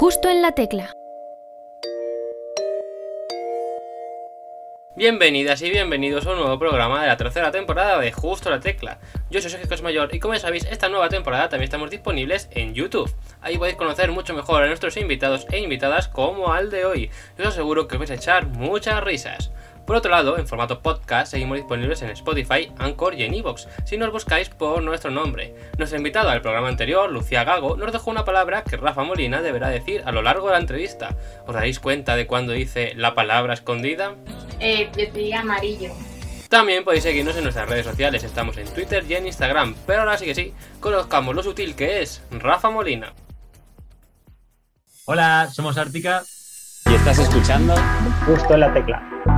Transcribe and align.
Justo 0.00 0.28
en 0.28 0.42
la 0.42 0.52
tecla. 0.52 0.94
Bienvenidas 4.94 5.60
y 5.62 5.70
bienvenidos 5.70 6.24
a 6.24 6.30
un 6.30 6.38
nuevo 6.38 6.56
programa 6.56 7.02
de 7.02 7.08
la 7.08 7.16
tercera 7.16 7.50
temporada 7.50 7.98
de 7.98 8.12
Justo 8.12 8.48
la 8.48 8.60
Tecla. 8.60 9.00
Yo 9.28 9.40
soy 9.40 9.50
Sergio 9.50 9.68
Cosmayor 9.68 10.14
y 10.14 10.20
como 10.20 10.34
ya 10.34 10.40
sabéis, 10.40 10.66
esta 10.70 10.88
nueva 10.88 11.08
temporada 11.08 11.48
también 11.48 11.64
estamos 11.64 11.90
disponibles 11.90 12.48
en 12.52 12.74
YouTube. 12.74 13.12
Ahí 13.40 13.58
podéis 13.58 13.76
conocer 13.76 14.12
mucho 14.12 14.34
mejor 14.34 14.62
a 14.62 14.68
nuestros 14.68 14.96
invitados 14.96 15.48
e 15.50 15.58
invitadas 15.58 16.06
como 16.06 16.52
al 16.52 16.70
de 16.70 16.84
hoy. 16.84 17.10
Yo 17.36 17.42
os 17.42 17.48
aseguro 17.48 17.88
que 17.88 17.96
os 17.96 17.98
vais 17.98 18.12
a 18.12 18.14
echar 18.14 18.46
muchas 18.46 19.02
risas. 19.02 19.50
Por 19.88 19.96
otro 19.96 20.10
lado, 20.10 20.36
en 20.36 20.46
formato 20.46 20.82
podcast 20.82 21.30
seguimos 21.30 21.56
disponibles 21.56 22.02
en 22.02 22.10
Spotify, 22.10 22.70
Anchor 22.76 23.14
y 23.14 23.22
en 23.22 23.32
Evox, 23.32 23.66
si 23.86 23.96
nos 23.96 24.12
buscáis 24.12 24.50
por 24.50 24.82
nuestro 24.82 25.10
nombre. 25.10 25.54
Nuestra 25.78 25.96
invitada 25.96 26.32
del 26.32 26.42
programa 26.42 26.68
anterior, 26.68 27.10
Lucía 27.10 27.42
Gago, 27.42 27.74
nos 27.74 27.90
dejó 27.90 28.10
una 28.10 28.26
palabra 28.26 28.64
que 28.64 28.76
Rafa 28.76 29.02
Molina 29.02 29.40
deberá 29.40 29.70
decir 29.70 30.02
a 30.04 30.12
lo 30.12 30.20
largo 30.20 30.48
de 30.48 30.52
la 30.52 30.58
entrevista. 30.58 31.16
¿Os 31.46 31.54
daréis 31.54 31.80
cuenta 31.80 32.16
de 32.16 32.26
cuando 32.26 32.52
dice 32.52 32.92
la 32.96 33.14
palabra 33.14 33.54
escondida? 33.54 34.16
Eh, 34.60 34.90
yo 34.94 35.10
te 35.10 35.20
diría 35.20 35.40
amarillo. 35.40 35.90
También 36.50 36.84
podéis 36.84 37.04
seguirnos 37.04 37.38
en 37.38 37.44
nuestras 37.44 37.66
redes 37.66 37.86
sociales, 37.86 38.24
estamos 38.24 38.58
en 38.58 38.68
Twitter 38.68 39.06
y 39.08 39.14
en 39.14 39.26
Instagram, 39.26 39.74
pero 39.86 40.00
ahora 40.00 40.18
sí 40.18 40.26
que 40.26 40.34
sí, 40.34 40.52
conozcamos 40.80 41.34
lo 41.34 41.42
sutil 41.42 41.74
que 41.74 42.02
es 42.02 42.22
Rafa 42.30 42.68
Molina. 42.68 43.14
Hola, 45.06 45.48
somos 45.50 45.78
Ártica. 45.78 46.24
Y 46.84 46.94
estás 46.94 47.18
escuchando 47.18 47.74
Justo 48.26 48.52
en 48.52 48.60
la 48.60 48.74
tecla. 48.74 49.37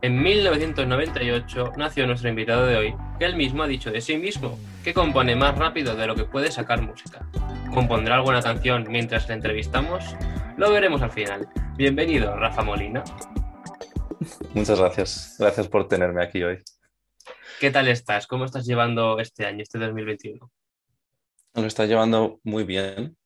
En 0.00 0.22
1998 0.22 1.72
nació 1.76 2.06
nuestro 2.06 2.28
invitado 2.28 2.66
de 2.66 2.76
hoy, 2.76 2.94
que 3.18 3.24
él 3.24 3.34
mismo 3.34 3.64
ha 3.64 3.66
dicho 3.66 3.90
de 3.90 4.00
sí 4.00 4.16
mismo 4.16 4.56
que 4.84 4.94
compone 4.94 5.34
más 5.34 5.58
rápido 5.58 5.96
de 5.96 6.06
lo 6.06 6.14
que 6.14 6.22
puede 6.22 6.52
sacar 6.52 6.80
música. 6.80 7.28
¿Compondrá 7.74 8.14
alguna 8.14 8.40
canción 8.40 8.86
mientras 8.88 9.26
le 9.26 9.34
entrevistamos? 9.34 10.04
Lo 10.56 10.70
veremos 10.70 11.02
al 11.02 11.10
final. 11.10 11.48
Bienvenido, 11.76 12.36
Rafa 12.36 12.62
Molina. 12.62 13.02
Muchas 14.54 14.78
gracias. 14.78 15.34
Gracias 15.36 15.66
por 15.66 15.88
tenerme 15.88 16.22
aquí 16.22 16.44
hoy. 16.44 16.62
¿Qué 17.58 17.72
tal 17.72 17.88
estás? 17.88 18.28
¿Cómo 18.28 18.44
estás 18.44 18.66
llevando 18.66 19.18
este 19.18 19.46
año, 19.46 19.64
este 19.64 19.80
2021? 19.80 20.48
Lo 21.54 21.66
está 21.66 21.86
llevando 21.86 22.38
muy 22.44 22.62
bien, 22.62 23.16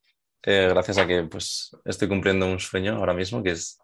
eh, 0.42 0.68
gracias 0.70 0.96
a 0.96 1.06
que 1.06 1.22
pues, 1.24 1.76
estoy 1.84 2.08
cumpliendo 2.08 2.46
un 2.46 2.58
sueño 2.58 2.96
ahora 2.96 3.12
mismo, 3.12 3.42
que 3.42 3.50
es 3.50 3.78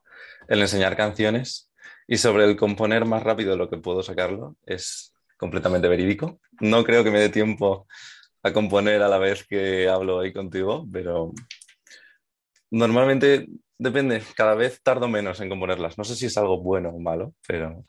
el 0.49 0.63
enseñar 0.63 0.97
canciones 0.97 1.68
y 2.11 2.17
sobre 2.17 2.45
el 2.45 2.57
componer 2.57 3.05
más 3.05 3.23
rápido 3.23 3.51
de 3.51 3.59
lo 3.59 3.69
que 3.69 3.77
puedo 3.77 4.03
sacarlo, 4.03 4.57
es 4.65 5.15
completamente 5.37 5.89
verídico. 5.89 6.41
No 6.59 6.83
creo 6.83 7.05
que 7.05 7.11
me 7.11 7.21
dé 7.21 7.29
tiempo 7.29 7.87
a 8.43 8.53
componer 8.53 9.03
a 9.03 9.09
la 9.09 9.19
vez 9.19 9.47
que 9.47 9.89
hablo 9.91 10.17
hoy 10.17 10.33
contigo, 10.33 10.87
pero 10.91 11.33
normalmente 12.71 13.47
depende, 13.77 14.23
cada 14.35 14.55
vez 14.55 14.83
tardo 14.83 15.07
menos 15.07 15.39
en 15.41 15.51
componerlas. 15.51 15.99
No 15.99 16.05
sé 16.05 16.17
si 16.17 16.27
es 16.27 16.39
algo 16.39 16.63
bueno 16.63 16.89
o 16.89 16.99
malo, 16.99 17.35
pero... 17.47 17.85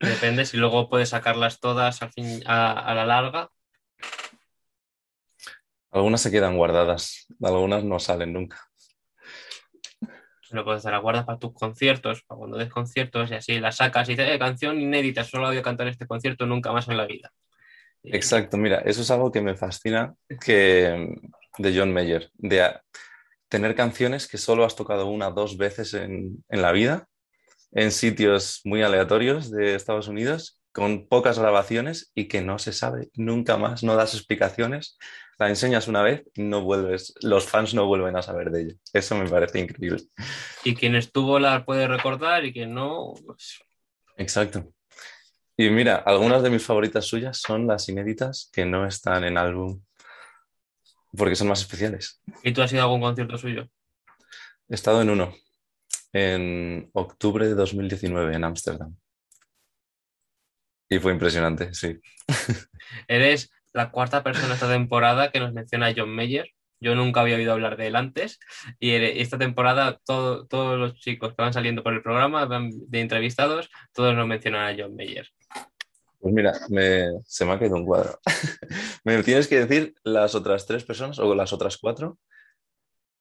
Depende 0.00 0.44
si 0.44 0.56
luego 0.56 0.90
puedes 0.90 1.10
sacarlas 1.10 1.60
todas 1.60 2.02
al 2.02 2.12
fin, 2.12 2.42
a, 2.44 2.72
a 2.72 2.92
la 2.92 3.06
larga. 3.06 3.50
Algunas 5.92 6.20
se 6.20 6.32
quedan 6.32 6.56
guardadas, 6.56 7.28
algunas 7.40 7.84
no 7.84 8.00
salen 8.00 8.32
nunca 8.32 8.65
lo 10.54 10.64
puedes 10.64 10.80
hacer, 10.80 10.92
la 10.92 10.98
guardas 10.98 11.24
para 11.24 11.38
tus 11.38 11.52
conciertos, 11.52 12.22
para 12.22 12.38
cuando 12.38 12.56
des 12.56 12.70
conciertos 12.70 13.30
y 13.30 13.34
así 13.34 13.58
la 13.58 13.72
sacas 13.72 14.08
y 14.08 14.12
dices, 14.12 14.28
eh, 14.30 14.38
canción 14.38 14.80
inédita, 14.80 15.24
solo 15.24 15.48
voy 15.48 15.56
a 15.56 15.62
cantar 15.62 15.88
este 15.88 16.06
concierto 16.06 16.46
nunca 16.46 16.72
más 16.72 16.88
en 16.88 16.96
la 16.96 17.06
vida. 17.06 17.32
Exacto, 18.02 18.56
mira, 18.56 18.78
eso 18.78 19.02
es 19.02 19.10
algo 19.10 19.32
que 19.32 19.40
me 19.40 19.56
fascina 19.56 20.14
que, 20.40 21.16
de 21.58 21.78
John 21.78 21.92
Mayer, 21.92 22.30
de 22.34 22.70
tener 23.48 23.74
canciones 23.74 24.28
que 24.28 24.38
solo 24.38 24.64
has 24.64 24.76
tocado 24.76 25.06
una 25.06 25.30
dos 25.30 25.56
veces 25.56 25.94
en, 25.94 26.44
en 26.48 26.62
la 26.62 26.72
vida, 26.72 27.08
en 27.72 27.90
sitios 27.90 28.60
muy 28.64 28.82
aleatorios 28.82 29.50
de 29.50 29.74
Estados 29.74 30.08
Unidos, 30.08 30.60
con 30.72 31.08
pocas 31.08 31.38
grabaciones 31.38 32.12
y 32.14 32.28
que 32.28 32.42
no 32.42 32.58
se 32.58 32.72
sabe 32.72 33.08
nunca 33.14 33.56
más, 33.56 33.82
no 33.82 33.96
das 33.96 34.14
explicaciones 34.14 34.98
la 35.38 35.48
enseñas 35.48 35.88
una 35.88 36.02
vez, 36.02 36.24
no 36.36 36.62
vuelves, 36.62 37.14
los 37.22 37.46
fans 37.46 37.74
no 37.74 37.86
vuelven 37.86 38.16
a 38.16 38.22
saber 38.22 38.50
de 38.50 38.62
ella. 38.62 38.74
Eso 38.92 39.16
me 39.16 39.28
parece 39.28 39.60
increíble. 39.60 40.02
Y 40.64 40.74
quien 40.74 40.94
estuvo 40.94 41.38
la 41.38 41.64
puede 41.64 41.86
recordar 41.88 42.44
y 42.44 42.52
quien 42.52 42.74
no, 42.74 43.12
pues... 43.24 43.60
Exacto. 44.16 44.72
Y 45.56 45.70
mira, 45.70 45.96
algunas 45.96 46.42
de 46.42 46.50
mis 46.50 46.62
favoritas 46.62 47.04
suyas 47.06 47.38
son 47.38 47.66
las 47.66 47.88
inéditas 47.88 48.50
que 48.52 48.64
no 48.64 48.86
están 48.86 49.24
en 49.24 49.38
álbum 49.38 49.82
porque 51.16 51.36
son 51.36 51.48
más 51.48 51.60
especiales. 51.60 52.22
¿Y 52.42 52.52
tú 52.52 52.62
has 52.62 52.72
ido 52.72 52.82
a 52.82 52.84
algún 52.84 53.00
concierto 53.00 53.38
suyo? 53.38 53.68
He 54.68 54.74
estado 54.74 55.00
en 55.00 55.10
uno, 55.10 55.34
en 56.12 56.90
octubre 56.92 57.46
de 57.46 57.54
2019 57.54 58.34
en 58.34 58.44
Ámsterdam. 58.44 58.96
Y 60.88 60.98
fue 60.98 61.12
impresionante, 61.12 61.72
sí. 61.74 61.98
Eres 63.08 63.50
la 63.76 63.90
cuarta 63.90 64.22
persona 64.22 64.54
esta 64.54 64.68
temporada 64.68 65.30
que 65.30 65.38
nos 65.38 65.52
menciona 65.52 65.92
John 65.94 66.08
Mayer. 66.08 66.50
Yo 66.80 66.94
nunca 66.94 67.20
había 67.20 67.36
oído 67.36 67.52
hablar 67.52 67.76
de 67.76 67.86
él 67.86 67.96
antes 67.96 68.38
y 68.80 68.92
esta 68.92 69.38
temporada 69.38 70.00
todos 70.04 70.78
los 70.78 70.94
chicos 70.94 71.30
que 71.30 71.42
van 71.42 71.52
saliendo 71.52 71.82
por 71.82 71.92
el 71.92 72.02
programa 72.02 72.46
de 72.46 73.00
entrevistados, 73.00 73.70
todos 73.92 74.14
nos 74.14 74.26
mencionan 74.26 74.66
a 74.66 74.76
John 74.78 74.96
Mayer. 74.96 75.28
Pues 76.18 76.34
mira, 76.34 76.54
se 77.24 77.44
me 77.44 77.52
ha 77.52 77.58
caído 77.58 77.76
un 77.76 77.86
cuadro. 77.86 78.18
me 79.04 79.22
tienes 79.22 79.46
que 79.46 79.64
decir 79.64 79.94
las 80.02 80.34
otras 80.34 80.66
tres 80.66 80.84
personas 80.84 81.18
o 81.18 81.34
las 81.34 81.52
otras 81.52 81.76
cuatro 81.76 82.18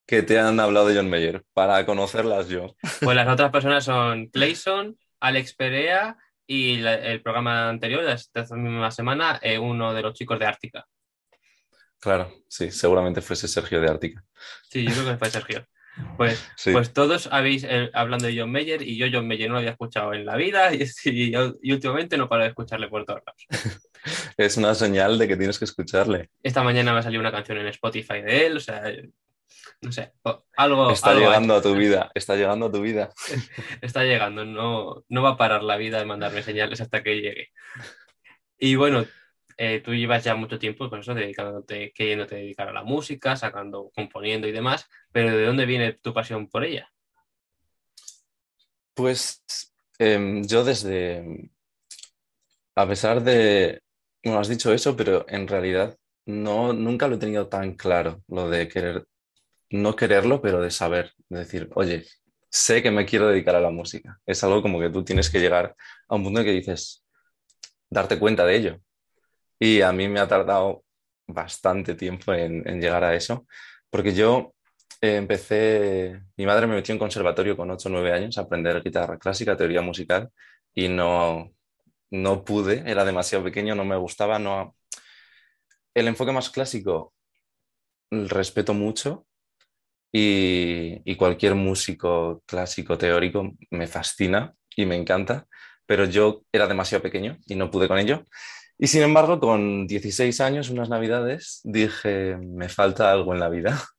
que 0.05 0.21
te 0.21 0.39
han 0.39 0.59
hablado 0.59 0.87
de 0.87 0.95
John 0.95 1.09
Mayer 1.09 1.43
para 1.53 1.85
conocerlas 1.85 2.47
yo. 2.47 2.75
Pues 3.01 3.15
las 3.15 3.27
otras 3.27 3.51
personas 3.51 3.83
son 3.83 4.27
Clayson, 4.27 4.97
Alex 5.19 5.53
Perea, 5.53 6.17
y 6.47 6.83
el 6.85 7.21
programa 7.21 7.69
anterior, 7.69 8.03
esta 8.07 8.43
misma 8.55 8.91
semana, 8.91 9.39
eh, 9.41 9.57
uno 9.57 9.93
de 9.93 10.01
los 10.01 10.13
chicos 10.13 10.39
de 10.39 10.45
Ártica. 10.45 10.85
Claro, 11.99 12.31
sí, 12.47 12.71
seguramente 12.71 13.21
fuese 13.21 13.47
Sergio 13.47 13.81
de 13.81 13.89
Ártica. 13.89 14.23
Sí, 14.69 14.83
yo 14.83 14.91
creo 14.91 15.05
que 15.05 15.17
fue 15.17 15.29
Sergio. 15.29 15.65
Pues, 16.17 16.45
pues 16.71 16.93
todos 16.93 17.27
habéis 17.31 17.63
eh, 17.63 17.89
hablando 17.93 18.27
de 18.27 18.37
John 18.37 18.51
Mayer 18.51 18.81
y 18.81 18.97
yo 18.97 19.07
John 19.11 19.27
Mayer 19.27 19.47
no 19.47 19.53
lo 19.53 19.59
había 19.59 19.71
escuchado 19.71 20.13
en 20.13 20.25
la 20.25 20.35
vida 20.35 20.73
y, 20.73 20.85
y, 21.05 21.71
últimamente 21.71 22.17
no 22.17 22.29
paro 22.29 22.43
de 22.43 22.49
escucharle 22.49 22.89
por 22.89 23.05
todos 23.05 23.21
lados. 23.25 23.45
es 24.37 24.57
una 24.57 24.75
señal 24.75 25.17
de 25.17 25.27
que 25.27 25.37
tienes 25.37 25.57
que 25.57 25.65
escucharle. 25.65 26.29
Esta 26.43 26.63
mañana 26.63 26.93
me 26.93 26.99
ha 26.99 27.03
salido 27.03 27.21
una 27.21 27.31
canción 27.31 27.57
en 27.57 27.67
Spotify 27.67 28.21
de 28.21 28.45
él, 28.45 28.57
o 28.57 28.59
sea, 28.59 28.83
no 29.81 29.91
sé, 29.91 30.13
algo... 30.55 30.91
Está 30.91 31.13
llegando 31.13 31.55
a 31.55 31.61
tu 31.61 31.75
vida, 31.75 32.11
está 32.13 32.35
llegando 32.35 32.67
a 32.67 32.71
tu 32.71 32.81
vida. 32.81 33.09
está 33.81 34.03
llegando, 34.03 34.45
no, 34.45 35.03
no 35.07 35.21
va 35.21 35.31
a 35.31 35.37
parar 35.37 35.63
la 35.63 35.77
vida 35.77 35.99
de 35.99 36.05
mandarme 36.05 36.43
señales 36.43 36.81
hasta 36.81 37.03
que 37.03 37.21
llegue. 37.21 37.49
Y 38.57 38.75
bueno, 38.75 39.05
eh, 39.57 39.81
tú 39.83 39.93
llevas 39.93 40.23
ya 40.23 40.35
mucho 40.35 40.59
tiempo 40.59 40.89
con 40.89 40.99
eso, 40.99 41.13
dedicándote, 41.13 41.93
queriéndote 41.93 42.35
dedicar 42.35 42.67
a 42.67 42.73
la 42.73 42.83
música, 42.83 43.35
sacando, 43.35 43.91
componiendo 43.95 44.47
y 44.47 44.51
demás, 44.51 44.89
pero 45.11 45.35
¿de 45.35 45.45
dónde 45.45 45.65
viene 45.65 45.93
tu 45.93 46.13
pasión 46.13 46.49
por 46.49 46.65
ella? 46.65 46.91
Pues 48.93 49.43
em, 49.97 50.43
yo 50.45 50.63
desde, 50.63 51.49
a 52.75 52.87
pesar 52.87 53.23
de, 53.23 53.81
no 54.23 54.39
has 54.39 54.49
dicho 54.49 54.73
eso, 54.73 54.95
pero 54.95 55.25
en 55.29 55.47
realidad 55.47 55.97
no, 56.25 56.73
nunca 56.73 57.07
lo 57.07 57.15
he 57.15 57.19
tenido 57.19 57.47
tan 57.47 57.75
claro, 57.75 58.23
lo 58.27 58.49
de 58.49 58.67
querer 58.67 59.07
no 59.75 59.95
quererlo, 59.95 60.41
pero 60.41 60.61
de 60.61 60.71
saber, 60.71 61.13
de 61.29 61.39
decir, 61.39 61.69
oye, 61.75 62.05
sé 62.49 62.81
que 62.81 62.91
me 62.91 63.05
quiero 63.05 63.27
dedicar 63.27 63.55
a 63.55 63.61
la 63.61 63.69
música. 63.69 64.19
Es 64.25 64.43
algo 64.43 64.61
como 64.61 64.79
que 64.79 64.89
tú 64.89 65.03
tienes 65.03 65.29
que 65.29 65.39
llegar 65.39 65.75
a 66.07 66.15
un 66.15 66.23
punto 66.23 66.39
en 66.39 66.45
que 66.45 66.51
dices, 66.51 67.03
darte 67.89 68.19
cuenta 68.19 68.45
de 68.45 68.55
ello. 68.55 68.79
Y 69.59 69.81
a 69.81 69.91
mí 69.91 70.07
me 70.07 70.19
ha 70.19 70.27
tardado 70.27 70.83
bastante 71.27 71.95
tiempo 71.95 72.33
en, 72.33 72.63
llegar 72.81 73.03
a 73.03 73.15
eso, 73.15 73.47
porque 73.89 74.13
yo 74.13 74.53
eh, 75.01 75.17
empecé, 75.17 76.21
mi 76.37 76.45
madre 76.45 76.67
me 76.67 76.75
metió 76.75 76.93
en 76.93 76.99
conservatorio 76.99 77.57
con 77.57 77.71
8 77.71 77.89
o 77.89 77.91
9 77.91 78.11
años 78.13 78.37
a 78.37 78.41
aprender 78.41 78.81
guitarra 78.83 79.17
clásica, 79.17 79.57
teoría 79.57 79.81
musical, 79.81 80.29
y 80.73 80.87
no, 80.89 81.51
no 82.11 82.43
pude, 82.45 82.83
era 82.89 83.05
demasiado 83.05 83.43
pequeño, 83.43 83.75
no 83.75 83.85
me 83.85 83.97
gustaba, 83.97 84.39
no... 84.39 84.75
El 85.93 86.07
enfoque 86.07 86.31
más 86.31 86.49
clásico 86.49 87.13
respeto 88.11 88.73
mucho, 88.73 89.25
y, 90.17 91.15
cualquier 91.17 91.55
músico 91.55 92.41
clásico 92.45 92.97
teórico 92.97 93.51
me 93.69 93.85
fascina 93.87 94.53
y 94.75 94.85
me 94.85 94.95
encanta, 94.95 95.45
pero 95.85 96.05
yo 96.05 96.43
era 96.53 96.67
demasiado 96.67 97.01
pequeño 97.01 97.37
y 97.47 97.55
no 97.55 97.69
pude 97.69 97.89
con 97.89 97.99
ello. 97.99 98.23
Y 98.77 98.87
sin 98.87 99.01
embargo, 99.03 99.39
con 99.41 99.87
16 99.87 100.39
años, 100.41 100.69
unas 100.69 100.87
navidades, 100.87 101.59
dije, 101.65 102.37
me 102.37 102.69
falta 102.69 103.11
algo 103.11 103.33
en 103.33 103.39
la 103.39 103.49
vida. 103.49 103.81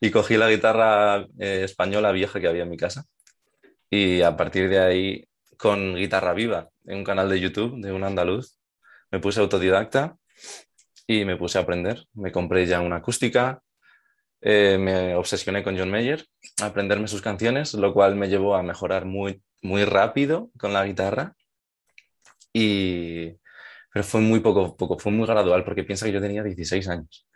Y 0.00 0.10
cogí 0.10 0.36
la 0.36 0.50
guitarra 0.50 1.28
eh, 1.38 1.62
española 1.62 2.10
vieja 2.10 2.40
que 2.40 2.48
había 2.48 2.64
en 2.64 2.68
mi 2.68 2.76
casa. 2.76 3.04
Y 3.88 4.22
a 4.22 4.36
partir 4.36 4.68
de 4.68 4.80
ahí, 4.80 5.28
con 5.56 5.94
guitarra 5.94 6.34
viva, 6.34 6.70
en 6.86 6.98
un 6.98 7.04
canal 7.04 7.28
de 7.28 7.38
YouTube 7.38 7.80
de 7.80 7.92
un 7.92 8.02
andaluz, 8.02 8.58
me 9.12 9.20
puse 9.20 9.38
autodidacta 9.38 10.16
y 11.06 11.24
me 11.24 11.36
puse 11.36 11.58
a 11.58 11.60
aprender. 11.60 12.04
Me 12.14 12.32
compré 12.32 12.66
ya 12.66 12.80
una 12.80 12.96
acústica, 12.96 13.62
eh, 14.42 14.76
me 14.78 15.14
obsesioné 15.14 15.62
con 15.62 15.78
John 15.78 15.90
Mayer, 15.90 16.26
aprenderme 16.60 17.06
sus 17.06 17.22
canciones, 17.22 17.74
lo 17.74 17.94
cual 17.94 18.16
me 18.16 18.28
llevó 18.28 18.56
a 18.56 18.62
mejorar 18.62 19.04
muy, 19.04 19.40
muy 19.62 19.84
rápido 19.84 20.50
con 20.58 20.72
la 20.72 20.84
guitarra. 20.84 21.36
Y, 22.52 23.30
pero 23.92 24.04
fue 24.04 24.20
muy 24.20 24.40
poco, 24.40 24.76
poco, 24.76 24.98
fue 24.98 25.12
muy 25.12 25.26
gradual 25.26 25.64
porque 25.64 25.84
piensa 25.84 26.06
que 26.06 26.12
yo 26.12 26.20
tenía 26.20 26.42
16 26.42 26.88
años. 26.88 27.26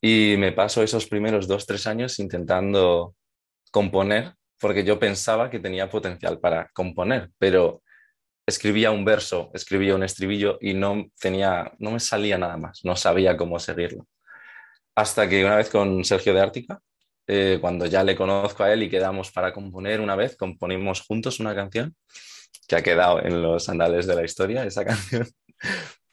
Y 0.00 0.36
me 0.38 0.52
paso 0.52 0.82
esos 0.82 1.06
primeros 1.06 1.48
dos, 1.48 1.66
tres 1.66 1.86
años 1.88 2.18
intentando 2.20 3.16
componer, 3.72 4.34
porque 4.60 4.84
yo 4.84 4.98
pensaba 4.98 5.50
que 5.50 5.58
tenía 5.58 5.90
potencial 5.90 6.38
para 6.38 6.70
componer, 6.72 7.30
pero 7.38 7.82
escribía 8.46 8.92
un 8.92 9.04
verso, 9.04 9.50
escribía 9.54 9.94
un 9.96 10.04
estribillo 10.04 10.56
y 10.60 10.74
no 10.74 11.06
tenía, 11.20 11.72
no 11.78 11.90
me 11.90 12.00
salía 12.00 12.38
nada 12.38 12.56
más, 12.56 12.80
no 12.84 12.94
sabía 12.94 13.36
cómo 13.36 13.58
seguirlo. 13.58 14.06
Hasta 14.94 15.28
que 15.28 15.44
una 15.44 15.56
vez 15.56 15.70
con 15.70 16.04
Sergio 16.04 16.34
de 16.34 16.40
Ártica, 16.40 16.80
eh, 17.26 17.58
cuando 17.60 17.86
ya 17.86 18.02
le 18.02 18.16
conozco 18.16 18.64
a 18.64 18.72
él 18.72 18.82
y 18.82 18.90
quedamos 18.90 19.30
para 19.30 19.52
componer 19.52 20.00
una 20.00 20.16
vez, 20.16 20.36
componimos 20.36 21.02
juntos 21.02 21.40
una 21.40 21.54
canción 21.54 21.94
que 22.66 22.76
ha 22.76 22.82
quedado 22.82 23.22
en 23.22 23.42
los 23.42 23.68
andales 23.68 24.06
de 24.06 24.14
la 24.14 24.24
historia, 24.24 24.64
esa 24.64 24.84
canción, 24.86 25.28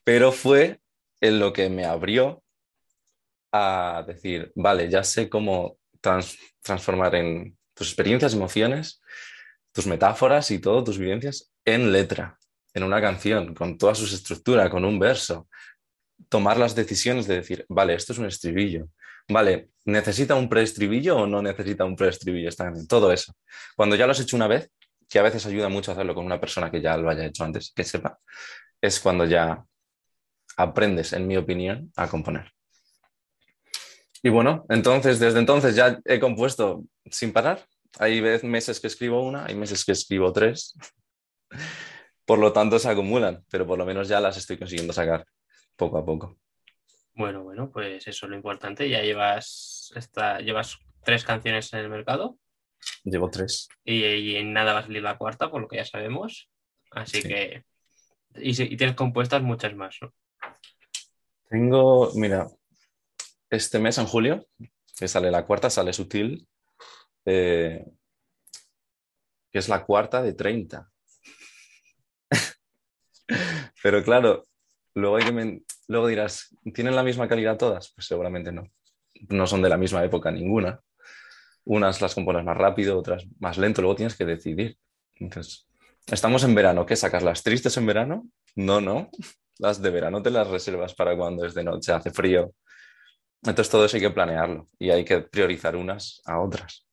pero 0.04 0.32
fue 0.32 0.80
en 1.22 1.40
lo 1.40 1.54
que 1.54 1.70
me 1.70 1.86
abrió 1.86 2.44
a 3.52 4.04
decir, 4.06 4.52
vale, 4.56 4.90
ya 4.90 5.04
sé 5.04 5.30
cómo 5.30 5.78
transformar 6.62 7.16
en 7.16 7.58
tus 7.74 7.88
experiencias, 7.88 8.34
emociones, 8.34 9.02
tus 9.72 9.88
metáforas 9.88 10.52
y 10.52 10.60
todo, 10.60 10.84
tus 10.84 10.98
vivencias, 10.98 11.52
en 11.66 11.92
letra, 11.92 12.38
en 12.74 12.84
una 12.84 13.02
canción, 13.02 13.54
con 13.54 13.78
toda 13.78 13.96
su 13.96 14.06
estructura, 14.06 14.70
con 14.70 14.86
un 14.86 15.00
verso. 15.00 15.48
Tomar 16.30 16.58
las 16.58 16.76
decisiones 16.76 17.28
de 17.28 17.36
decir, 17.36 17.66
vale, 17.70 17.94
esto 17.94 18.14
es 18.14 18.20
un 18.20 18.26
estribillo. 18.26 18.90
Vale, 19.30 19.70
¿necesita 19.86 20.36
un 20.36 20.48
preestribillo 20.48 21.18
o 21.18 21.28
no 21.28 21.42
necesita 21.42 21.84
un 21.84 21.96
preestribillo 21.96 22.50
esta 22.50 22.66
canción? 22.66 22.88
Todo 22.88 23.12
eso. 23.12 23.34
Cuando 23.76 23.96
ya 23.96 24.06
lo 24.06 24.14
has 24.14 24.20
hecho 24.20 24.36
una 24.36 24.48
vez, 24.48 24.72
que 25.10 25.20
a 25.20 25.24
veces 25.24 25.46
ayuda 25.46 25.70
mucho 25.70 25.92
hacerlo 25.92 26.16
con 26.16 26.26
una 26.26 26.40
persona 26.40 26.72
que 26.72 26.82
ya 26.82 26.98
lo 26.98 27.10
haya 27.10 27.26
hecho 27.26 27.44
antes, 27.44 27.72
que 27.76 27.84
sepa, 27.84 28.20
es 28.82 29.00
cuando 29.00 29.26
ya 29.26 29.64
aprendes, 30.58 31.14
en 31.14 31.28
mi 31.28 31.38
opinión, 31.38 31.92
a 31.96 32.08
componer. 32.08 32.52
Y 34.24 34.30
bueno, 34.30 34.66
entonces, 34.70 35.20
desde 35.20 35.40
entonces 35.40 35.76
ya 35.76 36.00
he 36.06 36.20
compuesto 36.20 36.84
sin 37.06 37.32
parar. 37.32 37.66
Hay 38.00 38.22
meses 38.44 38.80
que 38.80 38.88
escribo 38.88 39.24
una, 39.24 39.46
hay 39.46 39.56
meses 39.56 39.86
que 39.86 39.92
escribo 39.92 40.34
tres. 40.34 40.74
Por 42.26 42.40
lo 42.40 42.52
tanto, 42.52 42.78
se 42.78 42.90
acumulan, 42.90 43.46
pero 43.50 43.66
por 43.66 43.78
lo 43.78 43.86
menos 43.86 44.10
ya 44.10 44.20
las 44.20 44.36
estoy 44.36 44.58
consiguiendo 44.58 44.92
sacar 44.92 45.26
poco 45.78 45.98
a 45.98 46.06
poco. 46.06 46.38
Bueno, 47.14 47.44
bueno, 47.44 47.72
pues 47.72 48.08
eso 48.08 48.26
es 48.26 48.30
lo 48.30 48.36
importante. 48.36 48.90
Ya 48.90 49.02
llevas, 49.02 49.92
esta, 49.96 50.40
llevas 50.40 50.78
tres 51.04 51.24
canciones 51.24 51.72
en 51.74 51.80
el 51.80 51.90
mercado. 51.90 52.38
Llevo 53.04 53.30
tres. 53.30 53.70
Y, 53.84 54.36
en 54.36 54.54
nada 54.54 54.74
va 54.74 54.80
a 54.80 54.84
salir 54.84 55.02
la 55.02 55.18
cuarta, 55.18 55.50
por 55.50 55.62
lo 55.62 55.68
que 55.68 55.78
ya 55.78 55.86
sabemos. 55.86 56.50
Así 56.92 57.24
que. 57.24 57.64
Y, 58.36 58.62
y, 58.62 58.78
tienes 58.78 58.96
compuestas 58.96 59.42
muchas 59.42 59.74
más, 59.76 59.98
¿no? 60.02 60.14
Tengo, 61.50 62.12
mira, 62.16 62.48
este 63.50 63.80
mes, 63.80 63.98
en 63.98 64.06
julio, 64.06 64.46
que 64.98 65.08
sale 65.08 65.32
la 65.32 65.46
cuarta, 65.46 65.70
sale 65.70 65.94
Sutil, 65.94 66.48
eh, 67.26 67.86
que 69.52 69.60
es 69.60 69.70
la 69.70 69.86
cuarta 69.86 70.22
de 70.22 70.34
30. 70.34 70.92
Pero 73.84 74.04
claro, 74.04 74.44
luego, 74.94 75.16
hay 75.16 75.24
que 75.24 75.62
luego 75.88 76.08
dirás, 76.08 76.56
¿tienen 76.74 76.96
la 76.96 77.04
misma 77.04 77.28
calidad 77.28 77.58
todas? 77.58 77.92
Pues 77.94 78.08
seguramente 78.08 78.52
no. 78.52 78.70
No 79.30 79.48
son 79.48 79.62
de 79.62 79.70
la 79.70 79.78
misma 79.78 80.04
época 80.04 80.32
ninguna. 80.32 80.80
Unas 81.66 82.02
las 82.02 82.16
compones 82.16 82.46
más 82.46 82.58
rápido, 82.58 82.98
otras 82.98 83.26
más 83.40 83.58
lento, 83.58 83.82
luego 83.82 83.96
tienes 83.96 84.16
que 84.16 84.26
decidir. 84.26 84.78
Entonces, 85.16 85.68
estamos 86.06 86.44
en 86.44 86.56
verano, 86.56 86.86
¿qué 86.86 86.96
sacas? 86.96 87.24
¿Las 87.24 87.44
tristes 87.44 87.76
en 87.78 87.86
verano? 87.86 88.28
No, 88.56 88.80
no. 88.80 89.10
Las 89.60 89.82
de 89.82 89.90
verano 89.90 90.22
te 90.22 90.30
las 90.30 90.48
reservas 90.48 90.94
para 90.94 91.18
cuando 91.18 91.46
es 91.46 91.54
de 91.54 91.64
noche, 91.64 91.92
hace 91.92 92.12
frío, 92.12 92.54
entonces 93.44 93.70
todo 93.70 93.86
eso 93.86 93.98
hay 93.98 94.02
que 94.02 94.10
planearlo 94.10 94.70
y 94.80 94.90
hay 94.90 95.06
que 95.06 95.22
priorizar 95.22 95.76
unas 95.76 96.22
a 96.26 96.40
otras. 96.40 96.86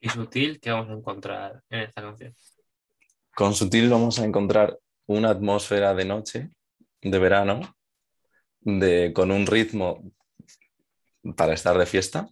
¿Y 0.00 0.08
Sutil 0.08 0.60
qué 0.60 0.70
vamos 0.70 0.88
a 0.88 0.94
encontrar 0.94 1.62
en 1.68 1.80
esta 1.80 2.00
canción? 2.00 2.34
Con 3.34 3.54
Sutil 3.54 3.88
vamos 3.90 4.18
a 4.18 4.24
encontrar 4.24 4.78
una 5.06 5.30
atmósfera 5.30 5.94
de 5.94 6.04
noche, 6.04 6.50
de 7.02 7.18
verano, 7.18 7.76
de, 8.60 9.12
con 9.14 9.30
un 9.30 9.46
ritmo 9.46 10.02
para 11.36 11.54
estar 11.54 11.76
de 11.78 11.86
fiesta, 11.86 12.28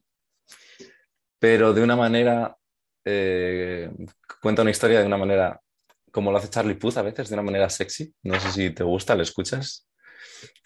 pero 1.39 1.73
de 1.73 1.83
una 1.83 1.97
manera, 1.97 2.57
eh, 3.05 3.91
cuenta 4.41 4.63
una 4.63 4.71
historia 4.71 5.01
de 5.01 5.07
una 5.07 5.19
manera, 5.19 5.61
como 6.11 6.33
lo 6.33 6.39
hace 6.39 6.51
Charlie 6.51 6.75
Puth 6.75 6.97
a 6.97 7.03
veces, 7.03 7.29
de 7.29 7.35
una 7.35 7.43
manera 7.43 7.71
sexy. 7.71 8.13
No 8.23 8.39
sé 8.41 8.51
si 8.51 8.71
te 8.71 8.83
gusta, 8.83 9.15
¿lo 9.15 9.23
escuchas? 9.23 9.89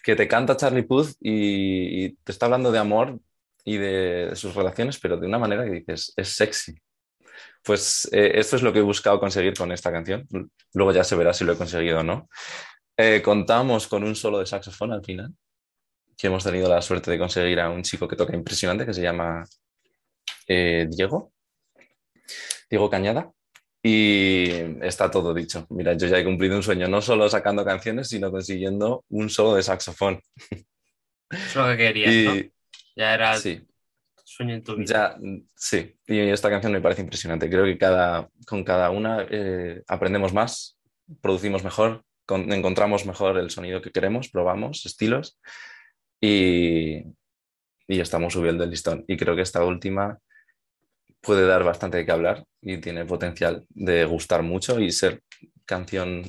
que 0.03 0.15
te 0.15 0.27
canta 0.27 0.57
Charlie 0.57 0.83
Puth 0.83 1.15
y, 1.21 2.09
te 2.23 2.31
está 2.31 2.45
hablando 2.45 2.71
de 2.71 2.79
amor 2.79 3.19
y 3.63 3.77
de, 3.77 4.31
sus 4.35 4.53
relaciones, 4.53 4.99
pero 4.99 5.17
de 5.17 5.27
una 5.27 5.39
manera 5.39 5.63
que 5.63 5.71
dices, 5.71 6.13
es 6.17 6.29
sexy. 6.29 6.75
Pues 7.63 8.09
eh, 8.11 8.33
esto 8.35 8.57
es 8.57 8.61
lo 8.61 8.73
que 8.73 8.79
he 8.79 8.83
buscado 8.83 9.19
conseguir 9.19 9.53
con 9.53 9.71
esta 9.71 9.91
canción. 9.91 10.27
Luego 10.73 10.91
ya 10.91 11.05
se 11.05 11.15
verá 11.15 11.33
si 11.33 11.45
lo 11.45 11.53
he 11.53 11.57
conseguido 11.57 11.99
o 11.99 12.03
no. 12.03 12.27
Eh, 12.95 13.21
contamos 13.23 13.87
con 13.87 14.03
un 14.03 14.15
solo 14.15 14.39
de 14.39 14.45
saxofón 14.45 14.91
al 14.91 15.03
final, 15.03 15.33
que 16.17 16.27
hemos 16.27 16.43
tenido 16.43 16.69
la 16.69 16.81
suerte 16.81 17.09
de 17.11 17.17
conseguir 17.17 17.59
a 17.59 17.69
un 17.69 17.81
chico 17.81 18.07
que 18.07 18.15
toca 18.15 18.35
impresionante, 18.35 18.85
que 18.85 18.93
se 18.93 19.01
llama 19.01 19.43
eh, 20.47 20.87
Diego, 20.89 21.33
Diego 22.69 22.89
Cañada. 22.89 23.31
Y 23.85 24.49
está 24.81 25.11
todo 25.11 25.33
dicho. 25.33 25.67
Mira, 25.69 25.93
yo 25.93 26.07
ya 26.07 26.17
he 26.17 26.23
cumplido 26.23 26.55
un 26.55 26.63
sueño, 26.63 26.87
no 26.87 27.01
solo 27.01 27.27
sacando 27.27 27.65
canciones, 27.65 28.07
sino 28.07 28.31
consiguiendo 28.31 29.03
un 29.09 29.29
solo 29.29 29.55
de 29.55 29.63
saxofón. 29.63 30.21
Es 31.29 31.55
lo 31.55 31.67
que 31.67 31.77
querías, 31.77 32.35
¿no? 32.35 32.49
Ya 32.95 33.13
era 33.13 33.35
sí. 33.37 33.61
sueño 34.23 34.53
en 34.53 34.63
tu 34.63 34.77
vida. 34.77 34.85
Ya, 34.85 35.17
sí, 35.55 35.95
y 36.07 36.19
esta 36.19 36.49
canción 36.49 36.71
me 36.71 36.79
parece 36.79 37.01
impresionante. 37.01 37.49
Creo 37.49 37.65
que 37.65 37.77
cada, 37.77 38.29
con 38.47 38.63
cada 38.63 38.89
una 38.89 39.25
eh, 39.29 39.83
aprendemos 39.87 40.31
más, 40.31 40.77
producimos 41.19 41.63
mejor, 41.63 42.05
encontramos 42.29 43.05
mejor 43.05 43.37
el 43.37 43.49
sonido 43.49 43.81
que 43.81 43.91
queremos, 43.91 44.29
probamos 44.29 44.85
estilos 44.85 45.39
y, 46.21 47.03
y 47.87 47.99
estamos 47.99 48.33
subiendo 48.33 48.63
el 48.63 48.69
listón. 48.69 49.03
Y 49.07 49.17
creo 49.17 49.35
que 49.35 49.41
esta 49.41 49.63
última 49.63 50.19
puede 51.21 51.47
dar 51.47 51.63
bastante 51.63 52.05
que 52.05 52.11
hablar 52.11 52.43
y 52.61 52.77
tiene 52.77 53.05
potencial 53.05 53.65
de 53.69 54.05
gustar 54.05 54.43
mucho 54.43 54.79
y 54.79 54.91
ser 54.91 55.21
canción, 55.65 56.23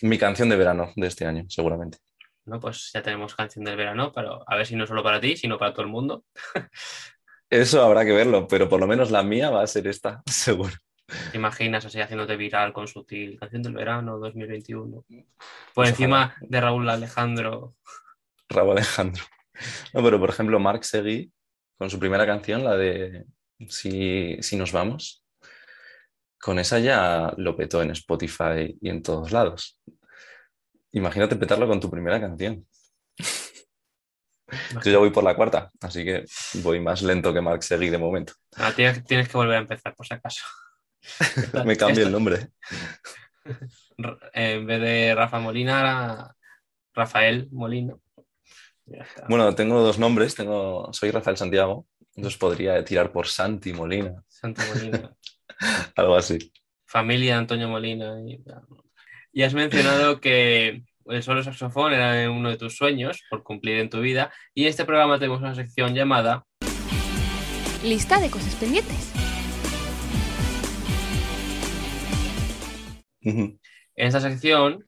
mi 0.00 0.18
canción 0.18 0.48
de 0.48 0.56
verano 0.56 0.92
de 0.96 1.06
este 1.06 1.26
año, 1.26 1.44
seguramente. 1.48 1.98
No, 2.44 2.58
pues 2.58 2.90
ya 2.92 3.02
tenemos 3.02 3.34
canción 3.34 3.64
del 3.64 3.76
verano, 3.76 4.10
pero 4.12 4.42
a 4.46 4.56
ver 4.56 4.66
si 4.66 4.74
no 4.74 4.86
solo 4.86 5.02
para 5.02 5.20
ti, 5.20 5.36
sino 5.36 5.58
para 5.58 5.72
todo 5.72 5.82
el 5.82 5.92
mundo. 5.92 6.24
Eso 7.50 7.82
habrá 7.82 8.04
que 8.04 8.12
verlo, 8.12 8.48
pero 8.48 8.68
por 8.68 8.80
lo 8.80 8.86
menos 8.86 9.10
la 9.10 9.22
mía 9.22 9.50
va 9.50 9.62
a 9.62 9.66
ser 9.66 9.86
esta, 9.86 10.22
seguro. 10.26 10.72
¿Te 11.30 11.36
imaginas 11.36 11.84
así 11.84 12.00
haciéndote 12.00 12.36
viral 12.36 12.72
con 12.72 12.88
sutil? 12.88 13.38
Canción 13.38 13.62
del 13.62 13.74
verano 13.74 14.18
2021. 14.18 15.04
Por 15.08 15.24
pues 15.74 15.90
encima 15.90 16.34
de 16.40 16.60
Raúl 16.60 16.88
Alejandro. 16.88 17.76
Raúl 18.48 18.72
Alejandro. 18.72 19.22
No, 19.92 20.02
pero 20.02 20.18
por 20.18 20.30
ejemplo, 20.30 20.58
Mark 20.58 20.84
Seguí, 20.84 21.30
con 21.78 21.90
su 21.90 21.98
primera 21.98 22.26
canción, 22.26 22.64
la 22.64 22.76
de 22.76 23.26
si, 23.68 24.38
nos 24.56 24.72
vamos, 24.72 25.24
con 26.40 26.58
esa 26.58 26.78
ya 26.78 27.32
lo 27.36 27.56
petó 27.56 27.82
en 27.82 27.90
Spotify 27.90 28.76
y 28.80 28.88
en 28.88 29.02
todos 29.02 29.32
lados. 29.32 29.78
Imagínate 30.92 31.36
petarlo 31.36 31.66
con 31.66 31.80
tu 31.80 31.90
primera 31.90 32.20
canción. 32.20 32.66
Yo 34.84 34.90
ya 34.90 34.98
voy 34.98 35.10
por 35.10 35.24
la 35.24 35.34
cuarta, 35.34 35.70
así 35.80 36.04
que 36.04 36.24
voy 36.62 36.80
más 36.80 37.02
lento 37.02 37.32
que 37.32 37.40
Mark 37.40 37.62
Seguí 37.62 37.88
de 37.88 37.98
momento. 37.98 38.34
Ah, 38.56 38.72
tienes, 38.74 39.02
que 39.02 39.26
volver 39.32 39.56
a 39.56 39.60
empezar, 39.60 39.94
por 39.94 40.06
si 40.06 40.14
acaso. 40.14 40.44
Me 41.64 41.76
cambio 41.76 42.04
el 42.06 42.12
nombre. 42.12 42.48
En 44.32 44.66
vez 44.66 44.80
de 44.80 45.14
Rafa 45.14 45.38
Molina, 45.38 46.34
Rafael 46.94 47.48
Molina. 47.52 47.94
Bueno, 49.28 49.54
tengo 49.54 49.80
dos 49.80 49.98
nombres. 49.98 50.34
Tengo, 50.34 50.92
soy 50.92 51.10
Rafael 51.10 51.36
Santiago 51.36 51.86
entonces 52.14 52.38
podría 52.38 52.84
tirar 52.84 53.10
por 53.10 53.26
Santi 53.26 53.72
Molina. 53.72 54.22
Santi 54.28 54.62
Molina. 54.68 55.16
Algo 55.96 56.16
así. 56.16 56.52
Familia 56.86 57.38
Antonio 57.38 57.68
Molina. 57.68 58.16
Y, 59.32 59.42
has 59.42 59.54
mencionado 59.54 60.20
que 60.20 60.82
el 61.06 61.22
solo 61.22 61.42
saxofón 61.42 61.94
era 61.94 62.30
uno 62.30 62.50
de 62.50 62.58
tus 62.58 62.76
sueños 62.76 63.22
por 63.30 63.42
cumplir 63.42 63.78
en 63.78 63.88
tu 63.88 64.00
vida. 64.00 64.30
Y 64.54 64.64
en 64.64 64.68
este 64.68 64.84
programa 64.84 65.18
tenemos 65.18 65.40
una 65.40 65.54
sección 65.54 65.94
llamada 65.94 66.44
Lista 67.82 68.20
de 68.20 68.30
cosas 68.30 68.54
pendientes. 68.56 69.11
En 73.24 73.58
esta 73.94 74.20
sección 74.20 74.86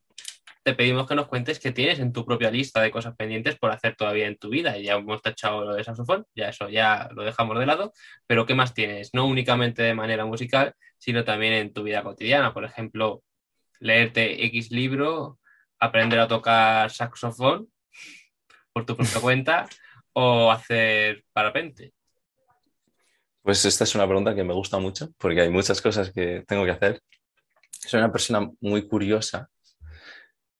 te 0.63 0.73
pedimos 0.73 1.07
que 1.07 1.13
nos 1.13 1.27
cuentes 1.27 1.59
qué 1.59 1.71
tienes 1.71 1.99
en 1.99 2.11
tu 2.11 2.25
propia 2.25 2.49
lista 2.49 2.81
de 2.81 2.89
cosas 2.89 3.15
pendientes 3.15 3.55
por 3.55 3.71
hacer 3.71 3.95
todavía 3.95 4.25
en 4.25 4.37
tu 4.37 4.49
vida. 4.49 4.77
Ya 4.79 4.95
hemos 4.95 5.21
tachado 5.21 5.63
lo 5.63 5.75
de 5.75 5.83
saxofón, 5.83 6.25
ya 6.35 6.49
eso 6.49 6.69
ya 6.69 7.07
lo 7.13 7.23
dejamos 7.23 7.59
de 7.59 7.67
lado, 7.67 7.93
pero 8.25 8.47
¿qué 8.47 8.55
más 8.55 8.73
tienes? 8.73 9.13
No 9.13 9.27
únicamente 9.27 9.83
de 9.83 9.93
manera 9.93 10.25
musical, 10.25 10.73
sino 10.97 11.23
también 11.23 11.53
en 11.53 11.71
tu 11.71 11.83
vida 11.83 12.01
cotidiana. 12.01 12.51
Por 12.51 12.65
ejemplo, 12.65 13.21
leerte 13.79 14.43
X 14.45 14.71
libro, 14.71 15.37
aprender 15.79 16.19
a 16.19 16.27
tocar 16.27 16.89
saxofón 16.89 17.69
por 18.73 18.87
tu 18.87 18.95
propia 18.95 19.21
cuenta 19.21 19.65
o 20.13 20.51
hacer 20.51 21.25
parapente. 21.31 21.93
Pues 23.43 23.63
esta 23.65 23.83
es 23.83 23.93
una 23.93 24.07
pregunta 24.07 24.33
que 24.33 24.43
me 24.43 24.55
gusta 24.55 24.79
mucho 24.79 25.09
porque 25.19 25.41
hay 25.41 25.49
muchas 25.49 25.79
cosas 25.79 26.11
que 26.11 26.43
tengo 26.47 26.65
que 26.65 26.71
hacer. 26.71 26.99
Soy 27.87 27.99
una 27.99 28.11
persona 28.11 28.49
muy 28.61 28.87
curiosa, 28.87 29.49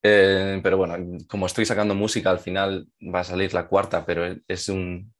eh, 0.04 0.60
pero 0.62 0.78
bueno, 0.78 0.96
como 1.28 1.48
estoy 1.48 1.66
sacando 1.66 1.96
música, 1.96 2.30
al 2.30 2.40
final 2.40 2.88
va 3.02 3.22
a 3.22 3.24
salir 3.24 3.54
la 3.54 3.68
cuarta, 3.68 4.06
pero 4.06 4.36
es 4.48 4.70
un, 4.70 5.14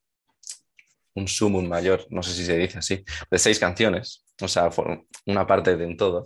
un 1.16 1.28
sumum 1.28 1.68
mayor, 1.68 2.06
no 2.10 2.22
sé 2.22 2.34
si 2.34 2.46
se 2.46 2.58
dice 2.58 2.78
así, 2.80 3.04
de 3.32 3.40
seis 3.40 3.58
canciones, 3.58 4.24
o 4.42 4.48
sea, 4.48 4.70
una 5.26 5.48
parte 5.48 5.76
de 5.76 5.86
en 5.86 5.98
todo. 5.98 6.26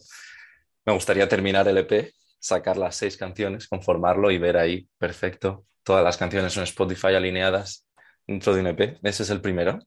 Me 0.86 0.93
gustaría 0.93 1.29
terminar 1.29 1.67
el 1.67 1.77
EP, 1.77 2.12
sacar 2.39 2.77
las 2.77 2.95
seis 2.95 3.15
canciones, 3.15 3.67
conformarlo 3.67 4.31
y 4.31 4.39
ver 4.39 4.57
ahí 4.57 4.89
perfecto 4.98 5.65
todas 5.83 6.03
las 6.03 6.17
canciones 6.17 6.55
en 6.57 6.63
Spotify 6.63 7.15
alineadas 7.15 7.88
dentro 8.27 8.53
de 8.53 8.62
un 8.62 8.67
EP. 8.67 9.00
Ese 9.03 9.24
es 9.24 9.29
el 9.29 9.41
primero. 9.41 9.79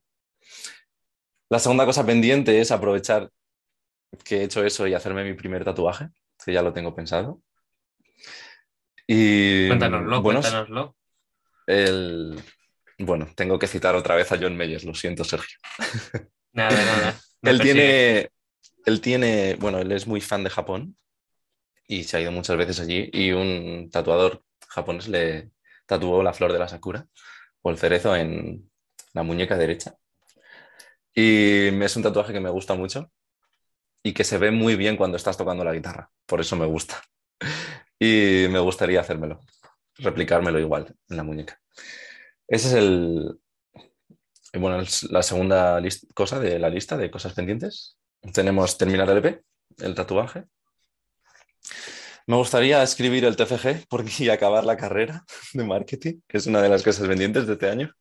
La 1.49 1.59
segunda 1.59 1.85
cosa 1.85 2.07
pendiente 2.07 2.61
es 2.61 2.71
aprovechar 2.71 3.31
que 4.25 4.39
he 4.39 4.45
hecho 4.45 4.65
eso 4.65 4.87
y 4.87 4.95
hacerme 4.95 5.25
mi 5.25 5.35
primer 5.35 5.65
tatuaje, 5.65 6.09
que 6.45 6.53
ya 6.53 6.63
lo 6.63 6.73
tengo 6.73 6.95
pensado. 6.95 7.41
Y, 9.07 9.69
cuéntanoslo, 9.69 10.23
cuéntanoslo. 10.23 10.97
El, 11.67 12.41
bueno, 12.99 13.29
tengo 13.35 13.59
que 13.59 13.67
citar 13.67 13.95
otra 13.95 14.15
vez 14.15 14.31
a 14.33 14.39
John 14.39 14.57
Meyers, 14.57 14.85
lo 14.85 14.95
siento, 14.95 15.25
Sergio. 15.25 15.59
Nada, 16.55 16.85
nada. 16.85 17.19
él 17.43 17.61
tiene, 17.61 18.29
él 18.85 19.01
tiene, 19.01 19.57
bueno, 19.59 19.79
él 19.79 19.91
es 19.93 20.07
muy 20.07 20.21
fan 20.21 20.45
de 20.45 20.51
Japón 20.51 20.99
y 21.89 22.05
se 22.05 22.19
ha 22.19 22.21
ido 22.21 22.31
muchas 22.31 22.59
veces 22.59 22.79
allí 22.79 23.09
y 23.11 23.33
un 23.33 23.89
tatuador 23.91 24.45
japonés 24.69 25.09
le 25.09 25.51
tatuó 25.87 26.23
la 26.23 26.35
flor 26.35 26.53
de 26.53 26.59
la 26.59 26.69
sakura 26.69 27.07
o 27.63 27.71
el 27.71 27.79
cerezo 27.79 28.15
en 28.15 28.71
la 29.15 29.23
muñeca 29.23 29.57
derecha. 29.57 29.97
Y 31.15 31.69
es 31.69 31.97
un 31.97 32.03
tatuaje 32.03 32.35
que 32.35 32.41
me 32.41 32.51
gusta 32.51 32.75
mucho 32.75 33.11
y 34.03 34.13
que 34.13 34.25
se 34.25 34.39
ve 34.39 34.51
muy 34.51 34.77
bien 34.77 34.97
cuando 34.97 35.17
estás 35.17 35.37
tocando 35.37 35.65
la 35.65 35.73
guitarra. 35.73 36.11
Por 36.27 36.41
eso 36.41 36.57
me 36.57 36.67
gusta. 36.67 37.03
Y 37.99 38.49
me 38.51 38.59
gustaría 38.59 39.01
hacérmelo, 39.01 39.39
replicármelo 39.99 40.59
igual 40.59 40.93
en 41.09 41.17
la 41.17 41.23
muñeca. 41.23 41.61
Ese 42.49 42.67
es 42.67 42.75
el, 42.75 43.39
bueno, 44.55 44.83
la 45.11 45.23
segunda 45.23 45.81
cosa 46.15 46.39
de 46.39 46.59
la 46.59 46.69
lista 46.69 46.97
de 46.97 47.11
cosas 47.11 47.33
pendientes. 47.33 47.97
Tenemos 48.35 48.77
terminar 48.77 49.09
el 49.11 49.19
EP, 49.19 49.45
el 49.79 49.95
tatuaje. 49.95 50.45
Me 52.27 52.37
gustaría 52.37 52.83
escribir 52.83 53.25
el 53.25 53.37
TFG 53.37 53.87
porque, 53.89 54.11
y 54.19 54.29
acabar 54.29 54.65
la 54.65 54.77
carrera 54.77 55.25
de 55.55 55.65
marketing, 55.65 56.21
que 56.29 56.39
es 56.39 56.47
una 56.47 56.61
de 56.61 56.69
las 56.69 56.83
cosas 56.83 57.09
pendientes 57.09 57.47
de 57.47 57.55
este 57.55 57.71
año. 57.71 57.95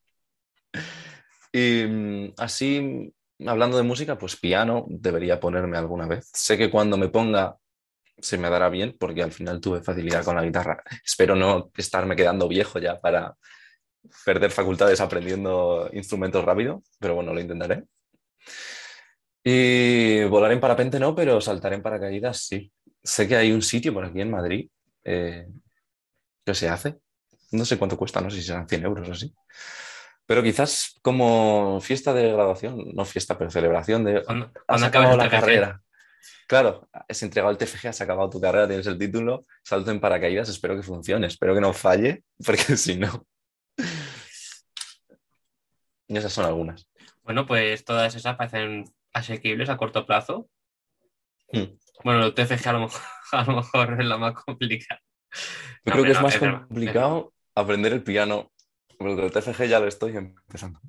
Y 1.51 1.85
mm, 1.87 2.33
así, 2.37 3.13
hablando 3.47 3.77
de 3.77 3.83
música, 3.83 4.17
pues 4.17 4.35
piano 4.35 4.85
debería 4.87 5.39
ponerme 5.39 5.77
alguna 5.77 6.07
vez. 6.07 6.29
Sé 6.33 6.57
que 6.57 6.69
cuando 6.69 6.97
me 6.97 7.09
ponga 7.09 7.57
se 8.17 8.37
me 8.37 8.49
dará 8.49 8.69
bien 8.69 8.95
porque 8.99 9.23
al 9.23 9.31
final 9.31 9.59
tuve 9.59 9.81
facilidad 9.81 10.23
con 10.23 10.35
la 10.35 10.43
guitarra. 10.43 10.81
Espero 11.05 11.35
no 11.35 11.71
estarme 11.75 12.15
quedando 12.15 12.47
viejo 12.47 12.79
ya 12.79 12.99
para 12.99 13.35
perder 14.25 14.51
facultades 14.51 15.01
aprendiendo 15.01 15.89
instrumentos 15.93 16.43
rápido, 16.43 16.83
pero 16.99 17.15
bueno, 17.15 17.33
lo 17.33 17.39
intentaré. 17.39 17.83
Y 19.43 20.23
volar 20.25 20.51
en 20.51 20.59
parapente 20.59 20.99
no, 20.99 21.15
pero 21.15 21.41
saltar 21.41 21.73
en 21.73 21.81
paracaídas 21.81 22.45
sí. 22.45 22.71
Sé 23.03 23.27
que 23.27 23.35
hay 23.35 23.51
un 23.51 23.61
sitio 23.61 23.93
por 23.93 24.05
aquí 24.05 24.21
en 24.21 24.29
Madrid 24.29 24.69
eh, 25.03 25.47
que 26.45 26.53
se 26.53 26.69
hace. 26.69 26.97
No 27.51 27.65
sé 27.65 27.77
cuánto 27.77 27.97
cuesta, 27.97 28.21
no 28.21 28.29
sé 28.29 28.37
si 28.37 28.43
serán 28.43 28.67
100 28.67 28.85
euros 28.85 29.09
o 29.09 29.11
así. 29.11 29.33
Pero 30.31 30.43
quizás 30.43 30.97
como 31.01 31.81
fiesta 31.81 32.13
de 32.13 32.31
graduación, 32.31 32.93
no 32.93 33.03
fiesta, 33.03 33.37
pero 33.37 33.51
celebración 33.51 34.05
de... 34.05 34.23
Cuando, 34.23 34.49
has 34.65 34.81
acabado 34.81 35.17
la 35.17 35.29
carrera. 35.29 35.81
Claro, 36.47 36.87
has 36.93 37.21
entregado 37.21 37.51
el 37.51 37.57
TFG, 37.57 37.87
has 37.87 37.99
acabado 37.99 38.29
tu 38.29 38.39
carrera, 38.39 38.65
tienes 38.65 38.87
el 38.87 38.97
título, 38.97 39.45
salto 39.61 39.91
en 39.91 39.99
paracaídas, 39.99 40.47
espero 40.47 40.77
que 40.77 40.83
funcione, 40.83 41.27
espero 41.27 41.53
que 41.53 41.59
no 41.59 41.73
falle, 41.73 42.23
porque 42.45 42.77
si 42.77 42.95
no... 42.95 43.27
Y 46.07 46.15
esas 46.15 46.31
son 46.31 46.45
algunas. 46.45 46.89
Bueno, 47.23 47.45
pues 47.45 47.83
todas 47.83 48.15
esas 48.15 48.37
parecen 48.37 48.85
asequibles 49.11 49.67
a 49.67 49.75
corto 49.75 50.05
plazo. 50.05 50.47
Hmm. 51.51 51.75
Bueno, 52.05 52.27
el 52.27 52.33
TFG 52.33 52.69
a 52.69 52.71
lo 52.71 52.79
mejor, 52.79 53.01
a 53.33 53.43
lo 53.43 53.55
mejor 53.57 53.99
es 53.99 54.07
la 54.07 54.17
más 54.17 54.33
complicada. 54.35 55.01
Yo 55.83 55.91
creo 55.91 56.05
que 56.05 56.11
es 56.11 56.21
más 56.21 56.37
complicado 56.37 57.33
aprender 57.53 57.91
el 57.91 58.01
piano 58.01 58.49
pero 59.03 59.25
el 59.25 59.31
TFG 59.31 59.65
ya 59.65 59.79
lo 59.79 59.87
estoy 59.87 60.15
empezando. 60.15 60.79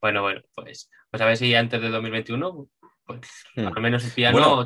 Bueno, 0.00 0.22
bueno, 0.22 0.42
pues, 0.54 0.90
pues 1.10 1.22
a 1.22 1.26
ver 1.26 1.36
si 1.36 1.54
antes 1.54 1.82
de 1.82 1.88
2021, 1.88 2.68
pues 3.04 3.20
hmm. 3.56 3.66
al 3.66 3.82
menos 3.82 4.04
el 4.04 4.12
piano 4.12 4.64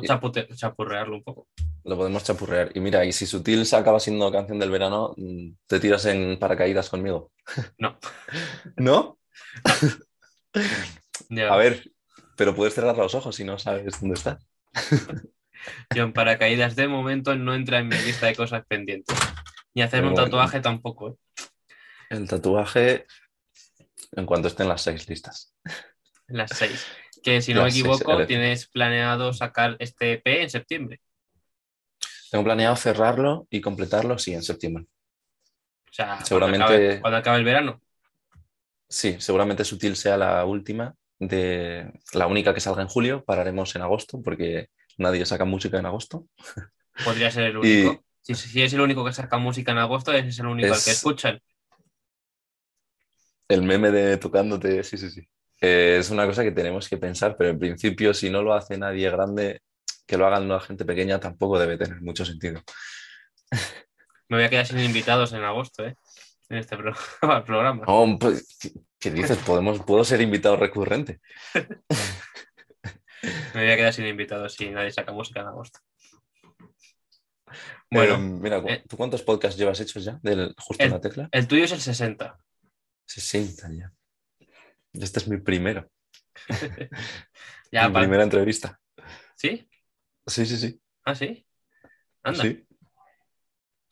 chapurrearlo 0.55 1.15
un 1.15 1.23
poco. 1.23 1.47
Lo 1.83 1.97
podemos 1.97 2.23
chapurrear. 2.23 2.71
Y 2.75 2.79
mira, 2.79 3.03
y 3.03 3.11
si 3.11 3.25
Sutil 3.25 3.65
se 3.65 3.75
acaba 3.75 3.99
siendo 3.99 4.31
canción 4.31 4.59
del 4.59 4.71
verano, 4.71 5.15
¿te 5.67 5.79
tiras 5.79 6.05
en 6.05 6.37
paracaídas 6.39 6.89
conmigo? 6.89 7.31
No. 7.77 7.97
¿No? 8.77 9.17
A 11.49 11.57
ver, 11.57 11.83
pero 12.35 12.55
puedes 12.55 12.73
cerrar 12.73 12.97
los 12.97 13.15
ojos 13.15 13.35
si 13.35 13.43
no 13.43 13.57
sabes 13.57 13.99
dónde 13.99 14.15
estás. 14.15 14.45
Yo 15.95 16.03
en 16.03 16.13
paracaídas 16.13 16.75
de 16.75 16.87
momento 16.87 17.35
no 17.35 17.55
entra 17.55 17.79
en 17.79 17.87
mi 17.87 17.95
lista 17.95 18.27
de 18.27 18.35
cosas 18.35 18.65
pendientes. 18.67 19.17
Ni 19.73 19.81
hacerme 19.81 20.09
un 20.09 20.15
tatuaje 20.15 20.59
tampoco. 20.59 21.09
¿eh? 21.09 21.15
El 22.09 22.27
tatuaje 22.27 23.05
en 24.15 24.25
cuanto 24.25 24.47
estén 24.47 24.67
las 24.67 24.81
seis 24.81 25.07
listas. 25.09 25.53
Las 26.27 26.51
seis. 26.51 26.85
Que 27.23 27.41
si 27.41 27.53
no 27.53 27.63
me 27.63 27.69
equivoco, 27.69 28.25
tienes 28.25 28.67
planeado 28.67 29.33
sacar 29.33 29.75
este 29.79 30.13
EP 30.13 30.41
en 30.41 30.49
septiembre. 30.49 31.01
Tengo 32.29 32.43
planeado 32.43 32.75
cerrarlo 32.75 33.47
y 33.49 33.61
completarlo, 33.61 34.17
sí, 34.17 34.33
en 34.33 34.43
septiembre. 34.43 34.85
O 35.89 35.93
sea, 35.93 36.23
seguramente... 36.25 36.99
cuando 36.99 37.17
acabe, 37.17 37.37
el 37.37 37.43
verano. 37.43 37.81
Sí, 38.89 39.17
seguramente 39.19 39.63
Sutil 39.63 39.95
sea 39.95 40.17
la 40.17 40.43
última, 40.43 40.95
de 41.19 41.91
la 42.13 42.27
única 42.27 42.53
que 42.53 42.59
salga 42.59 42.81
en 42.81 42.87
julio. 42.87 43.23
Pararemos 43.23 43.75
en 43.75 43.83
agosto 43.83 44.21
porque 44.21 44.69
nadie 44.97 45.25
saca 45.25 45.45
música 45.45 45.77
en 45.77 45.85
agosto. 45.85 46.27
Podría 47.05 47.31
ser 47.31 47.43
el 47.45 47.57
único. 47.59 48.03
Si, 48.21 48.61
es 48.61 48.73
el 48.73 48.81
único 48.81 49.05
que 49.05 49.13
saca 49.13 49.37
música 49.37 49.71
en 49.71 49.77
agosto, 49.77 50.11
ese 50.13 50.29
es 50.29 50.39
el 50.39 50.47
único 50.47 50.73
al 50.73 50.83
que 50.83 50.91
escuchan. 50.91 51.41
El 53.47 53.63
meme 53.63 53.91
de 53.91 54.17
tocándote, 54.17 54.83
sí, 54.83 54.97
sí, 54.97 55.09
sí. 55.09 55.27
Eh, 55.61 55.97
es 55.99 56.09
una 56.09 56.25
cosa 56.25 56.43
que 56.43 56.51
tenemos 56.51 56.89
que 56.89 56.97
pensar, 56.97 57.35
pero 57.37 57.49
en 57.49 57.59
principio, 57.59 58.13
si 58.13 58.29
no 58.29 58.41
lo 58.41 58.53
hace 58.53 58.77
nadie 58.77 59.09
grande, 59.09 59.61
que 60.05 60.17
lo 60.17 60.27
hagan 60.27 60.47
la 60.47 60.59
gente 60.59 60.85
pequeña 60.85 61.19
tampoco 61.19 61.59
debe 61.59 61.77
tener 61.77 62.01
mucho 62.01 62.25
sentido. 62.25 62.61
Me 64.29 64.37
voy 64.37 64.45
a 64.45 64.49
quedar 64.49 64.65
sin 64.65 64.79
invitados 64.79 65.33
en 65.33 65.43
agosto, 65.43 65.85
¿eh? 65.85 65.95
En 66.49 66.57
este 66.57 66.75
programa. 67.45 67.85
Pues, 68.19 68.59
¿qué, 68.99 69.11
dices? 69.11 69.37
Podemos, 69.37 69.81
puedo 69.83 70.03
ser 70.03 70.21
invitado 70.21 70.57
recurrente. 70.57 71.19
Me 73.53 73.61
voy 73.61 73.71
a 73.71 73.75
quedar 73.77 73.93
sin 73.93 74.07
invitados 74.07 74.53
si 74.53 74.69
nadie 74.69 74.91
saca 74.91 75.11
música 75.11 75.41
en 75.41 75.47
agosto. 75.47 75.79
Bueno, 77.89 78.17
mira, 78.17 78.57
eh, 78.67 78.83
¿tú 78.89 78.97
cuántos 78.97 79.21
podcasts 79.21 79.57
llevas 79.57 79.79
hechos 79.79 80.03
ya? 80.03 80.19
Del 80.23 80.55
justo 80.57 80.83
en 80.83 80.91
la 80.91 80.99
tecla. 80.99 81.29
El 81.31 81.47
tuyo 81.47 81.65
es 81.65 81.71
el 81.71 81.79
60. 81.79 82.37
60 83.05 83.69
ya. 83.73 83.91
Este 84.93 85.19
es 85.19 85.27
mi 85.27 85.37
primero. 85.37 85.89
ya, 87.71 87.89
mi 87.89 87.99
primera 87.99 88.23
entrevista. 88.23 88.79
¿Sí? 89.35 89.67
Sí, 90.25 90.45
sí, 90.45 90.57
sí. 90.57 90.81
¿Ah, 91.03 91.15
sí? 91.15 91.45
Anda. 92.23 92.43
Sí. 92.43 92.65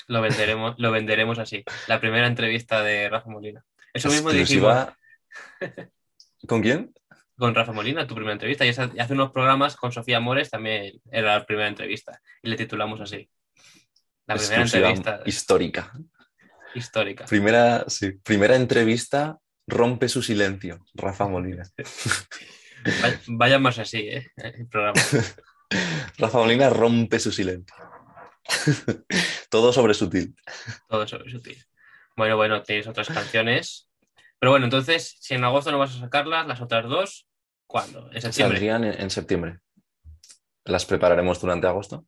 Lo 0.07 0.21
venderemos, 0.21 0.75
lo 0.77 0.91
venderemos 0.91 1.39
así. 1.39 1.63
La 1.87 1.99
primera 1.99 2.27
entrevista 2.27 2.81
de 2.83 3.09
Rafa 3.09 3.29
Molina. 3.29 3.63
Eso 3.93 4.09
mismo 4.09 4.31
dijimos. 4.31 4.87
¿Con 6.47 6.61
quién? 6.61 6.93
Con 7.37 7.55
Rafa 7.55 7.71
Molina, 7.71 8.07
tu 8.07 8.15
primera 8.15 8.33
entrevista. 8.33 8.65
Y 8.65 8.69
hace 8.69 9.13
unos 9.13 9.31
programas 9.31 9.75
con 9.75 9.91
Sofía 9.91 10.19
Mores 10.19 10.49
también 10.49 11.01
era 11.11 11.39
la 11.39 11.45
primera 11.45 11.67
entrevista. 11.67 12.21
Y 12.41 12.49
le 12.49 12.55
titulamos 12.55 13.01
así. 13.01 13.29
La 14.27 14.35
primera 14.35 14.63
entrevista. 14.63 15.21
Histórica 15.25 15.91
histórica. 16.75 17.25
Primera, 17.25 17.85
sí, 17.87 18.11
primera 18.23 18.55
entrevista 18.55 19.37
rompe 19.67 20.09
su 20.09 20.21
silencio, 20.21 20.85
Rafa 20.93 21.27
Molina. 21.27 21.63
Vaya 23.27 23.59
más 23.59 23.79
así, 23.79 23.99
¿eh? 23.99 24.27
El 24.37 24.67
programa. 24.67 25.01
Rafa 26.17 26.37
Molina 26.37 26.69
rompe 26.69 27.19
su 27.19 27.31
silencio. 27.31 27.75
Todo 29.49 29.71
sobre 29.71 29.93
sutil. 29.93 30.35
Todo 30.87 31.03
eso 31.03 31.23
es 31.23 31.33
útil. 31.33 31.57
Bueno, 32.15 32.35
bueno, 32.35 32.63
tienes 32.63 32.87
otras 32.87 33.07
canciones. 33.07 33.89
Pero 34.39 34.51
bueno, 34.51 34.65
entonces, 34.65 35.15
si 35.19 35.35
en 35.35 35.43
agosto 35.43 35.71
no 35.71 35.79
vas 35.79 35.95
a 35.95 35.99
sacarlas, 35.99 36.47
las 36.47 36.61
otras 36.61 36.85
dos, 36.85 37.27
¿cuándo? 37.67 38.09
En 38.11 38.21
septiembre. 38.21 38.57
Saldrían 38.57 38.83
en, 38.83 38.99
en 38.99 39.09
septiembre. 39.09 39.59
Las 40.65 40.85
prepararemos 40.85 41.39
durante 41.39 41.67
agosto. 41.67 42.05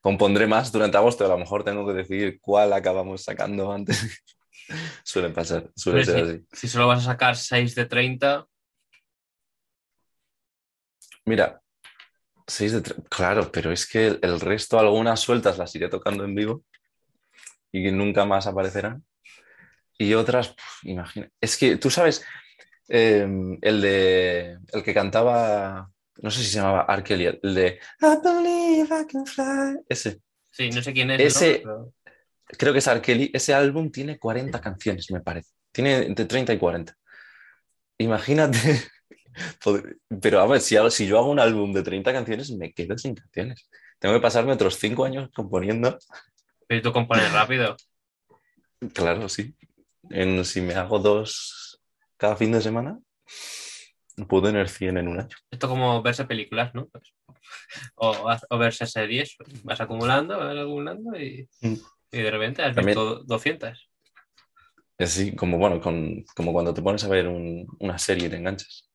Compondré 0.00 0.46
más 0.46 0.72
durante 0.72 0.96
agosto. 0.96 1.24
A 1.24 1.28
lo 1.28 1.38
mejor 1.38 1.64
tengo 1.64 1.86
que 1.86 1.94
decidir 1.94 2.40
cuál 2.40 2.72
acabamos 2.72 3.24
sacando 3.24 3.72
antes. 3.72 4.22
suele 5.04 5.30
pasar, 5.30 5.70
suele 5.74 6.04
ser 6.04 6.14
si, 6.26 6.30
así. 6.32 6.46
si 6.52 6.68
solo 6.68 6.86
vas 6.88 7.00
a 7.00 7.12
sacar 7.12 7.36
6 7.36 7.74
de 7.74 7.86
30, 7.86 8.46
Mira, 11.24 11.60
6 12.46 12.72
de 12.72 12.82
tre- 12.82 13.08
Claro, 13.10 13.52
pero 13.52 13.70
es 13.70 13.86
que 13.86 14.06
el, 14.06 14.18
el 14.22 14.40
resto, 14.40 14.78
algunas 14.78 15.20
sueltas 15.20 15.58
las 15.58 15.74
iré 15.74 15.88
tocando 15.88 16.24
en 16.24 16.34
vivo 16.34 16.64
y 17.70 17.82
que 17.82 17.92
nunca 17.92 18.24
más 18.24 18.46
aparecerán. 18.46 19.04
Y 19.98 20.14
otras, 20.14 20.48
puf, 20.48 20.84
imagina. 20.84 21.28
Es 21.40 21.56
que 21.58 21.76
tú 21.76 21.90
sabes, 21.90 22.24
eh, 22.88 23.28
el 23.60 23.80
de. 23.80 24.58
El 24.72 24.82
que 24.82 24.94
cantaba. 24.94 25.90
No 26.20 26.30
sé 26.30 26.42
si 26.42 26.50
se 26.50 26.58
llamaba 26.58 26.86
R. 26.88 27.02
Kelly, 27.02 27.26
el 27.42 27.54
de 27.54 27.80
I 28.00 28.16
believe 28.22 28.88
I 29.02 29.06
can 29.06 29.26
fly. 29.26 29.78
Ese. 29.88 30.20
sí, 30.50 30.70
no 30.70 30.82
sé 30.82 30.92
quién 30.92 31.10
es. 31.12 31.20
Ese- 31.20 31.62
¿no? 31.64 31.92
Creo 32.46 32.72
que 32.72 32.78
es 32.80 32.86
R. 32.86 33.00
Kelly. 33.00 33.30
Ese 33.32 33.54
álbum 33.54 33.90
tiene 33.90 34.18
40 34.18 34.60
canciones, 34.60 35.10
me 35.10 35.20
parece. 35.20 35.50
Tiene 35.70 35.96
entre 35.98 36.24
30 36.24 36.52
y 36.52 36.58
40. 36.58 36.96
Imagínate. 37.98 38.58
Pero 40.20 40.40
a 40.40 40.46
ver, 40.46 40.60
si, 40.60 40.76
si 40.90 41.06
yo 41.06 41.18
hago 41.18 41.30
un 41.30 41.38
álbum 41.40 41.72
de 41.72 41.82
30 41.82 42.12
canciones, 42.12 42.50
me 42.52 42.72
quedo 42.72 42.96
sin 42.98 43.14
canciones. 43.14 43.68
Tengo 43.98 44.14
que 44.14 44.20
pasarme 44.20 44.52
otros 44.52 44.76
5 44.78 45.04
años 45.04 45.30
componiendo. 45.34 45.98
Pero 46.66 46.82
tú 46.82 46.92
compones 46.92 47.32
rápido. 47.32 47.76
Claro, 48.92 49.28
sí. 49.28 49.54
En, 50.10 50.44
si 50.44 50.60
me 50.60 50.74
hago 50.74 50.98
dos 50.98 51.80
cada 52.16 52.36
fin 52.36 52.52
de 52.52 52.60
semana, 52.60 52.98
puedo 54.26 54.44
tener 54.48 54.68
100 54.68 54.98
en 54.98 55.08
un 55.08 55.20
año. 55.20 55.36
Esto 55.50 55.68
como 55.68 56.02
verse 56.02 56.24
películas, 56.24 56.74
¿no? 56.74 56.86
Pues, 56.88 57.14
o, 57.96 58.26
o 58.50 58.58
verse 58.58 58.86
series, 58.86 59.34
pues, 59.38 59.62
vas 59.62 59.80
acumulando, 59.80 60.38
vas 60.38 60.56
acumulando 60.56 61.18
y, 61.18 61.48
Mm. 61.60 61.74
y 62.12 62.18
de 62.18 62.30
repente 62.30 62.62
has 62.62 62.74
También- 62.74 62.96
visto 62.98 63.22
200. 63.24 63.90
Es 64.98 65.10
así, 65.12 65.36
como, 65.36 65.58
bueno, 65.58 65.80
con, 65.80 66.24
como 66.34 66.52
cuando 66.52 66.74
te 66.74 66.82
pones 66.82 67.04
a 67.04 67.08
ver 67.08 67.28
un- 67.28 67.66
una 67.78 67.98
serie 67.98 68.26
y 68.26 68.30
te 68.30 68.36
enganchas. 68.36 68.90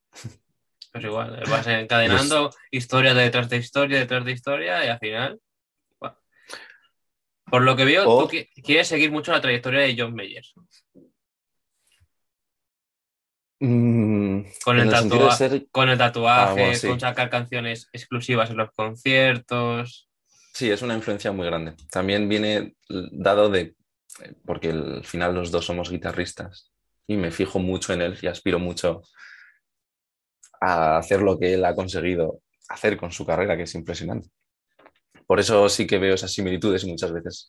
Pues 0.91 1.05
igual, 1.05 1.41
vas 1.49 1.65
encadenando 1.67 2.51
historia 2.69 3.13
detrás 3.13 3.49
de 3.49 3.57
historia, 3.57 3.99
detrás 3.99 4.25
de 4.25 4.31
historia 4.33 4.85
y 4.85 4.89
al 4.89 4.99
final... 4.99 5.39
bueno. 5.99 6.17
Por 7.49 7.61
lo 7.63 7.75
que 7.75 7.85
veo, 7.85 8.07
O- 8.07 8.23
tú 8.27 8.35
qui- 8.35 8.49
quieres 8.63 8.87
seguir 8.87 9.11
mucho 9.11 9.31
la 9.31 9.41
trayectoria 9.41 9.79
de 9.81 9.95
John 9.97 10.13
Mayer. 10.13 10.43
Mm, 13.65 14.41
Con 14.65 14.77
el, 14.77 14.89
el 14.93 15.31
ser 15.31 15.67
con 15.71 15.87
el 15.87 15.97
tatuaje, 15.97 16.49
Ah, 16.49 16.53
bueno, 16.53 16.75
sí. 16.75 16.87
con 16.87 16.99
sacar 16.99 17.29
canciones 17.29 17.87
exclusivas 17.93 18.49
en 18.49 18.57
los 18.57 18.71
conciertos. 18.71 20.09
Sí, 20.53 20.69
es 20.69 20.81
una 20.81 20.95
influencia 20.95 21.31
muy 21.31 21.45
grande. 21.45 21.73
También 21.89 22.27
viene 22.27 22.75
dado 22.89 23.49
de, 23.49 23.75
porque 24.45 24.71
al 24.71 25.05
final 25.05 25.33
los 25.33 25.49
dos 25.49 25.65
somos 25.65 25.89
guitarristas 25.89 26.71
y 27.07 27.15
me 27.15 27.31
fijo 27.31 27.59
mucho 27.59 27.93
en 27.93 28.01
él 28.01 28.17
y 28.21 28.27
aspiro 28.27 28.59
mucho 28.59 29.01
a 30.59 30.97
hacer 30.97 31.21
lo 31.21 31.39
que 31.39 31.53
él 31.53 31.63
ha 31.65 31.73
conseguido 31.75 32.41
hacer 32.69 32.97
con 32.97 33.11
su 33.11 33.25
carrera, 33.25 33.55
que 33.55 33.63
es 33.63 33.75
impresionante. 33.75 34.29
Por 35.25 35.39
eso 35.39 35.67
sí 35.69 35.87
que 35.87 35.99
veo 35.99 36.15
esas 36.15 36.33
similitudes 36.33 36.83
y 36.83 36.89
muchas 36.91 37.13
veces 37.13 37.47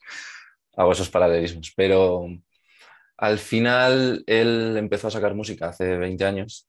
hago 0.77 0.93
esos 0.93 1.11
paralelismos. 1.11 1.73
Pero 1.77 2.27
al 3.17 3.39
final 3.39 4.23
él 4.27 4.77
empezó 4.77 5.09
a 5.09 5.11
sacar 5.11 5.35
música 5.35 5.69
hace 5.69 5.97
20 5.99 6.25
años 6.25 6.69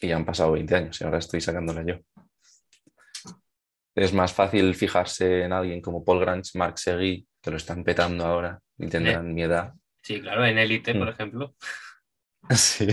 y 0.00 0.08
ya 0.08 0.16
han 0.16 0.24
pasado 0.24 0.52
20 0.52 0.74
años 0.74 1.00
y 1.00 1.04
ahora 1.04 1.18
estoy 1.18 1.40
sacándola 1.40 1.84
yo. 1.86 1.96
Es 3.94 4.12
más 4.12 4.32
fácil 4.32 4.74
fijarse 4.74 5.42
en 5.44 5.52
alguien 5.52 5.80
como 5.80 6.04
Paul 6.04 6.20
Grange, 6.20 6.58
Mark 6.58 6.78
Seguí, 6.78 7.26
que 7.40 7.50
lo 7.50 7.56
están 7.56 7.84
petando 7.84 8.24
ahora 8.26 8.58
y 8.78 8.88
tendrán 8.88 9.32
mi 9.32 9.42
edad. 9.42 9.72
Sí, 10.02 10.20
claro, 10.20 10.44
en 10.44 10.58
Elite, 10.58 10.94
por 10.94 11.08
Mm. 11.08 11.10
ejemplo. 11.10 11.54
Sí, 12.50 12.86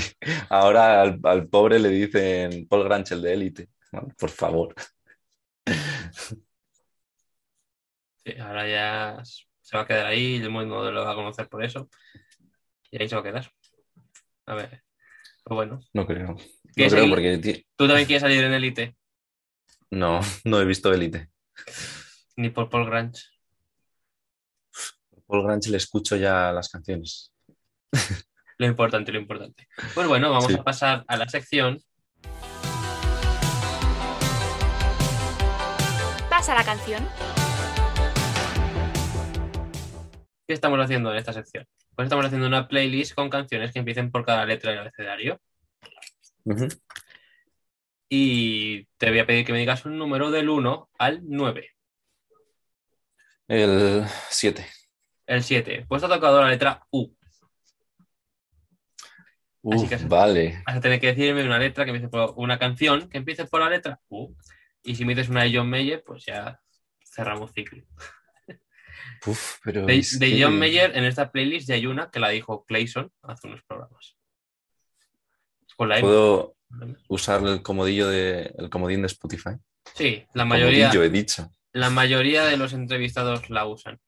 ahora 0.50 1.02
al, 1.02 1.20
al 1.24 1.48
pobre 1.50 1.78
le 1.80 1.90
dicen 1.90 2.68
Paul 2.68 2.86
Grange, 2.86 3.16
el 3.16 3.22
de 3.22 3.34
élite. 3.34 3.70
¿no? 3.92 4.08
Por 4.18 4.30
favor. 4.30 4.74
Sí, 8.24 8.34
ahora 8.40 8.68
ya 8.68 9.24
se 9.62 9.78
va 9.78 9.84
a 9.84 9.88
quedar 9.88 10.06
ahí, 10.06 10.36
el 10.36 10.50
mundo 10.50 10.92
lo 10.92 11.04
va 11.06 11.12
a 11.12 11.16
conocer 11.16 11.48
por 11.50 11.64
eso. 11.64 11.90
Y 12.92 13.02
ahí 13.02 13.10
se 13.10 13.16
va 13.16 13.22
a 13.22 13.24
quedar. 13.24 13.52
A 14.46 14.56
ver. 14.56 14.84
Pues 15.44 15.56
bueno. 15.56 15.80
No 15.94 16.06
creo. 16.06 16.28
No 16.28 16.38
¿Quieres 16.76 16.94
creo 16.94 17.10
porque 17.10 17.66
¿Tú 17.76 17.88
también 17.88 18.06
quieres 18.06 18.22
salir 18.22 18.44
en 18.44 18.54
Elite? 18.54 18.96
no, 19.90 20.22
no 20.46 20.62
he 20.62 20.66
visto 20.66 20.94
élite. 20.94 21.30
Ni 22.38 22.50
por 22.50 22.70
Paul 22.70 22.86
Grange. 22.86 23.24
Paul 25.28 25.44
Grange 25.44 25.70
le 25.70 25.78
escucho 25.78 26.16
ya 26.16 26.52
las 26.54 26.70
canciones. 26.70 27.34
Lo 28.58 28.68
importante, 28.68 29.12
lo 29.12 29.20
importante. 29.20 29.68
Pues 29.94 30.08
bueno, 30.08 30.30
vamos 30.32 30.48
Sí. 30.48 30.54
a 30.60 30.64
pasar 30.64 31.04
a 31.08 31.18
la 31.18 31.28
sección. 31.28 31.82
Pasa 36.30 36.54
la 36.56 36.64
canción. 36.64 37.08
¿Qué 40.48 40.54
estamos 40.54 40.80
haciendo 40.80 41.12
en 41.12 41.18
esta 41.18 41.34
sección? 41.34 41.66
Pues 41.96 42.06
estamos 42.06 42.26
haciendo 42.26 42.48
una 42.48 42.68
playlist 42.68 43.14
con 43.14 43.30
canciones 43.30 43.72
que 43.72 43.80
empiecen 43.80 44.12
por 44.12 44.26
cada 44.26 44.46
letra 44.46 44.72
del 44.72 44.80
abecedario. 44.80 45.40
Ujú. 46.46 46.68
Y 48.10 48.86
te 48.98 49.10
voy 49.10 49.20
a 49.20 49.26
pedir 49.26 49.46
que 49.46 49.54
me 49.54 49.60
digas 49.60 49.86
un 49.86 49.98
número 49.98 50.32
del 50.32 50.50
1 50.50 50.90
al 50.98 51.22
9. 51.24 51.70
El 53.48 54.06
7. 54.30 54.66
El 55.26 55.44
7. 55.44 55.86
Pues 55.88 56.04
ha 56.04 56.08
tocado 56.10 56.42
la 56.42 56.50
letra 56.50 56.86
U. 56.92 57.14
Así 59.72 59.88
que- 59.88 59.98
vale. 60.08 60.64
Vas 60.66 60.78
a 60.78 60.82
tener 60.82 61.00
que 61.00 61.08
decirme 61.08 61.46
una 61.46 61.60
letra 61.60 61.86
que 61.86 61.92
empiece 61.92 62.10
por 62.10 62.34
una 62.38 62.58
canción 62.58 63.10
que 63.10 63.18
empiece 63.18 63.46
por 63.46 63.62
la 63.62 63.70
letra 63.70 64.00
U. 64.10 64.36
Y 64.84 64.96
si 64.96 65.06
me 65.06 65.14
dices 65.14 65.30
una 65.30 65.44
de 65.44 65.56
John 65.56 65.70
Mayer, 65.70 66.04
pues 66.04 66.26
ya 66.26 66.60
cerramos 67.06 67.52
ciclo. 67.54 67.84
Uf, 69.26 69.58
pero 69.64 69.86
De, 69.86 69.98
es 69.98 70.18
de 70.20 70.30
que- 70.32 70.44
John 70.44 70.58
Mayer, 70.58 70.96
en 70.98 71.04
esta 71.06 71.32
playlist 71.32 71.68
ya 71.70 71.76
hay 71.76 71.86
una 71.86 72.10
que 72.10 72.20
la 72.20 72.30
dijo 72.30 72.66
Clayson 72.66 73.12
hace 73.24 73.48
unos 73.48 73.62
programas. 73.64 74.18
Con 75.76 75.90
la 75.90 75.96
M. 76.00 76.08
¿Puedo 76.08 76.56
usar 77.10 77.44
el 77.46 77.62
comodillo 77.62 78.08
de, 78.08 78.54
el 78.58 78.70
comodín 78.70 79.02
de 79.02 79.08
Spotify? 79.08 79.52
Sí, 79.96 80.26
la 80.34 80.46
mayoría, 80.46 80.90
Comodillo, 80.90 81.04
he 81.04 81.10
dicho. 81.10 81.50
la 81.74 81.90
mayoría 81.90 82.46
de 82.46 82.58
los 82.58 82.74
entrevistados 82.74 83.50
la 83.50 83.66
usan. 83.66 84.00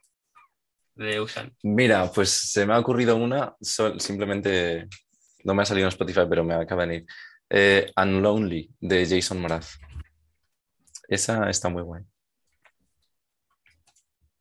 Le 0.95 1.19
usan. 1.19 1.55
Mira, 1.63 2.11
pues 2.11 2.29
se 2.29 2.65
me 2.65 2.73
ha 2.73 2.79
ocurrido 2.79 3.15
una, 3.15 3.55
sol- 3.61 3.99
simplemente 3.99 4.87
no 5.43 5.53
me 5.55 5.63
ha 5.63 5.65
salido 5.65 5.87
en 5.87 5.89
Spotify, 5.89 6.21
pero 6.29 6.43
me 6.43 6.53
acaba 6.53 6.83
de 6.83 6.87
venir. 6.87 7.05
Eh, 7.49 7.91
Unlonely 7.97 8.69
de 8.79 9.05
Jason 9.07 9.41
Mraz. 9.41 9.77
Esa 11.07 11.49
está 11.49 11.69
muy 11.69 11.81
guay. 11.81 12.03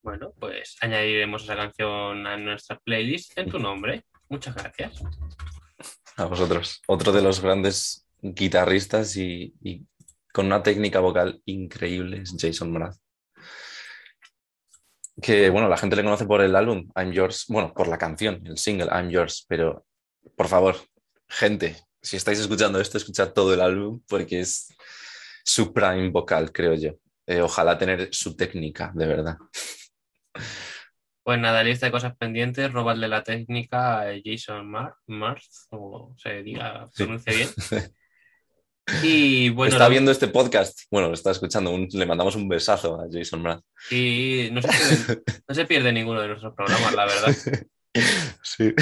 Bueno, 0.03 0.33
pues 0.39 0.77
añadiremos 0.81 1.45
esa 1.45 1.55
canción 1.55 2.27
a 2.27 2.37
nuestra 2.37 2.79
playlist 2.81 3.39
en 3.39 3.49
tu 3.49 3.59
nombre. 3.59 4.05
Muchas 4.29 4.55
gracias. 4.55 5.01
A 6.17 6.25
vosotros. 6.25 6.83
Otro 6.89 7.13
de 7.13 7.23
los 7.23 7.41
grandes 7.41 8.07
guitarristas 8.21 9.17
y, 9.17 9.55
y 9.63 9.87
con 10.33 10.47
una 10.47 10.63
técnica 10.63 11.01
vocal 11.01 11.41
increíble 11.45 12.23
es 12.23 12.35
Jason 12.37 12.73
Mraz. 12.73 12.99
Que 15.21 15.51
bueno, 15.51 15.69
la 15.69 15.77
gente 15.77 15.95
le 15.95 16.03
conoce 16.03 16.27
por 16.27 16.41
el 16.41 16.57
álbum 16.57 16.91
I'm 16.97 17.13
Yours, 17.13 17.45
bueno, 17.49 17.73
por 17.73 17.87
la 17.87 17.99
canción, 17.99 18.45
el 18.47 18.59
single 18.59 18.89
I'm 18.91 19.11
Yours, 19.11 19.45
pero 19.49 19.85
por 20.37 20.49
favor, 20.49 20.77
gente, 21.29 21.77
si 22.01 22.17
estáis 22.17 22.41
escuchando 22.41 22.81
esto, 22.81 22.99
escuchad 22.99 23.33
todo 23.33 23.55
el 23.55 23.61
álbum 23.61 24.01
porque 24.09 24.41
es 24.41 24.75
su 25.45 25.73
prime 25.73 26.11
vocal, 26.11 26.51
creo 26.51 26.75
yo. 26.75 26.93
Eh, 27.27 27.41
ojalá 27.41 27.79
tener 27.79 28.09
su 28.13 28.35
técnica, 28.35 28.91
de 28.95 29.07
verdad. 29.07 29.37
Pues 31.25 31.39
nada, 31.39 31.63
lista 31.63 31.87
de 31.87 31.93
cosas 31.93 32.17
pendientes, 32.17 32.73
robarle 32.73 33.07
la 33.09 33.23
técnica 33.23 34.01
a 34.01 34.07
Jason 34.25 34.69
Mar 34.69 34.95
Mars, 35.07 35.69
o 35.71 36.15
se 36.17 36.43
diga, 36.43 36.89
Sí. 36.93 37.05
pronuncie 37.05 37.35
bien. 37.37 37.49
Y 39.05 39.49
bueno, 39.51 39.73
está 39.77 39.89
viendo 39.89 40.11
este 40.11 40.27
podcast, 40.27 40.81
bueno, 40.91 41.07
lo 41.07 41.15
está 41.15 41.31
escuchando, 41.31 41.71
un- 41.71 41.87
le 41.93 42.05
mandamos 42.05 42.35
un 42.35 42.49
besazo 42.49 43.01
a 43.01 43.07
Jason 43.11 43.41
Mraz. 43.41 43.61
y 43.93 44.49
no 44.51 44.61
se, 44.61 44.69
pierde, 44.69 45.23
no 45.49 45.55
se 45.55 45.65
pierde 45.67 45.93
ninguno 45.93 46.21
de 46.21 46.27
nuestros 46.29 46.53
programas, 46.55 46.93
la 46.95 47.07
verdad. 47.07 47.35
Sí. 48.43 48.75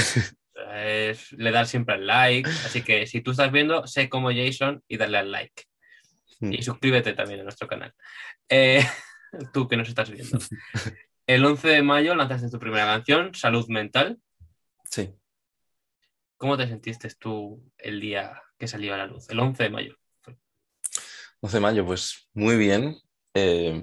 Es- 0.74 1.33
le 1.33 1.50
das 1.50 1.68
siempre 1.68 1.96
al 1.96 2.07
like, 2.07 2.48
así 2.48 2.81
que 2.83 3.07
si 3.07 3.20
tú 3.20 3.33
estás 3.33 3.53
viendo, 3.53 3.87
sé 3.87 4.09
como 4.09 4.31
Jason 4.33 4.83
y 4.88 4.96
dale 4.96 5.18
al 5.18 5.31
like. 5.33 5.64
Mm. 6.40 6.53
Y 6.55 6.62
suscríbete 6.62 7.12
también 7.12 7.40
a 7.40 7.42
nuestro 7.42 7.68
canal. 7.68 7.92
Eh, 8.48 8.83
tú 9.53 9.68
que 9.68 9.76
nos 9.76 9.88
estás 9.88 10.11
viendo. 10.11 10.38
El 11.30 11.44
11 11.44 11.68
de 11.68 11.82
mayo 11.82 12.16
lanzaste 12.16 12.50
tu 12.50 12.58
primera 12.58 12.86
canción, 12.86 13.32
Salud 13.36 13.64
Mental. 13.68 14.18
Sí. 14.90 15.14
¿Cómo 16.36 16.56
te 16.56 16.66
sentiste 16.66 17.08
tú 17.20 17.70
el 17.78 18.00
día 18.00 18.42
que 18.58 18.66
salió 18.66 18.94
a 18.94 18.96
la 18.96 19.06
luz? 19.06 19.30
El 19.30 19.38
11 19.38 19.62
de 19.62 19.70
mayo. 19.70 19.96
11 21.38 21.56
de 21.56 21.60
mayo, 21.60 21.86
pues 21.86 22.28
muy 22.34 22.56
bien. 22.56 22.96
Eh, 23.32 23.80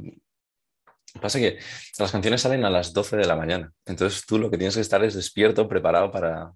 pasa 1.21 1.39
que 1.39 1.57
las 1.97 2.11
canciones 2.11 2.41
salen 2.41 2.65
a 2.65 2.69
las 2.69 2.91
12 2.91 3.15
de 3.15 3.25
la 3.25 3.37
mañana. 3.37 3.71
Entonces 3.85 4.25
tú 4.25 4.37
lo 4.39 4.51
que 4.51 4.57
tienes 4.57 4.75
que 4.75 4.81
estar 4.81 5.01
es 5.05 5.13
despierto, 5.13 5.69
preparado 5.69 6.11
para 6.11 6.51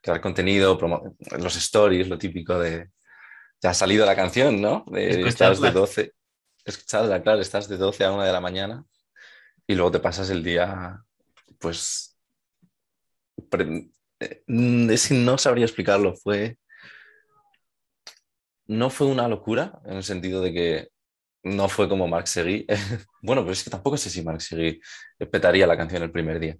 crear 0.00 0.22
contenido, 0.22 0.78
los 1.40 1.56
stories, 1.56 2.08
lo 2.08 2.16
típico 2.16 2.58
de 2.58 2.88
ya 3.60 3.68
ha 3.68 3.74
salido 3.74 4.06
la 4.06 4.16
canción, 4.16 4.62
¿no? 4.62 4.86
De, 4.86 5.10
estás 5.28 5.60
de 5.60 5.68
Escucharla. 5.68 5.72
12, 5.72 6.12
escucharla, 6.64 7.22
claro, 7.22 7.42
estás 7.42 7.68
de 7.68 7.76
12 7.76 8.04
a 8.06 8.12
1 8.12 8.22
de 8.22 8.32
la 8.32 8.40
mañana 8.40 8.86
y 9.72 9.74
luego 9.74 9.90
te 9.90 10.00
pasas 10.00 10.28
el 10.30 10.44
día, 10.44 11.02
pues, 11.58 12.18
mm, 14.46 14.90
es 14.90 15.10
no 15.10 15.38
sabría 15.38 15.64
explicarlo, 15.64 16.14
fue, 16.14 16.58
no 18.66 18.90
fue 18.90 19.06
una 19.06 19.28
locura 19.28 19.80
en 19.86 19.96
el 19.96 20.02
sentido 20.02 20.42
de 20.42 20.52
que 20.52 20.88
no 21.44 21.68
fue 21.68 21.88
como 21.88 22.06
Marc 22.06 22.26
Seguí. 22.26 22.66
bueno, 23.22 23.42
pero 23.42 23.52
es 23.52 23.64
que 23.64 23.70
tampoco 23.70 23.96
sé 23.96 24.10
si 24.10 24.22
Marc 24.22 24.40
Seguí 24.40 24.80
petaría 25.30 25.66
la 25.66 25.76
canción 25.76 26.02
el 26.02 26.12
primer 26.12 26.38
día. 26.38 26.56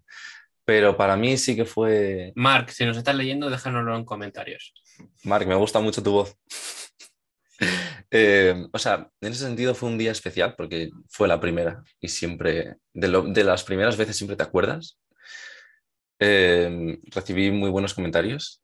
Pero 0.64 0.96
para 0.96 1.16
mí 1.16 1.36
sí 1.36 1.54
que 1.54 1.64
fue. 1.64 2.32
Marc, 2.34 2.70
si 2.70 2.84
nos 2.84 2.96
estás 2.96 3.14
leyendo, 3.14 3.50
déjanoslo 3.50 3.96
en 3.96 4.04
comentarios. 4.04 4.72
Marc, 5.24 5.46
me 5.46 5.54
gusta 5.54 5.80
mucho 5.80 6.02
tu 6.02 6.12
voz. 6.12 6.36
Eh, 8.14 8.66
o 8.72 8.78
sea, 8.78 9.08
en 9.22 9.32
ese 9.32 9.44
sentido 9.44 9.74
fue 9.74 9.88
un 9.88 9.96
día 9.98 10.12
especial 10.12 10.54
porque 10.56 10.90
fue 11.08 11.28
la 11.28 11.40
primera 11.40 11.82
y 12.00 12.08
siempre, 12.08 12.76
de, 12.92 13.08
lo- 13.08 13.22
de 13.24 13.42
las 13.44 13.64
primeras 13.64 13.96
veces 13.96 14.16
siempre 14.16 14.36
te 14.36 14.42
acuerdas. 14.42 14.98
Eh, 16.18 16.98
recibí 17.10 17.50
muy 17.50 17.70
buenos 17.70 17.94
comentarios. 17.94 18.62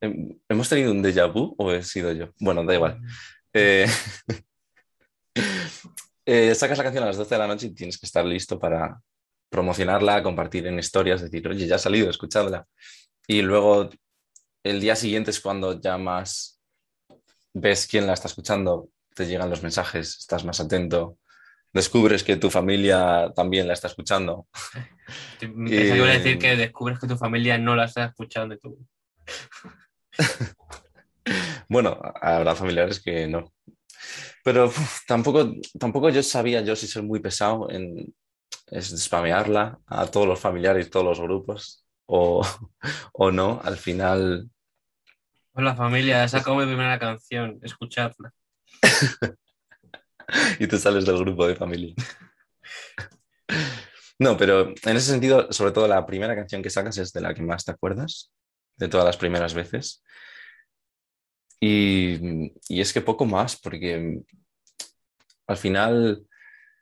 Em, 0.00 0.38
¿Hemos 0.48 0.68
tenido 0.68 0.92
un 0.92 1.02
déjà 1.02 1.26
vu 1.32 1.54
o 1.58 1.72
he 1.72 1.82
sido 1.82 2.12
yo? 2.12 2.30
Bueno, 2.40 2.64
da 2.64 2.74
igual. 2.74 3.00
Eh, 3.54 3.86
eh, 6.26 6.54
sacas 6.54 6.78
la 6.78 6.84
canción 6.84 7.04
a 7.04 7.08
las 7.08 7.16
12 7.16 7.34
de 7.34 7.38
la 7.38 7.46
noche 7.46 7.66
y 7.66 7.74
tienes 7.74 7.98
que 7.98 8.06
estar 8.06 8.24
listo 8.24 8.58
para 8.58 9.00
promocionarla, 9.50 10.22
compartir 10.22 10.66
en 10.66 10.78
historias, 10.78 11.20
decir, 11.22 11.46
oye, 11.48 11.66
ya 11.66 11.76
ha 11.76 11.78
salido, 11.78 12.08
escuchadla. 12.10 12.66
Y 13.26 13.42
luego 13.42 13.90
el 14.64 14.80
día 14.80 14.96
siguiente 14.96 15.30
es 15.30 15.40
cuando 15.40 15.80
ya 15.80 15.98
más 15.98 16.51
ves 17.54 17.86
quién 17.86 18.06
la 18.06 18.14
está 18.14 18.28
escuchando, 18.28 18.88
te 19.14 19.26
llegan 19.26 19.50
los 19.50 19.62
mensajes, 19.62 20.18
estás 20.18 20.44
más 20.44 20.60
atento, 20.60 21.18
descubres 21.72 22.24
que 22.24 22.36
tu 22.36 22.50
familia 22.50 23.32
también 23.34 23.66
la 23.66 23.74
está 23.74 23.88
escuchando. 23.88 24.46
Que 25.38 25.96
iba 25.96 26.06
a 26.06 26.12
decir 26.12 26.38
que 26.38 26.56
descubres 26.56 26.98
que 26.98 27.08
tu 27.08 27.16
familia 27.16 27.58
no 27.58 27.74
la 27.74 27.86
está 27.86 28.04
escuchando 28.04 28.54
y 28.54 28.58
tú. 28.58 28.78
Bueno, 31.68 31.98
habrá 32.20 32.54
familiares 32.54 33.00
que 33.00 33.26
no. 33.26 33.52
Pero 34.44 34.66
uf, 34.66 35.06
tampoco, 35.06 35.54
tampoco 35.78 36.10
yo 36.10 36.22
sabía 36.22 36.60
yo 36.60 36.76
si 36.76 36.86
ser 36.86 37.02
muy 37.02 37.20
pesado 37.20 37.70
en 37.70 38.12
spamearla 38.80 39.78
a 39.86 40.06
todos 40.06 40.26
los 40.26 40.40
familiares, 40.40 40.90
todos 40.90 41.06
los 41.06 41.20
grupos, 41.20 41.86
o, 42.06 42.42
o 43.12 43.30
no. 43.30 43.60
Al 43.64 43.76
final, 43.76 44.50
Hola 45.54 45.76
familia, 45.76 46.24
he 46.24 46.28
mi 46.28 46.64
primera 46.64 46.98
canción, 46.98 47.58
escuchadla. 47.62 48.32
y 50.58 50.66
te 50.66 50.78
sales 50.78 51.04
del 51.04 51.18
grupo 51.18 51.46
de 51.46 51.54
familia. 51.54 51.94
No, 54.18 54.38
pero 54.38 54.68
en 54.70 54.96
ese 54.96 55.10
sentido, 55.10 55.52
sobre 55.52 55.72
todo 55.72 55.86
la 55.86 56.06
primera 56.06 56.34
canción 56.34 56.62
que 56.62 56.70
sacas 56.70 56.96
es 56.96 57.12
de 57.12 57.20
la 57.20 57.34
que 57.34 57.42
más 57.42 57.66
te 57.66 57.70
acuerdas, 57.70 58.32
de 58.76 58.88
todas 58.88 59.04
las 59.04 59.18
primeras 59.18 59.52
veces. 59.52 60.02
Y, 61.60 62.50
y 62.70 62.80
es 62.80 62.94
que 62.94 63.02
poco 63.02 63.26
más, 63.26 63.60
porque 63.60 64.22
al 65.48 65.56
final 65.58 66.26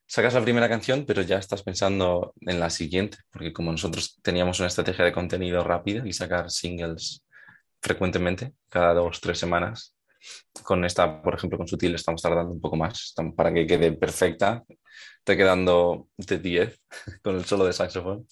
sacas 0.06 0.34
la 0.34 0.42
primera 0.42 0.68
canción, 0.68 1.04
pero 1.06 1.22
ya 1.22 1.38
estás 1.38 1.64
pensando 1.64 2.34
en 2.42 2.60
la 2.60 2.70
siguiente, 2.70 3.18
porque 3.30 3.52
como 3.52 3.72
nosotros 3.72 4.20
teníamos 4.22 4.60
una 4.60 4.68
estrategia 4.68 5.04
de 5.04 5.12
contenido 5.12 5.64
rápida 5.64 6.06
y 6.06 6.12
sacar 6.12 6.52
singles 6.52 7.24
frecuentemente, 7.82 8.52
cada 8.68 8.94
dos, 8.94 9.20
tres 9.20 9.38
semanas, 9.38 9.96
con 10.62 10.84
esta, 10.84 11.22
por 11.22 11.34
ejemplo, 11.34 11.58
con 11.58 11.66
Sutil 11.68 11.94
estamos 11.94 12.20
tardando 12.22 12.52
un 12.52 12.60
poco 12.60 12.76
más 12.76 13.00
estamos- 13.00 13.34
para 13.34 13.52
que 13.52 13.66
quede 13.66 13.92
perfecta, 13.92 14.62
te 15.24 15.36
quedando 15.36 16.08
de 16.16 16.38
10 16.38 16.80
con 17.22 17.36
el 17.36 17.44
solo 17.44 17.64
de 17.64 17.72
saxofón. 17.72 18.26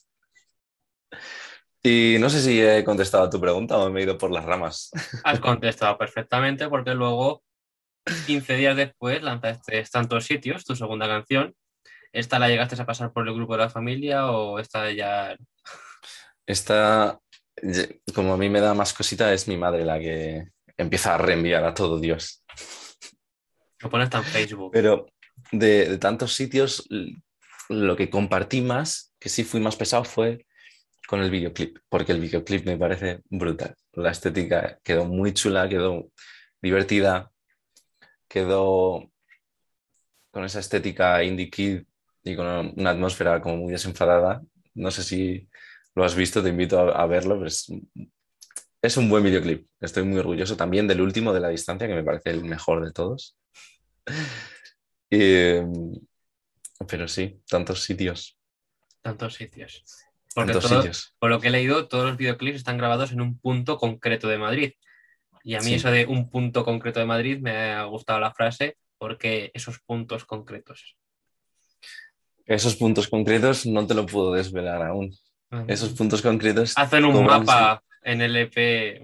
Y 1.83 2.17
no 2.19 2.29
sé 2.29 2.43
si 2.43 2.61
he 2.61 2.85
contestado 2.85 3.25
a 3.25 3.31
tu 3.31 3.41
pregunta 3.41 3.79
o 3.79 3.89
me 3.91 4.01
he 4.01 4.03
ido 4.03 4.19
por 4.19 4.31
las 4.31 4.45
ramas. 4.45 4.91
Has 5.25 5.41
contestado 5.41 5.97
perfectamente 5.97 6.69
porque 6.69 6.95
luego, 6.95 7.43
15 8.27 8.57
días 8.57 8.77
después, 8.77 9.23
lanzaste 9.23 9.85
Tantos 9.91 10.25
Sitios, 10.25 10.65
tu 10.65 10.75
segunda 10.75 11.07
canción. 11.07 11.55
¿Esta 12.13 12.39
la 12.39 12.49
llegaste 12.49 12.81
a 12.81 12.87
pasar 12.87 13.13
por 13.13 13.27
el 13.29 13.35
grupo 13.35 13.53
de 13.55 13.61
la 13.61 13.71
familia 13.71 14.31
o 14.31 14.59
esta 14.59 14.91
ya... 14.91 15.37
Esta, 16.47 17.21
como 18.15 18.35
a 18.35 18.37
mí 18.37 18.49
me 18.49 18.61
da 18.61 18.75
más 18.75 18.93
cosita, 18.93 19.33
es 19.33 19.49
mi 19.49 19.57
madre 19.57 19.85
la 19.85 19.99
que 19.99 20.49
empieza 20.77 21.15
a 21.15 21.19
reenviar 21.19 21.65
a 21.65 21.75
todo 21.75 21.99
Dios. 21.99 22.45
Lo 23.81 23.91
pones 23.91 24.13
en 24.13 24.25
Facebook? 24.25 24.71
Pero 24.73 25.07
de, 25.53 25.89
de 25.89 25.99
tantos 25.99 26.35
sitios, 26.35 26.89
lo 27.69 27.97
que 27.97 28.11
compartí 28.11 28.61
más, 28.61 29.13
que 29.19 29.29
sí 29.29 29.45
fui 29.45 29.61
más 29.61 29.77
pesado, 29.77 30.05
fue 30.05 30.47
con 31.09 31.23
el 31.23 31.31
videoclip, 31.31 31.79
porque 31.89 32.13
el 32.13 32.21
videoclip 32.21 32.67
me 32.67 32.77
parece 32.77 33.23
brutal. 33.31 33.75
La 33.93 34.11
estética 34.11 34.79
quedó 34.85 35.07
muy 35.07 35.33
chula, 35.33 35.69
quedó 35.69 36.11
divertida, 36.61 37.31
quedó 38.29 39.11
con 40.31 40.45
esa 40.45 40.61
estética 40.61 41.25
indie 41.25 41.51
kid 41.51 41.83
y 42.23 42.37
con 42.37 42.75
una 42.77 42.91
atmósfera 42.91 43.41
como 43.41 43.57
muy 43.57 43.73
desenfadada. 43.73 44.43
No 44.75 44.91
sé 44.91 45.03
si 45.03 45.49
lo 45.99 46.05
has 46.05 46.15
visto, 46.15 46.43
te 46.43 46.49
invito 46.49 46.79
a, 46.81 47.03
a 47.03 47.07
verlo, 47.07 47.35
pero 47.35 47.49
es, 47.49 47.67
es 48.81 48.97
un 48.97 49.09
buen 49.11 49.23
videoclip. 49.25 49.69
Estoy 49.81 50.05
muy 50.05 50.19
orgulloso 50.19 50.57
también 50.57 50.89
del 50.89 51.01
último 51.03 51.33
de 51.35 51.41
la 51.41 51.49
distancia, 51.51 51.87
que 51.87 51.95
me 51.95 52.05
parece 52.05 52.31
el 52.31 52.45
mejor 52.45 52.85
de 52.85 52.93
todos. 52.93 53.37
Pero 56.87 57.09
sí, 57.09 57.41
tantos 57.49 57.83
sitios. 57.83 58.39
Tantos 59.03 59.35
sitios. 59.35 59.85
Porque 60.35 60.53
Tantos 60.53 60.71
todo- 60.71 60.83
sitios. 60.83 61.15
por 61.19 61.31
lo 61.31 61.41
que 61.41 61.49
he 61.49 61.51
leído, 61.51 61.89
todos 61.89 62.07
los 62.07 62.17
videoclips 62.17 62.59
están 62.59 62.79
grabados 62.79 63.13
en 63.13 63.21
un 63.21 63.39
punto 63.39 63.79
concreto 63.79 64.29
de 64.29 64.39
Madrid. 64.39 64.73
Y 65.45 65.55
a 65.55 65.59
mí 65.61 65.67
Sí. 65.67 65.75
eso 65.75 65.91
de 65.91 66.07
un 66.07 66.31
punto 66.31 66.65
concreto 66.65 67.01
de 67.01 67.07
Madrid 67.07 67.39
me 67.41 67.73
ha 67.73 67.85
gustado 67.85 68.21
la 68.21 68.33
frase 68.33 68.77
porque 68.99 69.51
esos 69.55 69.81
puntos 69.81 70.25
concretos. 70.25 70.97
Esos 72.45 72.77
puntos 72.77 73.09
concretos 73.09 73.67
no 73.67 73.87
te 73.87 73.95
lo 73.95 74.07
puedo 74.07 74.33
desvelar 74.33 74.83
aún. 74.83 75.11
Esos 75.67 75.91
puntos 75.91 76.21
concretos 76.23 76.75
Hacen 76.77 77.05
un 77.05 77.25
mapa 77.25 77.83
en 78.03 78.21
el 78.21 78.37
EP. 78.37 79.01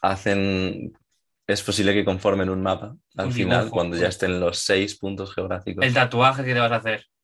hacen, 0.00 0.92
es 1.46 1.62
posible 1.62 1.92
que 1.92 2.04
conformen 2.04 2.48
un 2.48 2.62
mapa 2.62 2.96
al 3.16 3.26
Un 3.26 3.32
final, 3.32 3.58
dibujo, 3.60 3.74
cuando 3.74 3.96
ya 3.96 4.02
pues. 4.02 4.14
estén 4.14 4.40
los 4.40 4.58
seis 4.58 4.98
puntos 4.98 5.34
geográficos. 5.34 5.84
El 5.84 5.94
tatuaje 5.94 6.44
que 6.44 6.54
te 6.54 6.60
vas 6.60 6.72
a 6.72 6.76
hacer. 6.76 7.04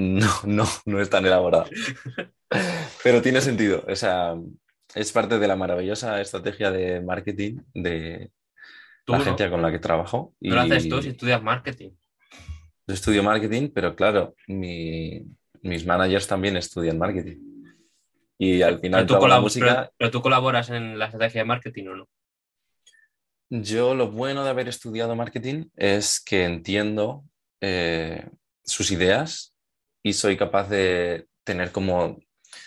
No, 0.00 0.28
no, 0.44 0.64
no 0.86 1.00
es 1.00 1.10
tan 1.10 1.26
elaborado. 1.26 1.64
Pero 3.02 3.20
tiene 3.20 3.40
sentido. 3.40 3.84
O 3.88 3.96
sea, 3.96 4.36
es 4.94 5.10
parte 5.10 5.40
de 5.40 5.48
la 5.48 5.56
maravillosa 5.56 6.20
estrategia 6.20 6.70
de 6.70 7.00
marketing 7.00 7.58
de 7.74 8.30
la 9.08 9.16
no, 9.16 9.22
agencia 9.24 9.50
con 9.50 9.60
la 9.60 9.72
que 9.72 9.80
trabajo. 9.80 10.34
no 10.40 10.54
lo 10.54 10.60
haces 10.60 10.88
tú 10.88 11.02
si 11.02 11.08
estudias 11.08 11.42
marketing. 11.42 11.90
Yo 12.86 12.94
estudio 12.94 13.24
marketing, 13.24 13.70
pero 13.74 13.96
claro, 13.96 14.36
mi- 14.46 15.24
mis 15.62 15.84
managers 15.86 16.26
también 16.26 16.56
estudian 16.56 16.98
marketing. 16.98 17.38
Y 18.38 18.62
al 18.62 18.78
final 18.78 19.04
Pero 19.06 19.18
tú, 19.18 19.26
colab- 19.26 19.40
música, 19.40 19.66
pero- 19.66 19.92
pero 19.98 20.10
tú 20.10 20.22
colaboras 20.22 20.70
en 20.70 20.98
la 20.98 21.06
estrategia 21.06 21.40
de 21.40 21.44
marketing 21.46 21.86
o 21.88 21.96
no. 21.96 22.08
yo 23.50 23.94
lo 23.94 24.10
bueno 24.10 24.44
de 24.44 24.50
haber 24.50 24.68
estudiado 24.68 25.16
marketing 25.16 25.66
es 25.76 26.20
que 26.20 26.44
entiendo 26.44 27.24
eh, 27.60 28.28
sus 28.62 28.90
ideas 28.90 29.54
y 30.02 30.12
soy 30.12 30.36
capaz 30.36 30.68
de 30.68 31.26
tener 31.44 31.72
como 31.72 32.18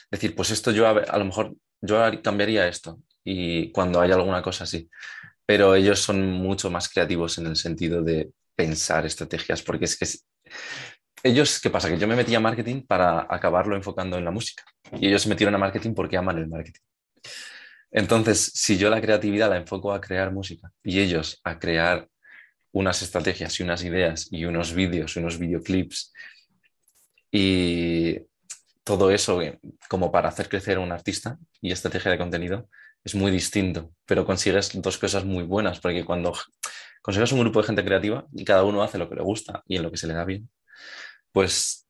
decir, 0.09 0.35
pues 0.35 0.49
esto 0.51 0.71
yo 0.71 0.87
a, 0.87 0.91
a 0.91 1.17
lo 1.19 1.25
mejor 1.25 1.53
yo 1.81 1.99
cambiaría 2.21 2.67
esto 2.67 2.99
y 3.23 3.71
cuando 3.71 4.01
hay 4.01 4.11
alguna 4.11 4.41
cosa 4.41 4.63
así. 4.63 4.89
Pero 5.45 5.75
ellos 5.75 5.99
son 5.99 6.31
mucho 6.31 6.69
más 6.71 6.89
creativos 6.89 7.37
en 7.37 7.45
el 7.47 7.55
sentido 7.55 8.01
de 8.01 8.31
pensar 8.55 9.05
estrategias, 9.05 9.61
porque 9.61 9.85
es 9.85 9.97
que 9.97 10.05
es- 10.05 10.25
ellos, 11.23 11.59
¿qué 11.61 11.69
pasa? 11.69 11.89
Que 11.89 11.97
yo 11.97 12.07
me 12.07 12.15
metí 12.15 12.33
a 12.35 12.39
marketing 12.39 12.83
para 12.83 13.27
acabarlo 13.29 13.75
enfocando 13.75 14.17
en 14.17 14.25
la 14.25 14.31
música 14.31 14.63
y 14.93 15.07
ellos 15.07 15.21
se 15.21 15.29
metieron 15.29 15.55
a 15.55 15.57
marketing 15.57 15.93
porque 15.93 16.17
aman 16.17 16.37
el 16.37 16.47
marketing. 16.47 16.81
Entonces, 17.91 18.51
si 18.55 18.77
yo 18.77 18.89
la 18.89 19.01
creatividad 19.01 19.49
la 19.49 19.57
enfoco 19.57 19.93
a 19.93 20.01
crear 20.01 20.31
música 20.31 20.71
y 20.83 20.99
ellos 20.99 21.41
a 21.43 21.59
crear 21.59 22.07
unas 22.71 23.01
estrategias 23.01 23.59
y 23.59 23.63
unas 23.63 23.83
ideas 23.83 24.27
y 24.31 24.45
unos 24.45 24.73
vídeos, 24.73 25.17
unos 25.17 25.37
videoclips 25.37 26.13
y 27.31 28.19
todo 28.83 29.11
eso 29.11 29.41
eh, 29.41 29.59
como 29.89 30.11
para 30.11 30.29
hacer 30.29 30.49
crecer 30.49 30.77
a 30.77 30.79
un 30.79 30.91
artista 30.91 31.37
y 31.61 31.71
estrategia 31.71 32.11
de 32.11 32.17
contenido 32.17 32.69
es 33.03 33.15
muy 33.15 33.31
distinto, 33.31 33.93
pero 34.05 34.25
consigues 34.25 34.71
dos 34.81 34.97
cosas 34.97 35.25
muy 35.25 35.43
buenas, 35.43 35.79
porque 35.79 36.05
cuando 36.05 36.33
consigues 37.01 37.31
un 37.31 37.39
grupo 37.39 37.61
de 37.61 37.67
gente 37.67 37.83
creativa 37.83 38.27
y 38.31 38.45
cada 38.45 38.63
uno 38.63 38.83
hace 38.83 38.97
lo 38.97 39.09
que 39.09 39.15
le 39.15 39.23
gusta 39.23 39.63
y 39.67 39.77
en 39.77 39.83
lo 39.83 39.91
que 39.91 39.97
se 39.97 40.07
le 40.07 40.13
da 40.13 40.23
bien, 40.23 40.49
pues 41.31 41.87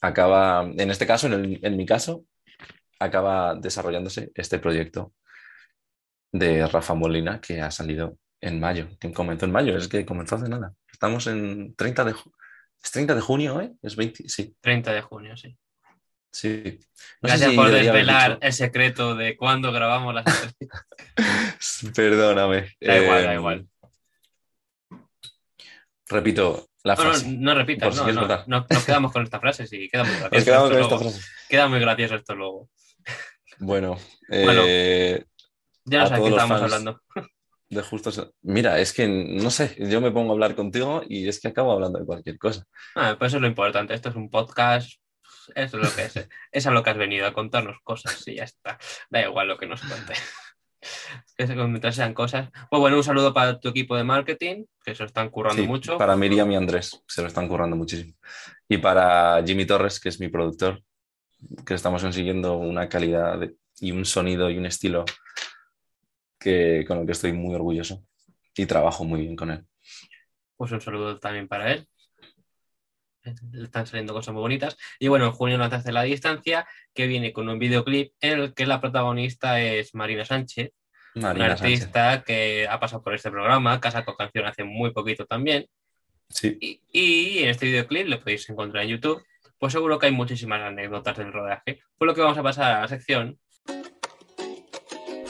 acaba, 0.00 0.62
en 0.76 0.90
este 0.90 1.06
caso, 1.06 1.26
en, 1.28 1.32
el- 1.34 1.60
en 1.64 1.76
mi 1.76 1.86
caso, 1.86 2.24
acaba 3.00 3.54
desarrollándose 3.56 4.32
este 4.34 4.58
proyecto 4.58 5.14
de 6.32 6.66
Rafa 6.66 6.94
Molina 6.94 7.40
que 7.40 7.60
ha 7.60 7.70
salido 7.70 8.18
en 8.40 8.60
mayo, 8.60 8.88
que 9.00 9.12
comenzó 9.12 9.46
en 9.46 9.52
mayo, 9.52 9.76
es 9.76 9.88
que 9.88 10.04
comenzó 10.06 10.36
hace 10.36 10.48
nada. 10.48 10.74
Estamos 10.92 11.26
en 11.26 11.74
30 11.74 12.04
de, 12.04 12.12
¿es 12.12 12.90
30 12.92 13.14
de 13.14 13.20
junio, 13.20 13.60
¿eh? 13.60 13.72
Es 13.82 13.96
20, 13.96 14.28
sí, 14.28 14.54
30 14.60 14.92
de 14.92 15.02
junio, 15.02 15.36
sí. 15.36 15.56
sí. 16.30 16.62
No 17.22 17.28
sé 17.28 17.38
Gracias 17.38 17.50
si 17.50 17.56
por 17.56 17.70
desvelar 17.70 18.38
el 18.40 18.52
secreto 18.52 19.14
de 19.16 19.36
cuándo 19.36 19.72
grabamos 19.72 20.14
las. 20.14 20.24
Perdóname. 21.94 22.76
Da 22.80 22.96
igual, 23.02 23.24
da 23.24 23.32
Eh, 23.32 23.34
igual. 23.34 23.68
Repito 26.10 26.67
la 26.88 26.94
No, 26.96 27.04
no, 27.04 27.10
frase. 27.10 27.28
no 27.30 27.54
repitas, 27.54 27.94
si 27.94 28.00
no, 28.00 28.12
no, 28.12 28.44
no, 28.46 28.66
nos 28.68 28.84
quedamos 28.84 29.12
con 29.12 29.22
esta 29.22 29.38
frase, 29.40 29.66
sí, 29.66 29.88
queda 29.90 30.04
muy 30.04 30.14
gracioso. 30.20 30.34
Nos 30.34 30.44
quedamos 30.44 30.70
esto 30.70 30.74
con 30.74 30.82
esta 30.82 30.94
luego. 30.96 31.10
frase. 31.10 31.26
Queda 31.48 31.68
muy 31.68 31.80
gracioso 31.80 32.14
esto 32.16 32.34
luego. 32.34 32.70
Bueno, 33.58 33.98
Bueno. 34.28 34.62
eh, 34.66 35.24
Ya 35.84 36.00
no 36.00 36.06
sabes 36.08 36.22
qué 36.24 36.28
estábamos 36.30 36.62
hablando. 36.62 37.00
de 37.70 37.82
justo. 37.82 38.32
Mira, 38.42 38.78
es 38.80 38.92
que 38.92 39.06
no 39.08 39.50
sé, 39.50 39.76
yo 39.78 40.00
me 40.00 40.10
pongo 40.10 40.30
a 40.30 40.34
hablar 40.34 40.54
contigo 40.54 41.02
y 41.08 41.28
es 41.28 41.40
que 41.40 41.48
acabo 41.48 41.72
hablando 41.72 41.98
de 41.98 42.06
cualquier 42.06 42.38
cosa. 42.38 42.64
Ah, 42.94 43.16
pues 43.18 43.30
eso 43.30 43.36
es 43.36 43.42
lo 43.42 43.48
importante. 43.48 43.94
Esto 43.94 44.08
es 44.10 44.16
un 44.16 44.30
podcast. 44.30 44.90
Eso 45.54 45.78
es 45.78 45.84
lo 45.88 45.94
que 45.94 46.02
es. 46.04 46.28
Es 46.52 46.66
a 46.66 46.70
lo 46.70 46.82
que 46.82 46.90
has 46.90 46.96
venido, 46.98 47.26
a 47.26 47.32
contarnos 47.32 47.76
cosas 47.82 48.26
y 48.28 48.36
ya 48.36 48.44
está. 48.44 48.78
Da 49.10 49.22
igual 49.22 49.48
lo 49.48 49.58
que 49.58 49.66
nos 49.66 49.80
cuente. 49.82 50.14
Que 51.36 51.46
se 51.46 51.54
mientras 51.54 51.94
sean 51.94 52.14
cosas. 52.14 52.50
Pues 52.70 52.80
bueno, 52.80 52.96
un 52.96 53.04
saludo 53.04 53.32
para 53.32 53.60
tu 53.60 53.68
equipo 53.68 53.96
de 53.96 54.04
marketing, 54.04 54.64
que 54.84 54.94
se 54.94 55.02
lo 55.02 55.06
están 55.06 55.30
currando 55.30 55.62
Sí, 55.62 55.68
mucho. 55.68 55.96
Para 55.98 56.16
Miriam 56.16 56.50
y 56.50 56.56
Andrés, 56.56 57.02
se 57.06 57.22
lo 57.22 57.28
están 57.28 57.46
currando 57.48 57.76
muchísimo. 57.76 58.14
Y 58.68 58.78
para 58.78 59.42
Jimmy 59.46 59.64
Torres, 59.64 60.00
que 60.00 60.08
es 60.08 60.18
mi 60.20 60.28
productor, 60.28 60.82
que 61.64 61.74
estamos 61.74 62.02
consiguiendo 62.02 62.56
una 62.56 62.88
calidad 62.88 63.38
de- 63.38 63.54
y 63.80 63.92
un 63.92 64.04
sonido 64.04 64.50
y 64.50 64.58
un 64.58 64.66
estilo 64.66 65.04
que, 66.38 66.84
con 66.86 66.98
el 66.98 67.06
que 67.06 67.12
estoy 67.12 67.32
muy 67.32 67.54
orgulloso 67.54 68.04
y 68.56 68.66
trabajo 68.66 69.04
muy 69.04 69.20
bien 69.22 69.36
con 69.36 69.50
él. 69.50 69.64
Pues 70.56 70.72
un 70.72 70.80
saludo 70.80 71.18
también 71.18 71.46
para 71.46 71.72
él. 71.72 71.88
Están 73.62 73.86
saliendo 73.86 74.12
cosas 74.12 74.34
muy 74.34 74.40
bonitas. 74.40 74.76
Y 74.98 75.08
bueno, 75.08 75.26
en 75.26 75.32
junio 75.32 75.58
nos 75.58 75.72
hace 75.72 75.92
la 75.92 76.02
distancia, 76.02 76.66
que 76.94 77.06
viene 77.06 77.32
con 77.32 77.48
un 77.48 77.58
videoclip 77.58 78.12
en 78.20 78.40
el 78.40 78.54
que 78.54 78.66
la 78.66 78.80
protagonista 78.80 79.60
es 79.60 79.94
Marina 79.94 80.24
Sánchez, 80.24 80.72
una 81.14 81.34
Sánchez. 81.34 81.50
artista 81.50 82.22
que 82.24 82.66
ha 82.68 82.78
pasado 82.80 83.02
por 83.02 83.14
este 83.14 83.30
programa, 83.30 83.74
ha 83.82 83.90
sacado 83.90 84.16
canción 84.16 84.46
hace 84.46 84.64
muy 84.64 84.92
poquito 84.92 85.26
también. 85.26 85.66
Sí, 86.30 86.58
Y, 86.60 86.80
y 86.92 87.38
en 87.42 87.48
este 87.48 87.66
videoclip 87.66 88.06
lo 88.06 88.20
podéis 88.20 88.48
encontrar 88.50 88.84
en 88.84 88.90
YouTube. 88.90 89.22
Pues 89.58 89.72
seguro 89.72 89.98
que 89.98 90.06
hay 90.06 90.12
muchísimas 90.12 90.60
anécdotas 90.60 91.16
del 91.16 91.32
rodaje. 91.32 91.80
Por 91.96 92.06
lo 92.06 92.14
que 92.14 92.20
vamos 92.20 92.38
a 92.38 92.42
pasar 92.42 92.76
a 92.76 92.80
la 92.82 92.88
sección. 92.88 93.38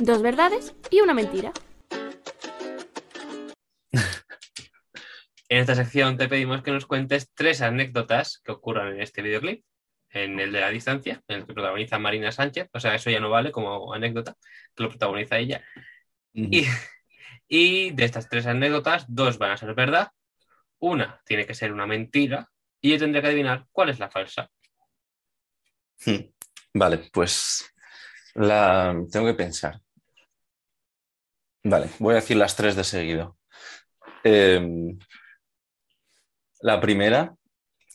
Dos 0.01 0.23
verdades 0.23 0.75
y 0.91 1.01
una 1.01 1.15
mentira. 1.15 1.53
En 5.59 5.63
esta 5.63 5.75
sección 5.75 6.17
te 6.17 6.29
pedimos 6.29 6.63
que 6.63 6.71
nos 6.71 6.87
cuentes 6.87 7.33
tres 7.35 7.63
anécdotas 7.63 8.41
que 8.45 8.53
ocurran 8.53 8.95
en 8.95 9.03
este 9.03 9.23
videoclip, 9.23 9.65
en 10.09 10.39
el 10.39 10.53
de 10.53 10.61
la 10.61 10.71
distancia, 10.71 11.21
en 11.27 11.41
el 11.41 11.47
que 11.49 11.53
protagoniza 11.53 11.99
Marina 11.99 12.31
Sánchez. 12.31 12.69
O 12.73 12.79
sea, 12.79 12.95
eso 12.95 13.11
ya 13.11 13.19
no 13.19 13.29
vale 13.29 13.51
como 13.51 13.93
anécdota, 13.93 14.37
que 14.77 14.85
lo 14.85 14.89
protagoniza 14.89 15.37
ella. 15.37 15.65
Y 17.49 17.91
de 17.91 18.05
estas 18.05 18.29
tres 18.29 18.47
anécdotas, 18.47 19.05
dos 19.09 19.39
van 19.39 19.51
a 19.51 19.57
ser 19.57 19.75
verdad, 19.75 20.13
una 20.79 21.21
tiene 21.27 21.45
que 21.45 21.55
ser 21.55 21.73
una 21.73 21.89
mentira 21.89 22.49
y 22.81 22.93
yo 22.93 22.99
tendré 23.01 23.21
que 23.21 23.27
adivinar 23.27 23.67
cuál 23.73 23.89
es 23.89 23.99
la 23.99 24.11
falsa. 24.11 24.49
Hmm. 26.07 26.31
Vale, 26.75 26.99
pues 27.13 27.69
la 28.35 28.95
tengo 29.11 29.27
que 29.27 29.35
pensar. 29.35 29.81
Vale, 31.65 31.91
voy 31.99 32.13
a 32.13 32.21
decir 32.21 32.37
las 32.37 32.55
tres 32.55 32.77
de 32.77 32.85
seguido. 32.85 33.37
Em, 34.23 34.97
la 36.61 36.81
primera 36.81 37.35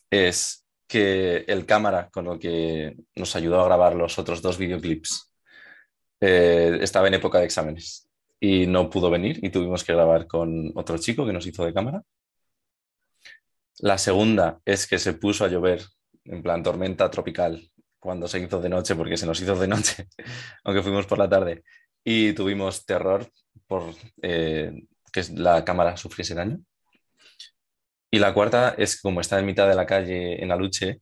es 0.10 0.66
que 0.88 1.46
el 1.48 1.66
cámara 1.66 2.10
con 2.12 2.28
el 2.28 2.40
que 2.40 2.96
nos 3.16 3.36
ayudó 3.36 3.62
a 3.62 3.66
grabar 3.66 3.96
los 3.96 4.20
otros 4.20 4.42
dos 4.42 4.58
videoclips 4.58 5.34
eh, 6.22 6.78
estaba 6.82 7.08
en 7.08 7.16
época 7.16 7.40
de 7.40 7.46
exámenes 7.46 8.10
y 8.40 8.68
no 8.68 8.90
pudo 8.90 9.10
venir 9.10 9.40
y 9.42 9.50
tuvimos 9.50 9.84
que 9.84 9.94
grabar 9.94 10.28
con 10.28 10.72
otro 10.76 10.98
chico 10.98 11.26
que 11.26 11.34
nos 11.34 11.48
hizo 11.48 11.66
de 11.66 11.74
cámara. 11.74 12.04
La 13.80 13.98
segunda 13.98 14.60
es 14.66 14.88
que 14.88 15.00
se 15.00 15.14
puso 15.14 15.46
a 15.46 15.48
llover 15.48 15.82
en 16.26 16.44
plan 16.44 16.64
tormenta 16.64 17.10
tropical 17.10 17.72
cuando 18.00 18.28
se 18.28 18.40
hizo 18.40 18.62
de 18.62 18.70
noche, 18.70 18.96
porque 18.96 19.18
se 19.18 19.26
nos 19.26 19.40
hizo 19.42 19.56
de 19.56 19.68
noche, 19.68 20.08
aunque 20.64 20.84
fuimos 20.84 21.06
por 21.06 21.18
la 21.18 21.30
tarde, 21.30 21.64
y 22.04 22.34
tuvimos 22.34 22.86
terror 22.86 23.28
por 23.66 23.96
eh, 24.22 24.74
que 25.12 25.24
la 25.36 25.64
cámara 25.64 25.96
sufriese 25.98 26.36
daño. 26.36 26.60
Y 28.14 28.20
la 28.20 28.32
cuarta 28.32 28.76
es 28.78 28.96
que 28.96 29.02
como 29.02 29.22
está 29.22 29.40
en 29.40 29.48
mitad 29.48 29.68
de 29.68 29.74
la 29.74 29.88
calle 29.88 30.40
en 30.44 30.52
Aluche, 30.52 31.02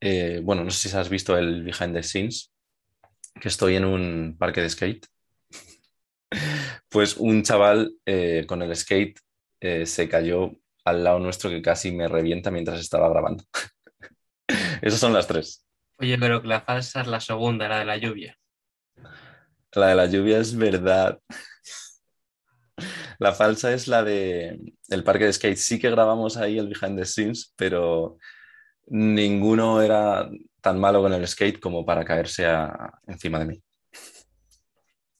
eh, 0.00 0.40
bueno, 0.42 0.64
no 0.64 0.72
sé 0.72 0.88
si 0.88 0.96
has 0.96 1.08
visto 1.08 1.38
el 1.38 1.62
behind 1.62 1.94
the 1.94 2.02
scenes, 2.02 2.52
que 3.40 3.46
estoy 3.46 3.76
en 3.76 3.84
un 3.84 4.36
parque 4.36 4.62
de 4.62 4.68
skate. 4.68 5.06
Pues 6.88 7.16
un 7.16 7.44
chaval 7.44 7.92
eh, 8.04 8.44
con 8.48 8.60
el 8.62 8.74
skate 8.74 9.20
eh, 9.60 9.86
se 9.86 10.08
cayó 10.08 10.50
al 10.84 11.04
lado 11.04 11.20
nuestro 11.20 11.48
que 11.48 11.62
casi 11.62 11.92
me 11.92 12.08
revienta 12.08 12.50
mientras 12.50 12.80
estaba 12.80 13.08
grabando. 13.08 13.44
Esas 14.82 14.98
son 14.98 15.12
las 15.12 15.28
tres. 15.28 15.64
Oye, 15.98 16.18
pero 16.18 16.42
que 16.42 16.48
la 16.48 16.62
falsa 16.62 17.02
es 17.02 17.06
la 17.06 17.20
segunda, 17.20 17.68
la 17.68 17.78
de 17.78 17.84
la 17.84 17.98
lluvia. 17.98 18.36
La 19.74 19.88
de 19.88 19.94
la 19.94 20.06
lluvia 20.06 20.38
es 20.38 20.56
verdad. 20.56 21.20
La 23.18 23.32
falsa 23.32 23.72
es 23.72 23.88
la 23.88 24.02
de 24.04 24.60
el 24.88 25.04
parque 25.04 25.24
de 25.24 25.32
skate. 25.32 25.56
Sí 25.56 25.78
que 25.78 25.90
grabamos 25.90 26.36
ahí 26.36 26.58
el 26.58 26.68
behind 26.68 26.98
the 26.98 27.04
scenes, 27.04 27.52
pero 27.56 28.18
ninguno 28.86 29.82
era 29.82 30.28
tan 30.60 30.78
malo 30.78 31.02
con 31.02 31.12
el 31.12 31.26
skate 31.26 31.60
como 31.60 31.84
para 31.84 32.04
caerse 32.04 32.46
a- 32.46 32.92
encima 33.06 33.38
de 33.40 33.46
mí. 33.46 33.62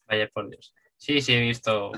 Vaya 0.06 0.28
por 0.32 0.48
Dios. 0.48 0.74
Sí, 0.96 1.20
sí, 1.20 1.34
he 1.34 1.40
visto 1.40 1.92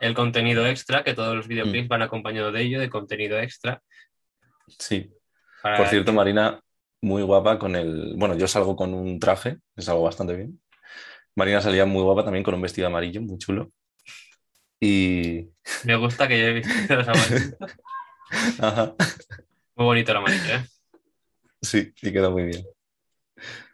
el 0.00 0.14
contenido 0.14 0.66
extra, 0.66 1.02
que 1.02 1.14
todos 1.14 1.34
los 1.34 1.48
videoclips 1.48 1.86
Mm. 1.86 1.88
van 1.88 2.02
acompañados 2.02 2.52
de 2.52 2.62
ello, 2.62 2.80
de 2.80 2.90
contenido 2.90 3.38
extra. 3.38 3.82
Sí. 4.78 5.10
para- 5.62 5.76
Por 5.78 5.86
cierto, 5.88 6.12
Marina, 6.12 6.60
muy 7.02 7.22
guapa 7.22 7.58
con 7.58 7.74
el. 7.74 8.14
Bueno, 8.16 8.36
yo 8.36 8.46
salgo 8.46 8.76
con 8.76 8.94
un 8.94 9.18
traje, 9.18 9.56
que 9.74 9.82
salgo 9.82 10.02
bastante 10.02 10.36
bien. 10.36 10.60
Marina 11.34 11.60
salía 11.60 11.84
muy 11.84 12.02
guapa 12.02 12.22
también 12.24 12.44
con 12.44 12.54
un 12.54 12.60
vestido 12.62 12.86
amarillo, 12.86 13.20
muy 13.22 13.38
chulo. 13.38 13.72
Y. 14.80 15.48
Me 15.84 15.96
gusta 15.96 16.28
que 16.28 16.38
yo 16.38 16.46
he 16.46 16.52
visto 16.54 16.94
los 16.94 17.08
amarillos. 17.08 17.54
Ajá. 18.60 18.94
Muy 19.74 19.84
bonito 19.86 20.12
el 20.12 20.18
amarillo, 20.18 20.54
¿eh? 20.54 20.66
Sí, 21.62 21.92
sí, 21.96 22.12
quedó 22.12 22.30
muy 22.30 22.44
bien. 22.44 22.64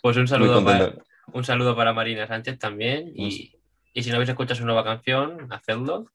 Pues 0.02 0.16
un 0.16 0.28
saludo, 0.28 0.64
para, 0.64 0.94
un 1.32 1.44
saludo 1.44 1.76
para 1.76 1.92
Marina 1.92 2.26
Sánchez 2.26 2.58
también. 2.58 3.12
Y, 3.14 3.58
y 3.92 4.02
si 4.02 4.10
no 4.10 4.16
habéis 4.16 4.30
escuchado 4.30 4.56
su 4.56 4.66
nueva 4.66 4.84
canción, 4.84 5.52
hacedlo. 5.52 6.10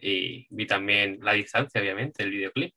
Y 0.00 0.46
vi 0.50 0.66
también 0.66 1.18
La 1.22 1.32
Distancia, 1.32 1.80
obviamente, 1.80 2.22
el 2.22 2.30
videoclip. 2.30 2.74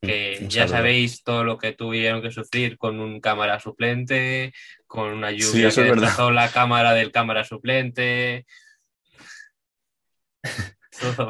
Que 0.00 0.38
Un 0.42 0.48
ya 0.48 0.68
sabéis 0.68 1.22
todo 1.22 1.44
lo 1.44 1.56
que 1.58 1.72
tuvieron 1.72 2.20
que 2.20 2.30
sufrir 2.30 2.76
con 2.76 3.00
un 3.00 3.20
cámara 3.20 3.60
suplente, 3.60 4.52
con 4.86 5.12
una 5.12 5.30
Sí, 5.30 5.38
lluvia 5.38 5.68
eso 5.68 5.82
que 5.82 5.88
es 5.88 5.94
destrozó 5.94 6.30
la 6.30 6.50
cámara 6.50 6.92
del 6.92 7.12
cámara 7.12 7.44
suplente. 7.44 8.46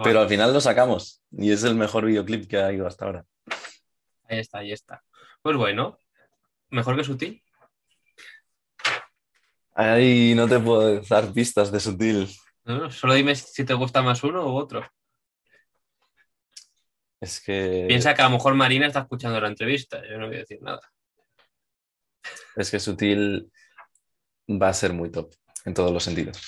Pero 0.04 0.20
al 0.20 0.28
final 0.28 0.52
lo 0.52 0.60
sacamos 0.60 1.22
y 1.30 1.52
es 1.52 1.64
el 1.64 1.74
mejor 1.74 2.04
videoclip 2.06 2.48
que 2.48 2.58
ha 2.58 2.72
ido 2.72 2.86
hasta 2.86 3.04
ahora. 3.04 3.24
Ahí 4.28 4.38
está, 4.38 4.58
ahí 4.58 4.72
está. 4.72 5.02
Pues 5.42 5.56
bueno, 5.56 5.98
mejor 6.68 6.96
que 6.96 7.04
sutil. 7.04 7.42
Ahí 9.74 10.34
no 10.34 10.48
te 10.48 10.58
puedo 10.58 11.00
dar 11.00 11.32
pistas 11.32 11.72
de 11.72 11.80
sutil. 11.80 12.28
¿no? 12.64 12.90
Solo 12.90 13.14
dime 13.14 13.34
si 13.34 13.64
te 13.64 13.74
gusta 13.74 14.02
más 14.02 14.22
uno 14.22 14.46
u 14.46 14.56
otro. 14.56 14.86
Es 17.20 17.40
que, 17.40 17.84
Piensa 17.86 18.14
que 18.14 18.22
a 18.22 18.26
lo 18.26 18.36
mejor 18.36 18.54
Marina 18.54 18.86
está 18.86 19.00
escuchando 19.00 19.40
la 19.40 19.48
entrevista. 19.48 20.02
Yo 20.08 20.18
no 20.18 20.26
voy 20.26 20.36
a 20.36 20.40
decir 20.40 20.62
nada. 20.62 20.80
es 22.56 22.70
que 22.70 22.80
sutil 22.80 23.50
va 24.48 24.68
a 24.68 24.74
ser 24.74 24.92
muy 24.92 25.10
top 25.10 25.32
en 25.64 25.74
todos 25.74 25.92
los 25.92 26.02
sentidos. 26.02 26.42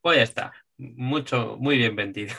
Pues 0.00 0.16
ya 0.16 0.22
está. 0.22 0.52
Mucho, 0.80 1.56
muy 1.58 1.76
bien 1.76 1.94
vendido. 1.94 2.34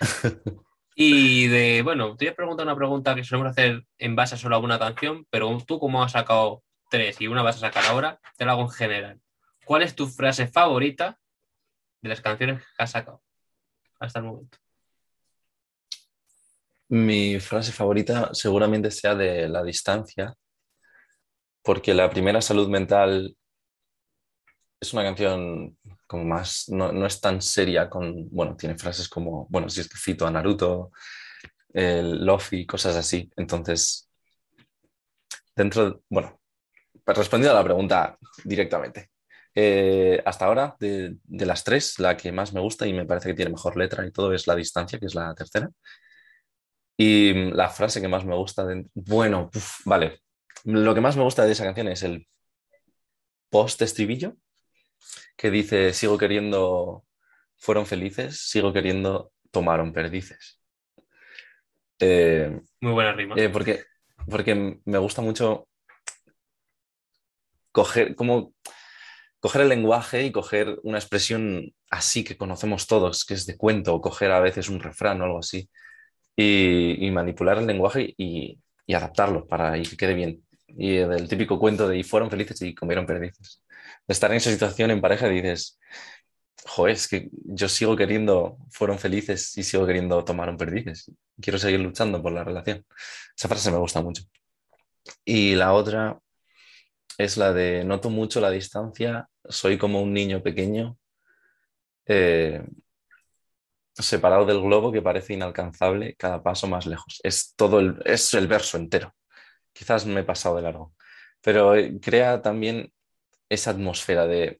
Y 0.98 1.48
de, 1.48 1.82
bueno, 1.82 2.16
te 2.16 2.24
voy 2.24 2.32
a 2.32 2.34
preguntar 2.34 2.64
una 2.64 2.74
pregunta 2.74 3.14
que 3.14 3.22
solemos 3.22 3.50
hacer 3.50 3.84
en 3.98 4.16
base 4.16 4.34
a 4.34 4.38
solo 4.38 4.56
a 4.56 4.60
una 4.60 4.78
canción, 4.78 5.26
pero 5.28 5.58
tú 5.66 5.78
como 5.78 6.02
has 6.02 6.12
sacado 6.12 6.62
tres 6.90 7.20
y 7.20 7.26
una 7.26 7.42
vas 7.42 7.56
a 7.56 7.68
sacar 7.68 7.84
ahora, 7.84 8.18
te 8.38 8.46
lo 8.46 8.52
hago 8.52 8.62
en 8.62 8.70
general. 8.70 9.20
¿Cuál 9.66 9.82
es 9.82 9.94
tu 9.94 10.06
frase 10.06 10.46
favorita 10.46 11.18
de 12.00 12.08
las 12.08 12.22
canciones 12.22 12.62
que 12.62 12.82
has 12.82 12.92
sacado 12.92 13.22
hasta 14.00 14.20
el 14.20 14.24
momento? 14.24 14.56
Mi 16.88 17.40
frase 17.40 17.72
favorita 17.72 18.30
seguramente 18.32 18.90
sea 18.90 19.14
de 19.14 19.50
la 19.50 19.62
distancia, 19.62 20.34
porque 21.62 21.92
la 21.92 22.08
primera 22.08 22.40
salud 22.40 22.70
mental 22.70 23.36
es 24.80 24.92
una 24.92 25.02
canción 25.02 25.76
como 26.06 26.24
más, 26.24 26.68
no, 26.68 26.92
no 26.92 27.06
es 27.06 27.20
tan 27.20 27.40
seria 27.42 27.88
con, 27.90 28.28
bueno, 28.30 28.56
tiene 28.56 28.78
frases 28.78 29.08
como, 29.08 29.46
bueno, 29.48 29.68
si 29.68 29.80
es 29.80 29.88
que 29.88 29.98
cito 29.98 30.26
a 30.26 30.30
Naruto, 30.30 30.92
el 31.72 32.24
Lofi, 32.24 32.66
cosas 32.66 32.96
así. 32.96 33.30
Entonces, 33.36 34.08
dentro, 35.54 36.02
bueno, 36.08 36.40
respondiendo 37.06 37.52
a 37.56 37.60
la 37.60 37.64
pregunta 37.64 38.18
directamente. 38.44 39.10
Eh, 39.54 40.22
hasta 40.24 40.44
ahora, 40.46 40.76
de, 40.78 41.16
de, 41.24 41.46
las 41.46 41.64
tres, 41.64 41.98
la 41.98 42.16
que 42.16 42.30
más 42.32 42.52
me 42.52 42.60
gusta 42.60 42.86
y 42.86 42.92
me 42.92 43.06
parece 43.06 43.30
que 43.30 43.34
tiene 43.34 43.52
mejor 43.52 43.76
letra 43.76 44.06
y 44.06 44.12
todo 44.12 44.34
es 44.34 44.46
La 44.46 44.54
Distancia, 44.54 44.98
que 44.98 45.06
es 45.06 45.14
la 45.14 45.34
tercera. 45.34 45.70
Y 46.96 47.32
la 47.52 47.68
frase 47.68 48.00
que 48.00 48.08
más 48.08 48.24
me 48.24 48.34
gusta, 48.36 48.64
de, 48.66 48.86
bueno, 48.94 49.50
vale, 49.84 50.20
lo 50.64 50.94
que 50.94 51.00
más 51.00 51.16
me 51.16 51.24
gusta 51.24 51.44
de 51.44 51.52
esa 51.52 51.64
canción 51.64 51.88
es 51.88 52.02
el 52.02 52.26
post-estribillo, 53.50 54.36
que 55.36 55.50
dice, 55.50 55.92
sigo 55.92 56.18
queriendo, 56.18 57.04
fueron 57.56 57.86
felices, 57.86 58.48
sigo 58.48 58.72
queriendo, 58.72 59.32
tomaron 59.50 59.92
perdices. 59.92 60.60
Eh, 61.98 62.60
Muy 62.80 62.92
buena 62.92 63.12
rima. 63.12 63.34
Eh, 63.38 63.48
porque, 63.48 63.84
porque 64.28 64.80
me 64.84 64.98
gusta 64.98 65.22
mucho 65.22 65.68
coger, 67.72 68.14
como, 68.14 68.54
coger 69.38 69.62
el 69.62 69.68
lenguaje 69.68 70.24
y 70.24 70.32
coger 70.32 70.78
una 70.82 70.98
expresión 70.98 71.74
así 71.90 72.24
que 72.24 72.36
conocemos 72.36 72.86
todos, 72.86 73.24
que 73.24 73.34
es 73.34 73.46
de 73.46 73.56
cuento, 73.56 73.94
o 73.94 74.00
coger 74.00 74.32
a 74.32 74.40
veces 74.40 74.68
un 74.68 74.80
refrán 74.80 75.20
o 75.20 75.24
algo 75.24 75.38
así, 75.38 75.68
y, 76.34 77.06
y 77.06 77.10
manipular 77.10 77.58
el 77.58 77.66
lenguaje 77.66 78.14
y, 78.16 78.58
y, 78.86 78.94
adaptarlo 78.94 79.46
para 79.46 79.80
que 79.82 79.96
quede 79.96 80.14
bien. 80.14 80.45
Y 80.76 80.96
del 80.96 81.28
típico 81.28 81.58
cuento 81.58 81.88
de 81.88 81.98
y 81.98 82.02
fueron 82.02 82.30
felices 82.30 82.60
y 82.62 82.74
comieron 82.74 83.06
perdices. 83.06 83.62
De 84.06 84.12
estar 84.12 84.30
en 84.30 84.38
esa 84.38 84.50
situación 84.50 84.90
en 84.90 85.00
pareja 85.00 85.28
dices, 85.28 85.78
joder, 86.66 86.94
es 86.94 87.08
que 87.08 87.28
yo 87.44 87.68
sigo 87.68 87.96
queriendo, 87.96 88.58
fueron 88.70 88.98
felices 88.98 89.56
y 89.56 89.62
sigo 89.62 89.86
queriendo 89.86 90.24
tomaron 90.24 90.56
perdices. 90.56 91.10
Quiero 91.40 91.58
seguir 91.58 91.80
luchando 91.80 92.22
por 92.22 92.32
la 92.32 92.44
relación. 92.44 92.84
Esa 93.36 93.48
frase 93.48 93.70
me 93.70 93.78
gusta 93.78 94.02
mucho. 94.02 94.22
Y 95.24 95.54
la 95.54 95.72
otra 95.72 96.18
es 97.18 97.36
la 97.36 97.52
de 97.52 97.84
noto 97.84 98.10
mucho 98.10 98.40
la 98.40 98.50
distancia, 98.50 99.28
soy 99.44 99.78
como 99.78 100.02
un 100.02 100.12
niño 100.12 100.42
pequeño 100.42 100.98
eh, 102.06 102.62
separado 103.94 104.44
del 104.46 104.60
globo 104.60 104.92
que 104.92 105.02
parece 105.02 105.34
inalcanzable 105.34 106.14
cada 106.16 106.42
paso 106.42 106.66
más 106.66 106.86
lejos. 106.86 107.20
Es 107.22 107.54
todo 107.56 107.80
el, 107.80 108.02
es 108.04 108.34
el 108.34 108.46
verso 108.46 108.76
entero. 108.76 109.14
Quizás 109.76 110.06
me 110.06 110.20
he 110.20 110.24
pasado 110.24 110.56
de 110.56 110.62
largo, 110.62 110.94
pero 111.42 111.74
crea 112.00 112.40
también 112.40 112.92
esa 113.48 113.70
atmósfera 113.70 114.26
de... 114.26 114.58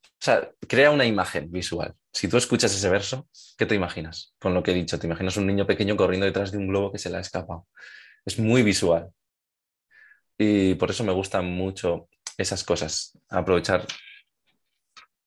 O 0.00 0.20
sea, 0.20 0.50
crea 0.68 0.90
una 0.90 1.06
imagen 1.06 1.50
visual. 1.50 1.94
Si 2.12 2.28
tú 2.28 2.36
escuchas 2.36 2.74
ese 2.74 2.88
verso, 2.88 3.28
¿qué 3.56 3.66
te 3.66 3.74
imaginas? 3.74 4.34
Con 4.38 4.54
lo 4.54 4.62
que 4.62 4.70
he 4.70 4.74
dicho, 4.74 4.98
te 4.98 5.06
imaginas 5.06 5.36
un 5.36 5.46
niño 5.46 5.66
pequeño 5.66 5.96
corriendo 5.96 6.26
detrás 6.26 6.52
de 6.52 6.58
un 6.58 6.68
globo 6.68 6.92
que 6.92 6.98
se 6.98 7.10
le 7.10 7.16
ha 7.16 7.20
escapado. 7.20 7.66
Es 8.24 8.38
muy 8.38 8.62
visual. 8.62 9.10
Y 10.36 10.76
por 10.76 10.90
eso 10.90 11.02
me 11.02 11.12
gustan 11.12 11.46
mucho 11.46 12.08
esas 12.36 12.62
cosas, 12.62 13.18
aprovechar 13.28 13.84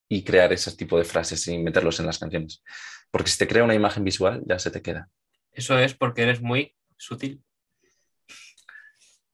y 0.07 0.23
crear 0.23 0.53
ese 0.53 0.75
tipo 0.75 0.97
de 0.97 1.03
frases 1.03 1.45
y 1.47 1.57
meterlos 1.57 1.99
en 1.99 2.05
las 2.05 2.19
canciones. 2.19 2.63
Porque 3.11 3.29
si 3.29 3.37
te 3.37 3.47
crea 3.47 3.63
una 3.63 3.75
imagen 3.75 4.05
visual, 4.05 4.41
ya 4.45 4.57
se 4.57 4.71
te 4.71 4.81
queda. 4.81 5.09
Eso 5.51 5.77
es 5.77 5.93
porque 5.93 6.23
eres 6.23 6.41
muy 6.41 6.75
sutil. 6.97 7.43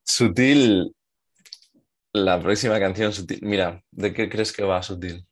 Sutil. 0.08 0.96
La 2.14 2.42
próxima 2.42 2.80
canción 2.80 3.12
sutil. 3.12 3.40
Mira, 3.42 3.84
¿de 3.92 4.14
qué 4.14 4.30
crees 4.30 4.54
que 4.54 4.64
va 4.64 4.82
sutil? 4.82 5.28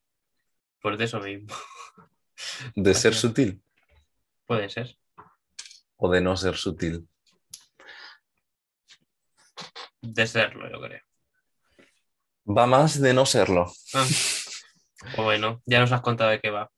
Pues 0.81 0.97
de 0.99 1.05
eso 1.05 1.19
mismo. 1.21 1.55
¿De 2.75 2.93
ser 2.93 3.15
sutil? 3.15 3.63
Puede 4.45 4.69
ser. 4.69 4.97
¿O 5.95 6.11
de 6.11 6.21
no 6.21 6.35
ser 6.35 6.55
sutil? 6.57 7.07
De 10.01 10.27
serlo, 10.27 10.69
yo 10.69 10.81
creo. 10.81 11.01
Va 12.45 12.67
más 12.67 13.01
de 13.01 13.13
no 13.13 13.25
serlo. 13.25 13.71
Ah. 13.93 14.05
Bueno, 15.17 15.61
ya 15.65 15.81
nos 15.81 15.91
has 15.91 16.01
contado 16.01 16.31
de 16.31 16.39
qué 16.39 16.49
va. 16.49 16.71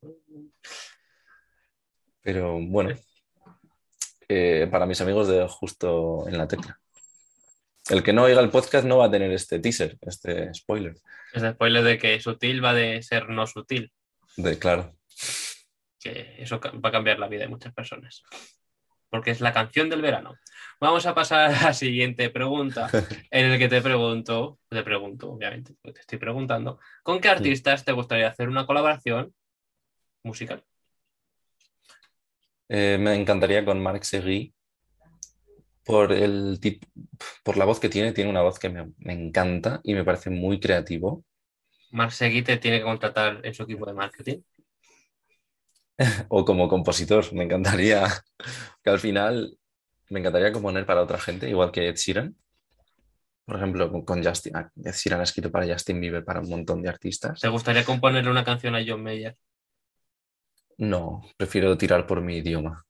Pero 2.22 2.60
bueno, 2.60 2.94
eh, 4.28 4.68
para 4.70 4.86
mis 4.86 5.00
amigos 5.00 5.30
de 5.30 5.48
justo 5.48 6.28
en 6.28 6.38
la 6.38 6.46
tecla. 6.46 6.78
El 7.90 8.04
que 8.04 8.12
no 8.12 8.24
oiga 8.24 8.42
el 8.42 8.50
podcast 8.50 8.86
no 8.86 8.98
va 8.98 9.06
a 9.06 9.12
tener 9.12 9.32
este 9.32 9.60
teaser, 9.60 9.98
este 10.02 10.54
spoiler. 10.54 10.96
Este 11.32 11.52
spoiler 11.52 11.84
de 11.84 11.98
que 11.98 12.20
sutil 12.20 12.64
va 12.64 12.74
de 12.74 13.02
ser 13.02 13.30
no 13.30 13.48
sutil. 13.48 13.94
De, 14.36 14.60
claro. 14.60 14.96
Que 16.00 16.36
eso 16.40 16.60
va 16.60 16.90
a 16.90 16.92
cambiar 16.92 17.18
la 17.20 17.28
vida 17.28 17.42
de 17.42 17.48
muchas 17.48 17.74
personas. 17.74 18.24
Porque 19.10 19.32
es 19.32 19.40
la 19.40 19.54
canción 19.54 19.90
del 19.90 20.02
verano. 20.02 20.36
Vamos 20.82 21.06
a 21.06 21.16
pasar 21.16 21.50
a 21.50 21.64
la 21.64 21.74
siguiente 21.74 22.30
pregunta, 22.30 22.90
en 23.32 23.52
el 23.52 23.58
que 23.58 23.70
te 23.70 23.82
pregunto, 23.82 24.60
te 24.70 24.84
pregunto, 24.84 25.32
obviamente, 25.32 25.76
te 25.82 26.02
estoy 26.02 26.20
preguntando, 26.20 26.80
¿con 27.04 27.22
qué 27.22 27.30
artistas 27.30 27.86
te 27.86 27.94
gustaría 27.94 28.28
hacer 28.28 28.50
una 28.50 28.66
colaboración 28.66 29.34
musical? 30.24 30.64
Eh, 32.68 32.98
me 33.00 33.16
encantaría 33.16 33.64
con 33.64 33.82
Marc 33.82 34.04
Seguí 34.04 34.54
por, 35.88 36.12
el 36.12 36.60
tip, 36.60 36.84
por 37.44 37.58
la 37.58 37.66
voz 37.66 37.80
que 37.80 37.90
tiene, 37.90 38.12
tiene 38.12 38.30
una 38.30 38.42
voz 38.42 38.60
que 38.60 38.70
me, 38.70 38.92
me 38.98 39.14
encanta 39.14 39.80
y 39.84 39.94
me 39.94 40.04
parece 40.04 40.30
muy 40.30 40.60
creativo. 40.60 41.24
Marc 41.92 42.12
Seguí 42.12 42.42
te 42.42 42.58
tiene 42.58 42.80
que 42.80 42.84
contratar 42.84 43.40
en 43.44 43.54
su 43.54 43.64
equipo 43.64 43.86
de 43.86 43.94
marketing. 43.94 44.42
o 46.30 46.46
como 46.46 46.68
compositor, 46.68 47.34
me 47.34 47.46
encantaría 47.46 48.06
que 48.84 48.90
al 48.90 49.00
final 49.00 49.58
me 50.10 50.20
encantaría 50.20 50.52
componer 50.52 50.86
para 50.86 51.02
otra 51.02 51.20
gente, 51.20 51.50
igual 51.50 51.72
que 51.72 51.88
Ed 51.88 51.96
Sheeran. 51.96 52.36
Por 53.46 53.56
ejemplo, 53.56 54.04
con 54.04 54.22
Justin. 54.22 54.54
Ed 54.84 54.94
Sheeran 54.94 55.22
ha 55.22 55.24
escrito 55.24 55.50
para 55.50 55.72
Justin 55.72 56.02
Bieber, 56.02 56.26
para 56.26 56.42
un 56.42 56.50
montón 56.50 56.82
de 56.82 56.90
artistas. 56.90 57.40
¿Te 57.40 57.48
gustaría 57.48 57.86
componerle 57.86 58.30
una 58.30 58.44
canción 58.44 58.76
a 58.76 58.84
John 58.86 59.02
Mayer? 59.02 59.38
No, 60.78 61.22
prefiero 61.38 61.78
tirar 61.78 62.06
por 62.06 62.22
mi 62.22 62.38
idioma. 62.38 62.86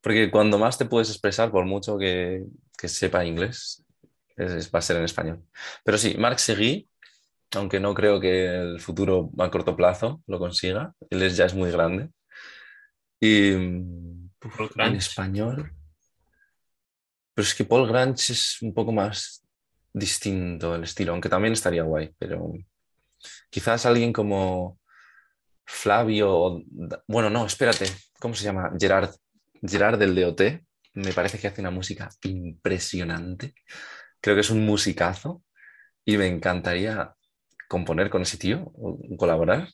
Porque 0.00 0.30
cuando 0.30 0.58
más 0.58 0.78
te 0.78 0.84
puedes 0.86 1.10
expresar, 1.10 1.50
por 1.50 1.64
mucho 1.64 1.98
que, 1.98 2.44
que 2.78 2.88
sepa 2.88 3.24
inglés, 3.24 3.84
es, 4.36 4.52
es, 4.52 4.70
va 4.72 4.78
a 4.78 4.82
ser 4.82 4.96
en 4.96 5.04
español. 5.04 5.44
Pero 5.84 5.98
sí, 5.98 6.16
Marc 6.18 6.38
Seguí, 6.38 6.88
aunque 7.54 7.80
no 7.80 7.94
creo 7.94 8.20
que 8.20 8.46
el 8.46 8.80
futuro 8.80 9.30
a 9.38 9.50
corto 9.50 9.76
plazo 9.76 10.22
lo 10.26 10.38
consiga, 10.38 10.94
él 11.10 11.22
es, 11.22 11.36
ya 11.36 11.46
es 11.46 11.54
muy 11.54 11.70
grande. 11.70 12.10
Y 13.20 13.52
en 13.52 14.94
español. 14.94 15.72
Pero 17.34 17.46
es 17.46 17.54
que 17.54 17.64
Paul 17.64 17.88
Grange 17.88 18.32
es 18.32 18.62
un 18.62 18.72
poco 18.72 18.92
más 18.92 19.44
distinto 19.92 20.74
el 20.74 20.84
estilo, 20.84 21.12
aunque 21.12 21.28
también 21.28 21.52
estaría 21.52 21.82
guay, 21.82 22.14
pero 22.18 22.52
quizás 23.50 23.86
alguien 23.86 24.12
como 24.12 24.78
Flavio, 25.64 26.62
bueno, 27.08 27.30
no, 27.30 27.46
espérate, 27.46 27.86
¿cómo 28.20 28.34
se 28.34 28.44
llama? 28.44 28.70
Gerard, 28.78 29.10
Gerard 29.62 29.98
del 29.98 30.14
DOT, 30.14 30.40
me 30.94 31.12
parece 31.12 31.38
que 31.38 31.48
hace 31.48 31.60
una 31.60 31.70
música 31.70 32.08
impresionante, 32.24 33.54
creo 34.20 34.34
que 34.34 34.40
es 34.40 34.50
un 34.50 34.64
musicazo 34.64 35.42
y 36.04 36.16
me 36.16 36.26
encantaría 36.26 37.14
componer 37.68 38.10
con 38.10 38.22
ese 38.22 38.38
tío, 38.38 38.72
colaborar. 39.18 39.68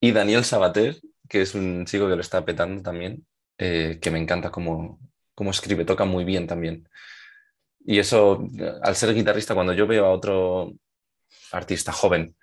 Y 0.00 0.12
Daniel 0.12 0.44
Sabater, 0.44 0.96
que 1.28 1.42
es 1.42 1.54
un 1.54 1.84
chico 1.86 2.08
que 2.08 2.14
lo 2.14 2.20
está 2.20 2.44
petando 2.44 2.82
también, 2.82 3.26
eh, 3.58 3.98
que 4.00 4.10
me 4.10 4.18
encanta 4.18 4.50
cómo, 4.50 5.00
cómo 5.34 5.50
escribe, 5.50 5.84
toca 5.84 6.04
muy 6.04 6.24
bien 6.24 6.46
también. 6.46 6.88
Y 7.84 7.98
eso, 7.98 8.48
al 8.82 8.96
ser 8.96 9.14
guitarrista, 9.14 9.54
cuando 9.54 9.72
yo 9.72 9.86
veo 9.86 10.06
a 10.06 10.10
otro 10.10 10.72
artista 11.52 11.92
joven 11.92 12.36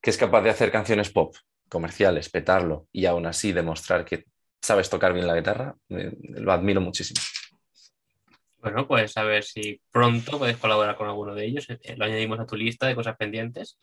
que 0.00 0.10
es 0.10 0.16
capaz 0.16 0.42
de 0.42 0.50
hacer 0.50 0.70
canciones 0.72 1.10
pop, 1.10 1.34
comerciales, 1.68 2.30
petarlo 2.30 2.88
y 2.92 3.06
aún 3.06 3.26
así 3.26 3.52
demostrar 3.52 4.04
que 4.04 4.24
sabes 4.60 4.90
tocar 4.90 5.12
bien 5.12 5.26
la 5.26 5.36
guitarra, 5.36 5.74
eh, 5.88 6.12
lo 6.22 6.52
admiro 6.52 6.80
muchísimo. 6.80 7.20
Bueno, 8.58 8.86
pues 8.86 9.16
a 9.16 9.22
ver 9.22 9.42
si 9.42 9.80
pronto 9.90 10.38
puedes 10.38 10.58
colaborar 10.58 10.96
con 10.96 11.08
alguno 11.08 11.34
de 11.34 11.46
ellos. 11.46 11.66
Eh, 11.70 11.96
Lo 11.96 12.04
añadimos 12.04 12.38
a 12.40 12.46
tu 12.46 12.56
lista 12.56 12.86
de 12.86 12.94
cosas 12.94 13.16
pendientes. 13.16 13.78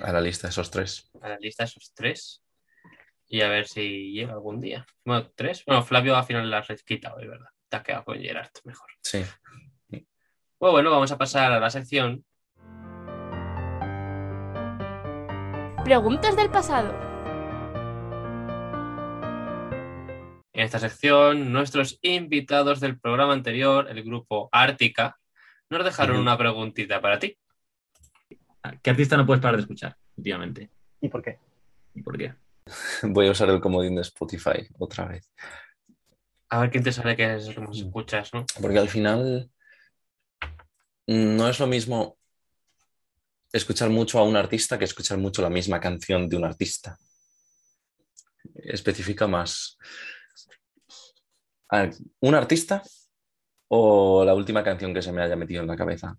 A 0.00 0.12
la 0.12 0.20
lista 0.20 0.46
de 0.46 0.52
esos 0.52 0.70
tres. 0.70 1.10
A 1.20 1.28
la 1.30 1.38
lista 1.38 1.64
de 1.64 1.68
esos 1.68 1.92
tres. 1.94 2.42
Y 3.26 3.40
a 3.40 3.48
ver 3.48 3.66
si 3.66 4.12
llega 4.12 4.32
algún 4.32 4.60
día. 4.60 4.86
Bueno, 5.04 5.28
tres. 5.34 5.64
Bueno, 5.64 5.82
Flavio 5.82 6.16
al 6.16 6.24
final 6.24 6.48
la 6.48 6.58
has 6.58 6.82
quitado, 6.84 7.18
es 7.18 7.28
verdad. 7.28 7.48
Te 7.68 7.76
has 7.76 7.82
quedado 7.82 8.04
con 8.04 8.20
Gerard 8.20 8.50
mejor. 8.64 8.90
Sí. 9.02 9.24
Pues 9.88 10.72
bueno, 10.72 10.90
vamos 10.90 11.10
a 11.10 11.18
pasar 11.18 11.52
a 11.52 11.58
la 11.58 11.70
sección. 11.70 12.24
Preguntas 15.84 16.36
del 16.36 16.50
pasado. 16.50 17.09
En 20.60 20.66
esta 20.66 20.78
sección, 20.78 21.54
nuestros 21.54 21.98
invitados 22.02 22.80
del 22.80 23.00
programa 23.00 23.32
anterior, 23.32 23.88
el 23.88 24.04
grupo 24.04 24.50
Ártica, 24.52 25.18
nos 25.70 25.82
dejaron 25.82 26.18
una 26.18 26.36
preguntita 26.36 27.00
para 27.00 27.18
ti. 27.18 27.34
¿Qué 28.82 28.90
artista 28.90 29.16
no 29.16 29.24
puedes 29.24 29.40
parar 29.40 29.56
de 29.56 29.62
escuchar 29.62 29.96
últimamente? 30.18 30.70
¿Y 31.00 31.08
por 31.08 31.22
qué? 31.22 31.38
¿Y 31.94 32.02
por 32.02 32.18
qué? 32.18 32.34
Voy 33.04 33.28
a 33.28 33.30
usar 33.30 33.48
el 33.48 33.58
comodín 33.58 33.94
de 33.94 34.02
Spotify 34.02 34.68
otra 34.78 35.06
vez. 35.06 35.32
A 36.50 36.60
ver 36.60 36.70
quién 36.70 36.84
te 36.84 36.92
sale 36.92 37.16
que 37.16 37.36
es 37.36 37.46
lo 37.46 37.54
que 37.54 37.60
más 37.62 37.78
escuchas, 37.78 38.34
¿no? 38.34 38.44
Porque 38.60 38.78
al 38.80 38.90
final 38.90 39.50
mm, 41.06 41.36
no 41.36 41.48
es 41.48 41.58
lo 41.58 41.68
mismo 41.68 42.18
escuchar 43.50 43.88
mucho 43.88 44.18
a 44.18 44.24
un 44.24 44.36
artista 44.36 44.78
que 44.78 44.84
escuchar 44.84 45.16
mucho 45.16 45.40
la 45.40 45.48
misma 45.48 45.80
canción 45.80 46.28
de 46.28 46.36
un 46.36 46.44
artista. 46.44 46.98
Especifica 48.56 49.26
más. 49.26 49.78
A 51.70 51.90
¿Un 52.20 52.34
artista 52.34 52.82
o 53.68 54.24
la 54.24 54.34
última 54.34 54.64
canción 54.64 54.94
que 54.94 55.02
se 55.02 55.12
me 55.12 55.22
haya 55.22 55.36
metido 55.36 55.62
en 55.62 55.68
la 55.68 55.76
cabeza? 55.76 56.16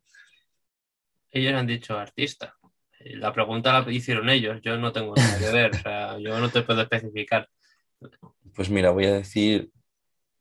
Ellos 1.32 1.54
han 1.54 1.68
dicho 1.68 1.98
artista. 1.98 2.56
Eh, 3.00 3.16
La 3.18 3.34
pregunta 3.34 3.74
la 3.82 3.92
hicieron 3.92 4.30
ellos, 4.30 4.62
yo 4.62 4.78
no 4.78 4.92
tengo 4.92 5.18
nada 5.18 5.40
que 5.40 5.50
ver, 5.50 5.74
o 5.74 5.78
sea, 5.78 6.18
yo 6.20 6.40
no 6.40 6.50
te 6.52 6.62
puedo 6.64 6.82
especificar. 6.82 7.48
Pues 8.56 8.70
mira, 8.70 8.92
voy 8.92 9.06
a 9.06 9.14
decir 9.14 9.72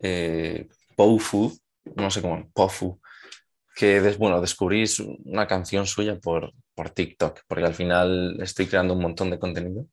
eh, 0.00 0.68
Pofu, 0.96 1.52
no 1.96 2.10
sé 2.10 2.22
cómo, 2.22 2.50
Pofu, 2.52 3.00
que 3.76 4.00
des- 4.00 4.18
bueno, 4.18 4.40
descubrí 4.40 4.84
una 5.26 5.46
canción 5.46 5.86
suya 5.86 6.18
por, 6.20 6.52
por 6.74 6.90
TikTok, 6.90 7.42
porque 7.48 7.64
al 7.66 7.74
final 7.74 8.38
estoy 8.42 8.66
creando 8.66 8.94
un 8.94 9.02
montón 9.02 9.30
de 9.30 9.38
contenido 9.38 9.86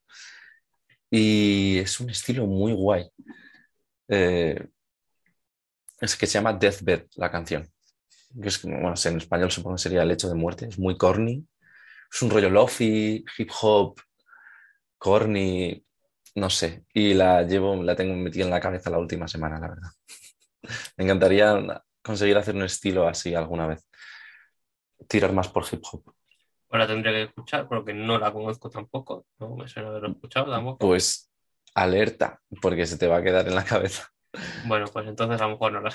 y 1.10 1.78
es 1.80 2.00
un 2.00 2.10
estilo 2.10 2.46
muy 2.48 2.74
guay. 2.74 3.10
Eh, 4.10 4.68
es 6.00 6.16
que 6.16 6.28
se 6.28 6.34
llama 6.34 6.54
Deathbed 6.54 7.08
la 7.16 7.32
canción, 7.32 7.68
que 8.42 8.48
es, 8.48 8.62
bueno, 8.62 8.94
en 9.04 9.18
español 9.18 9.52
supongo 9.52 9.76
que 9.76 9.82
sería 9.82 10.04
El 10.04 10.12
hecho 10.12 10.30
de 10.30 10.36
muerte, 10.36 10.68
es 10.68 10.80
muy 10.80 10.98
corny, 10.98 11.46
es 12.12 12.22
un 12.22 12.30
rollo 12.30 12.50
lofi, 12.50 13.24
hip 13.38 13.50
hop, 13.62 14.00
corny, 14.98 15.84
no 16.36 16.50
sé, 16.50 16.86
y 16.94 17.14
la 17.14 17.44
llevo, 17.44 17.82
la 17.84 17.96
tengo 17.96 18.16
metida 18.16 18.46
en 18.46 18.52
la 18.52 18.60
cabeza 18.60 18.90
la 18.90 19.00
última 19.00 19.28
semana, 19.28 19.60
la 19.60 19.70
verdad. 19.70 19.90
Me 20.98 21.04
encantaría 21.04 21.84
conseguir 22.02 22.38
hacer 22.38 22.56
un 22.56 22.64
estilo 22.64 23.08
así 23.08 23.34
alguna 23.34 23.68
vez. 23.68 23.88
Tirar 25.08 25.34
más 25.34 25.50
por 25.50 25.66
hip 25.72 25.84
hop. 25.92 26.14
Ahora 26.70 26.88
tendré 26.88 27.12
que 27.12 27.24
escuchar 27.24 27.68
porque 27.68 27.94
no 27.94 28.20
la 28.20 28.32
conozco 28.32 28.70
tampoco, 28.70 29.26
no 29.40 29.56
me 29.56 29.68
suena 29.68 29.90
haberlo 29.90 30.10
escuchado 30.10 30.52
tampoco. 30.52 30.80
Pues 30.80 31.32
alerta, 31.74 32.42
porque 32.62 32.86
se 32.86 32.98
te 32.98 33.08
va 33.08 33.18
a 33.18 33.24
quedar 33.24 33.48
en 33.48 33.56
la 33.56 33.64
cabeza. 33.64 34.12
Bueno, 34.66 34.86
pues 34.92 35.08
entonces 35.08 35.40
a 35.42 35.46
lo 35.46 35.52
mejor 35.52 35.74
no 35.74 35.82
la... 35.82 35.94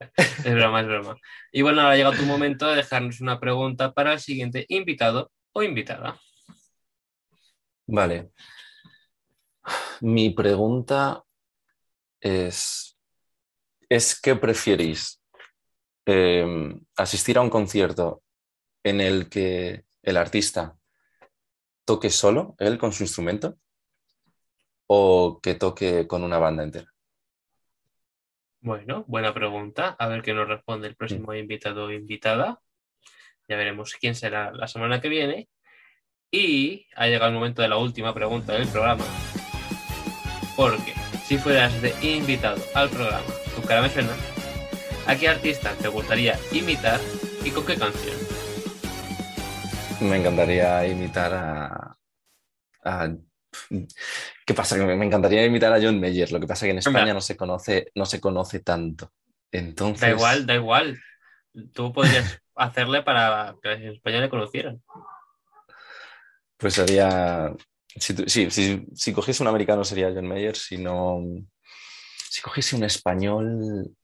Es 0.44 0.54
broma, 0.54 0.80
es 0.80 0.86
broma. 0.86 1.16
Y 1.52 1.62
bueno, 1.62 1.80
ahora 1.80 1.94
ha 1.94 1.96
llegado 1.96 2.16
tu 2.16 2.24
momento 2.24 2.66
de 2.66 2.76
dejarnos 2.76 3.20
una 3.20 3.40
pregunta 3.40 3.92
para 3.92 4.12
el 4.12 4.20
siguiente 4.20 4.66
invitado 4.68 5.30
o 5.52 5.62
invitada. 5.62 6.20
Vale. 7.86 8.30
Mi 10.00 10.30
pregunta 10.30 11.22
es, 12.20 12.98
¿es 13.88 14.20
qué 14.20 14.34
preferís? 14.34 15.22
Eh, 16.06 16.74
¿asistir 16.96 17.38
a 17.38 17.40
un 17.40 17.50
concierto 17.50 18.22
en 18.82 19.00
el 19.00 19.28
que 19.30 19.84
el 20.02 20.16
artista 20.16 20.76
toque 21.84 22.10
solo, 22.10 22.54
él 22.58 22.78
con 22.78 22.92
su 22.92 23.04
instrumento, 23.04 23.56
o 24.86 25.40
que 25.42 25.54
toque 25.54 26.06
con 26.06 26.22
una 26.22 26.38
banda 26.38 26.62
entera? 26.62 26.93
Bueno, 28.64 29.04
buena 29.06 29.34
pregunta. 29.34 29.94
A 29.98 30.06
ver 30.08 30.22
qué 30.22 30.32
nos 30.32 30.48
responde 30.48 30.88
el 30.88 30.96
próximo 30.96 31.34
invitado 31.34 31.84
o 31.84 31.90
invitada. 31.90 32.60
Ya 33.46 33.56
veremos 33.56 33.92
quién 34.00 34.14
será 34.14 34.52
la 34.52 34.66
semana 34.68 35.02
que 35.02 35.10
viene. 35.10 35.50
Y 36.30 36.86
ha 36.96 37.06
llegado 37.06 37.26
el 37.28 37.34
momento 37.34 37.60
de 37.60 37.68
la 37.68 37.76
última 37.76 38.14
pregunta 38.14 38.54
del 38.54 38.66
programa. 38.68 39.04
Porque 40.56 40.94
si 41.26 41.36
fueras 41.36 41.78
de 41.82 41.92
invitado 42.00 42.56
al 42.74 42.88
programa, 42.88 43.26
tu 43.54 43.60
cara 43.68 43.82
me 43.82 43.90
suena, 43.90 44.16
¿a 45.06 45.14
qué 45.14 45.28
artista 45.28 45.74
te 45.74 45.88
gustaría 45.88 46.38
imitar 46.50 46.98
y 47.44 47.50
con 47.50 47.66
qué 47.66 47.76
canción? 47.76 48.16
Me 50.00 50.16
encantaría 50.16 50.86
imitar 50.88 51.34
a, 51.34 51.98
a- 52.82 53.14
¿Qué 54.46 54.52
pasa? 54.54 54.76
Que 54.76 54.84
me 54.84 55.06
encantaría 55.06 55.44
imitar 55.44 55.72
a 55.72 55.80
John 55.80 56.00
Mayer. 56.00 56.30
Lo 56.32 56.40
que 56.40 56.46
pasa 56.46 56.66
es 56.66 56.68
que 56.68 56.72
en 56.72 56.78
España 56.78 57.14
no 57.14 57.20
se 57.20 57.36
conoce, 57.36 57.90
no 57.94 58.04
se 58.06 58.20
conoce 58.20 58.60
tanto. 58.60 59.10
Entonces, 59.50 60.00
Da 60.00 60.10
igual, 60.10 60.46
da 60.46 60.54
igual. 60.54 60.98
Tú 61.72 61.92
podrías 61.92 62.38
hacerle 62.54 63.02
para 63.02 63.54
que 63.62 63.72
en 63.72 63.88
España 63.94 64.20
le 64.20 64.28
conocieran. 64.28 64.82
pues 66.56 66.74
sería. 66.74 67.52
Si, 67.96 68.14
sí, 68.26 68.50
si, 68.50 68.86
si 68.94 69.12
cogiese 69.12 69.42
un 69.42 69.48
americano 69.48 69.84
sería 69.84 70.12
John 70.12 70.26
Mayer. 70.26 70.56
Si 70.56 70.76
no. 70.78 71.22
Si 72.28 72.42
cogiese 72.42 72.76
un 72.76 72.84
español. 72.84 73.94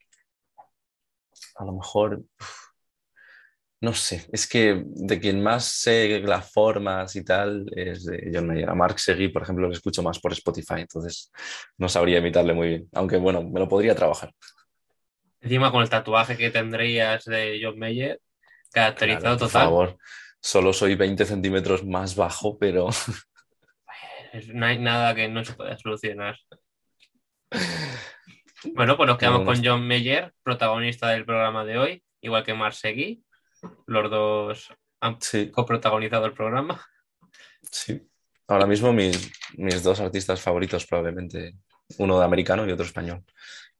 A 1.57 1.65
lo 1.65 1.73
mejor. 1.73 2.23
uf, 2.41 2.60
No 3.83 3.95
sé, 3.95 4.27
es 4.31 4.47
que 4.47 4.83
de 4.85 5.19
quien 5.19 5.43
más 5.43 5.65
sé 5.65 6.21
las 6.21 6.53
formas 6.53 7.17
y 7.17 7.25
tal 7.25 7.67
es 7.75 8.05
de 8.05 8.31
John 8.33 8.47
Mayer. 8.47 8.69
A 8.69 8.75
Mark 8.75 9.01
Seguí, 9.01 9.29
por 9.29 9.43
ejemplo, 9.43 9.67
lo 9.69 9.73
escucho 9.73 10.03
más 10.03 10.19
por 10.19 10.33
Spotify, 10.33 10.81
entonces 10.81 11.33
no 11.79 11.89
sabría 11.89 12.19
imitarle 12.19 12.53
muy 12.53 12.69
bien. 12.69 12.89
Aunque 12.93 13.17
bueno, 13.17 13.43
me 13.43 13.59
lo 13.59 13.69
podría 13.69 13.95
trabajar. 13.95 14.33
Encima 15.41 15.73
con 15.73 15.83
el 15.83 15.89
tatuaje 15.89 16.37
que 16.37 16.51
tendrías 16.51 17.25
de 17.25 17.59
John 17.63 17.79
Mayer, 17.79 18.21
caracterizado 18.71 19.23
Claro, 19.23 19.39
por 19.39 19.49
total. 19.49 19.63
favor, 19.63 19.99
solo 20.41 20.75
soy 20.75 20.95
20 20.95 21.25
centímetros 21.25 21.83
más 21.83 22.15
bajo, 22.15 22.59
pero 22.59 22.89
No 24.53 24.67
hay 24.67 24.79
nada 24.79 25.15
que 25.15 25.29
no 25.29 25.45
se 25.45 25.55
pueda 25.55 25.77
solucionar. 25.79 26.37
Bueno, 28.75 28.95
pues 28.99 29.07
nos 29.07 29.17
quedamos 29.17 29.47
con 29.47 29.65
John 29.65 29.89
Mayer, 29.89 30.35
protagonista 30.43 31.09
del 31.09 31.25
programa 31.25 31.65
de 31.65 31.79
hoy, 31.79 32.03
igual 32.21 32.45
que 32.45 32.53
Marsegui. 32.53 33.25
Los 33.87 34.11
dos 34.11 34.75
han 35.01 35.21
sí, 35.21 35.51
coprotagonizado 35.51 36.27
el 36.27 36.35
programa. 36.35 36.85
sí. 37.71 38.07
Ahora 38.47 38.67
mismo 38.67 38.93
mis, 38.93 39.31
mis 39.59 39.81
dos 39.81 40.01
artistas 40.01 40.41
favoritos 40.41 40.85
probablemente, 40.85 41.55
uno 41.99 42.19
de 42.19 42.25
americano 42.25 42.67
y 42.67 42.73
otro 42.73 42.85
español. 42.85 43.25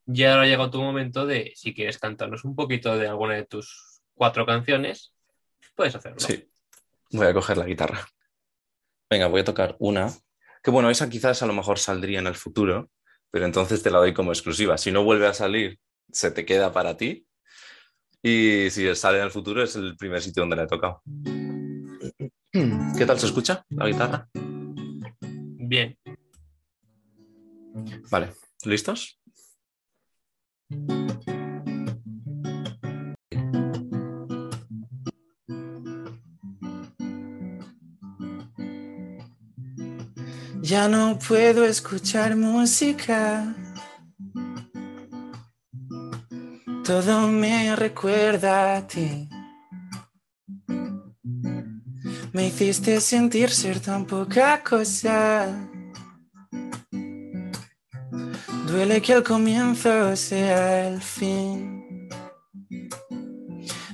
Y 0.07 0.23
ahora 0.23 0.43
ha 0.43 0.45
llegado 0.45 0.71
tu 0.71 0.81
momento 0.81 1.25
de, 1.25 1.51
si 1.55 1.73
quieres 1.73 1.97
cantarnos 1.97 2.45
un 2.45 2.55
poquito 2.55 2.97
de 2.97 3.07
alguna 3.07 3.35
de 3.35 3.45
tus 3.45 4.01
cuatro 4.13 4.45
canciones, 4.45 5.13
puedes 5.75 5.93
hacerlo. 5.93 6.19
Sí, 6.19 6.49
voy 7.11 7.27
a 7.27 7.33
coger 7.33 7.57
la 7.57 7.65
guitarra. 7.65 8.07
Venga, 9.09 9.27
voy 9.27 9.41
a 9.41 9.43
tocar 9.43 9.75
una, 9.79 10.09
que 10.63 10.71
bueno, 10.71 10.89
esa 10.89 11.09
quizás 11.09 11.41
a 11.41 11.47
lo 11.47 11.53
mejor 11.53 11.79
saldría 11.79 12.19
en 12.19 12.27
el 12.27 12.35
futuro, 12.35 12.89
pero 13.29 13.45
entonces 13.45 13.83
te 13.83 13.91
la 13.91 13.99
doy 13.99 14.13
como 14.13 14.31
exclusiva. 14.31 14.77
Si 14.77 14.91
no 14.91 15.03
vuelve 15.03 15.27
a 15.27 15.33
salir, 15.33 15.79
se 16.11 16.31
te 16.31 16.45
queda 16.45 16.71
para 16.71 16.97
ti. 16.97 17.27
Y 18.23 18.69
si 18.69 18.93
sale 18.95 19.17
en 19.17 19.25
el 19.25 19.31
futuro, 19.31 19.63
es 19.63 19.75
el 19.75 19.97
primer 19.97 20.21
sitio 20.21 20.43
donde 20.43 20.55
la 20.55 20.63
he 20.63 20.67
tocado. 20.67 21.01
¿Qué 22.51 23.05
tal 23.05 23.19
se 23.19 23.25
escucha 23.25 23.65
la 23.69 23.87
guitarra? 23.87 24.29
Bien. 25.57 25.97
Vale, 28.11 28.33
¿listos? 28.65 29.19
Ya 40.61 40.87
no 40.87 41.17
puedo 41.17 41.65
escuchar 41.65 42.35
música. 42.35 43.55
Todo 46.83 47.27
me 47.27 47.75
recuerda 47.75 48.77
a 48.77 48.87
ti. 48.87 49.29
Me 52.33 52.47
hiciste 52.47 52.99
sentir 52.99 53.51
ser 53.51 53.79
tan 53.79 54.05
poca 54.05 54.63
cosa. 54.63 55.47
Duele 58.65 58.99
que 59.01 59.13
el 59.13 59.23
comienzo 59.23 60.15
sea 60.15 60.87
el 60.87 61.01
fin. 61.01 62.09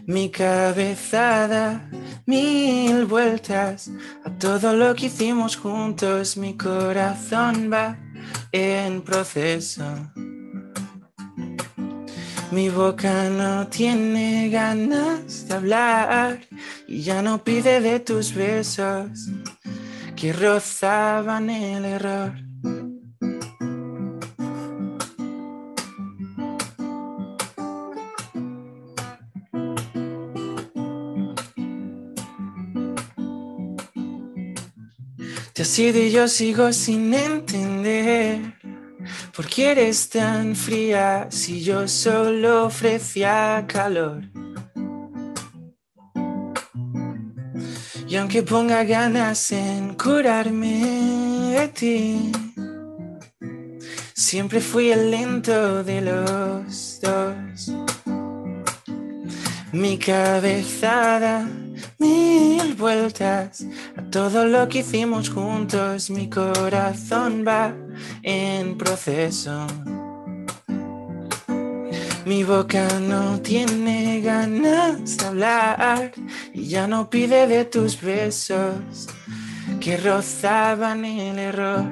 Mi 0.05 0.29
cabeza 0.29 1.47
da 1.49 1.89
mil 2.25 3.05
vueltas 3.05 3.91
a 4.23 4.29
todo 4.37 4.73
lo 4.73 4.95
que 4.95 5.07
hicimos 5.07 5.57
juntos. 5.57 6.37
Mi 6.37 6.55
corazón 6.55 7.69
va 7.69 7.97
en 8.53 9.01
proceso. 9.01 9.83
Mi 12.51 12.69
boca 12.69 13.29
no 13.29 13.67
tiene 13.67 14.49
ganas 14.49 15.47
de 15.47 15.53
hablar 15.53 16.39
y 16.87 17.01
ya 17.01 17.21
no 17.21 17.43
pide 17.43 17.81
de 17.81 17.99
tus 17.99 18.33
besos 18.33 19.29
que 20.15 20.31
rozaban 20.31 21.49
el 21.49 21.83
error. 21.85 22.33
Te 35.53 35.63
has 35.63 35.79
y 35.79 36.11
yo 36.11 36.27
sigo 36.27 36.71
sin 36.71 37.13
entender 37.13 38.26
por 39.37 39.45
qué 39.45 39.69
eres 39.69 40.09
tan 40.09 40.55
fría 40.55 41.27
si 41.29 41.63
yo 41.63 41.87
solo 41.87 42.65
ofrecía 42.65 43.63
calor. 43.67 44.23
Y 48.09 48.15
aunque 48.15 48.41
ponga 48.41 48.83
ganas 48.83 49.51
en 49.51 49.93
curarme 49.93 51.51
de 51.53 51.67
ti, 51.67 52.31
siempre 54.15 54.59
fui 54.59 54.89
el 54.89 55.11
lento 55.11 55.83
de 55.83 56.01
los 56.01 56.99
dos. 56.99 57.71
Mi 59.71 59.99
cabeza 59.99 61.19
da 61.19 61.47
mil 61.99 62.73
vueltas 62.73 63.63
a 63.95 64.01
todo 64.09 64.47
lo 64.47 64.67
que 64.67 64.79
hicimos 64.79 65.29
juntos. 65.29 66.09
Mi 66.09 66.27
corazón 66.27 67.45
va 67.47 67.75
en 68.23 68.77
proceso. 68.77 69.67
Mi 72.25 72.43
boca 72.43 72.99
no 72.99 73.39
tiene 73.39 74.19
ganas 74.21 75.17
de 75.17 75.25
hablar 75.25 76.11
y 76.53 76.67
ya 76.67 76.85
no 76.85 77.09
pide 77.09 77.47
de 77.47 77.63
tus 77.63 78.01
besos 78.01 79.07
que 79.79 79.95
rozaban 79.95 81.05
el 81.05 81.39
error. 81.39 81.85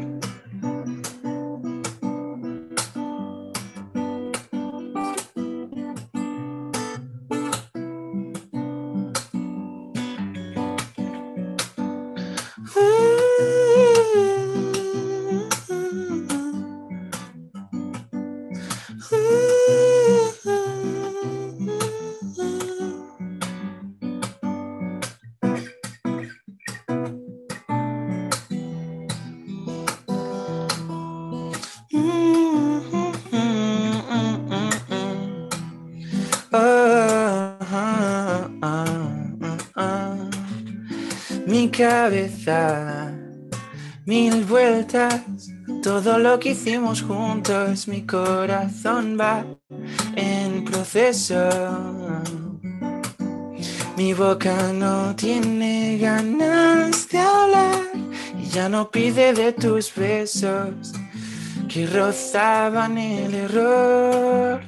Cabeza, 41.78 43.12
mil 44.06 44.46
vueltas, 44.46 45.22
todo 45.84 46.18
lo 46.18 46.40
que 46.40 46.52
hicimos 46.52 47.02
juntos, 47.02 47.88
mi 47.88 48.06
corazón 48.06 49.18
va 49.20 49.46
en 50.16 50.64
proceso. 50.64 51.50
Mi 53.98 54.14
boca 54.14 54.72
no 54.74 55.16
tiene 55.16 55.98
ganas 55.98 57.10
de 57.10 57.20
hablar 57.20 57.82
y 58.38 58.46
ya 58.48 58.70
no 58.70 58.90
pide 58.90 59.34
de 59.34 59.52
tus 59.52 59.94
besos 59.94 60.94
que 61.68 61.88
rozaban 61.88 62.98
el 62.98 63.34
error. 63.34 64.62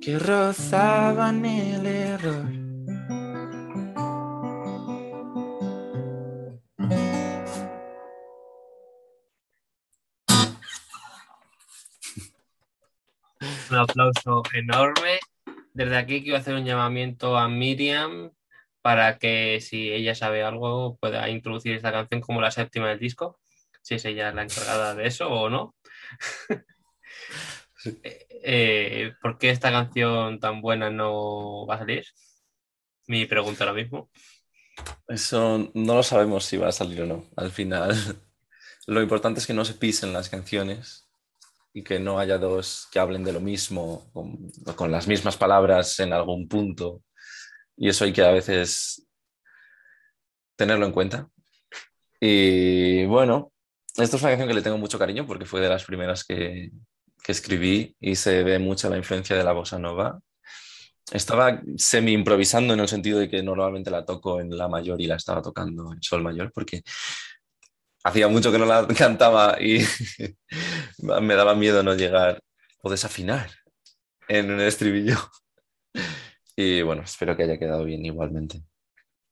Que 0.00 0.18
rozaban 0.18 1.44
el 1.44 1.86
error. 1.86 2.63
Un 13.70 13.76
aplauso 13.76 14.42
enorme. 14.52 15.18
Desde 15.72 15.96
aquí 15.96 16.22
quiero 16.22 16.38
hacer 16.38 16.54
un 16.54 16.64
llamamiento 16.64 17.36
a 17.36 17.48
Miriam 17.48 18.32
para 18.82 19.18
que 19.18 19.60
si 19.60 19.90
ella 19.90 20.14
sabe 20.14 20.42
algo 20.42 20.96
pueda 20.98 21.28
introducir 21.30 21.74
esta 21.74 21.90
canción 21.90 22.20
como 22.20 22.40
la 22.40 22.50
séptima 22.50 22.88
del 22.88 22.98
disco, 22.98 23.40
si 23.80 23.94
es 23.94 24.04
ella 24.04 24.32
la 24.32 24.42
encargada 24.42 24.94
de 24.94 25.06
eso 25.06 25.28
o 25.28 25.50
no. 25.50 25.74
Eh, 28.46 29.12
¿Por 29.20 29.36
qué 29.36 29.50
esta 29.50 29.70
canción 29.70 30.40
tan 30.40 30.62
buena 30.62 30.88
no 30.88 31.66
va 31.66 31.74
a 31.74 31.78
salir? 31.78 32.06
Mi 33.06 33.26
pregunta 33.26 33.64
ahora 33.64 33.74
mismo. 33.74 34.10
Eso 35.06 35.70
no 35.74 35.94
lo 35.94 36.02
sabemos 36.02 36.46
si 36.46 36.56
va 36.56 36.68
a 36.68 36.72
salir 36.72 37.02
o 37.02 37.06
no. 37.06 37.26
Al 37.36 37.50
final, 37.50 37.94
lo 38.86 39.02
importante 39.02 39.40
es 39.40 39.46
que 39.46 39.52
no 39.52 39.66
se 39.66 39.74
pisen 39.74 40.14
las 40.14 40.30
canciones 40.30 41.03
y 41.76 41.82
que 41.82 41.98
no 41.98 42.20
haya 42.20 42.38
dos 42.38 42.88
que 42.92 43.00
hablen 43.00 43.24
de 43.24 43.32
lo 43.32 43.40
mismo, 43.40 44.08
con, 44.76 44.92
las 44.92 45.08
mismas 45.08 45.36
palabras 45.36 45.98
en 45.98 46.12
algún 46.12 46.46
punto. 46.48 47.02
Y 47.76 47.88
eso 47.88 48.04
hay 48.04 48.12
que 48.12 48.22
a 48.22 48.30
veces 48.30 49.04
tenerlo 50.56 50.86
en 50.86 50.92
cuenta. 50.92 51.28
Y 52.20 53.04
bueno, 53.06 53.52
esta 53.96 54.16
es 54.16 54.22
una 54.22 54.30
canción 54.30 54.48
que 54.48 54.54
le 54.54 54.62
tengo 54.62 54.78
mucho 54.78 55.00
cariño 55.00 55.26
porque 55.26 55.46
fue 55.46 55.60
de 55.60 55.68
las 55.68 55.84
primeras 55.84 56.24
que, 56.24 56.70
que 57.24 57.32
escribí 57.32 57.96
y 57.98 58.14
se 58.14 58.44
ve 58.44 58.60
mucho 58.60 58.88
la 58.88 58.96
influencia 58.96 59.36
de 59.36 59.42
la 59.42 59.52
bossa 59.52 59.76
nova. 59.76 60.20
Estaba 61.10 61.60
semi 61.76 62.12
improvisando 62.12 62.72
en 62.74 62.80
el 62.80 62.88
sentido 62.88 63.18
de 63.18 63.28
que 63.28 63.42
normalmente 63.42 63.90
la 63.90 64.04
toco 64.04 64.40
en 64.40 64.56
la 64.56 64.68
mayor 64.68 65.00
y 65.00 65.06
la 65.06 65.16
estaba 65.16 65.42
tocando 65.42 65.92
en 65.92 66.00
sol 66.02 66.22
mayor 66.22 66.52
porque 66.52 66.82
hacía 68.04 68.28
mucho 68.28 68.52
que 68.52 68.58
no 68.58 68.66
la 68.66 68.86
cantaba 68.98 69.56
y 69.60 69.80
me 70.98 71.34
daba 71.34 71.54
miedo 71.54 71.82
no 71.82 71.94
llegar 71.94 72.40
o 72.82 72.90
desafinar 72.90 73.50
en 74.28 74.50
un 74.52 74.60
estribillo. 74.60 75.16
Y 76.56 76.82
bueno, 76.82 77.02
espero 77.02 77.36
que 77.36 77.42
haya 77.42 77.58
quedado 77.58 77.84
bien 77.84 78.06
igualmente. 78.06 78.62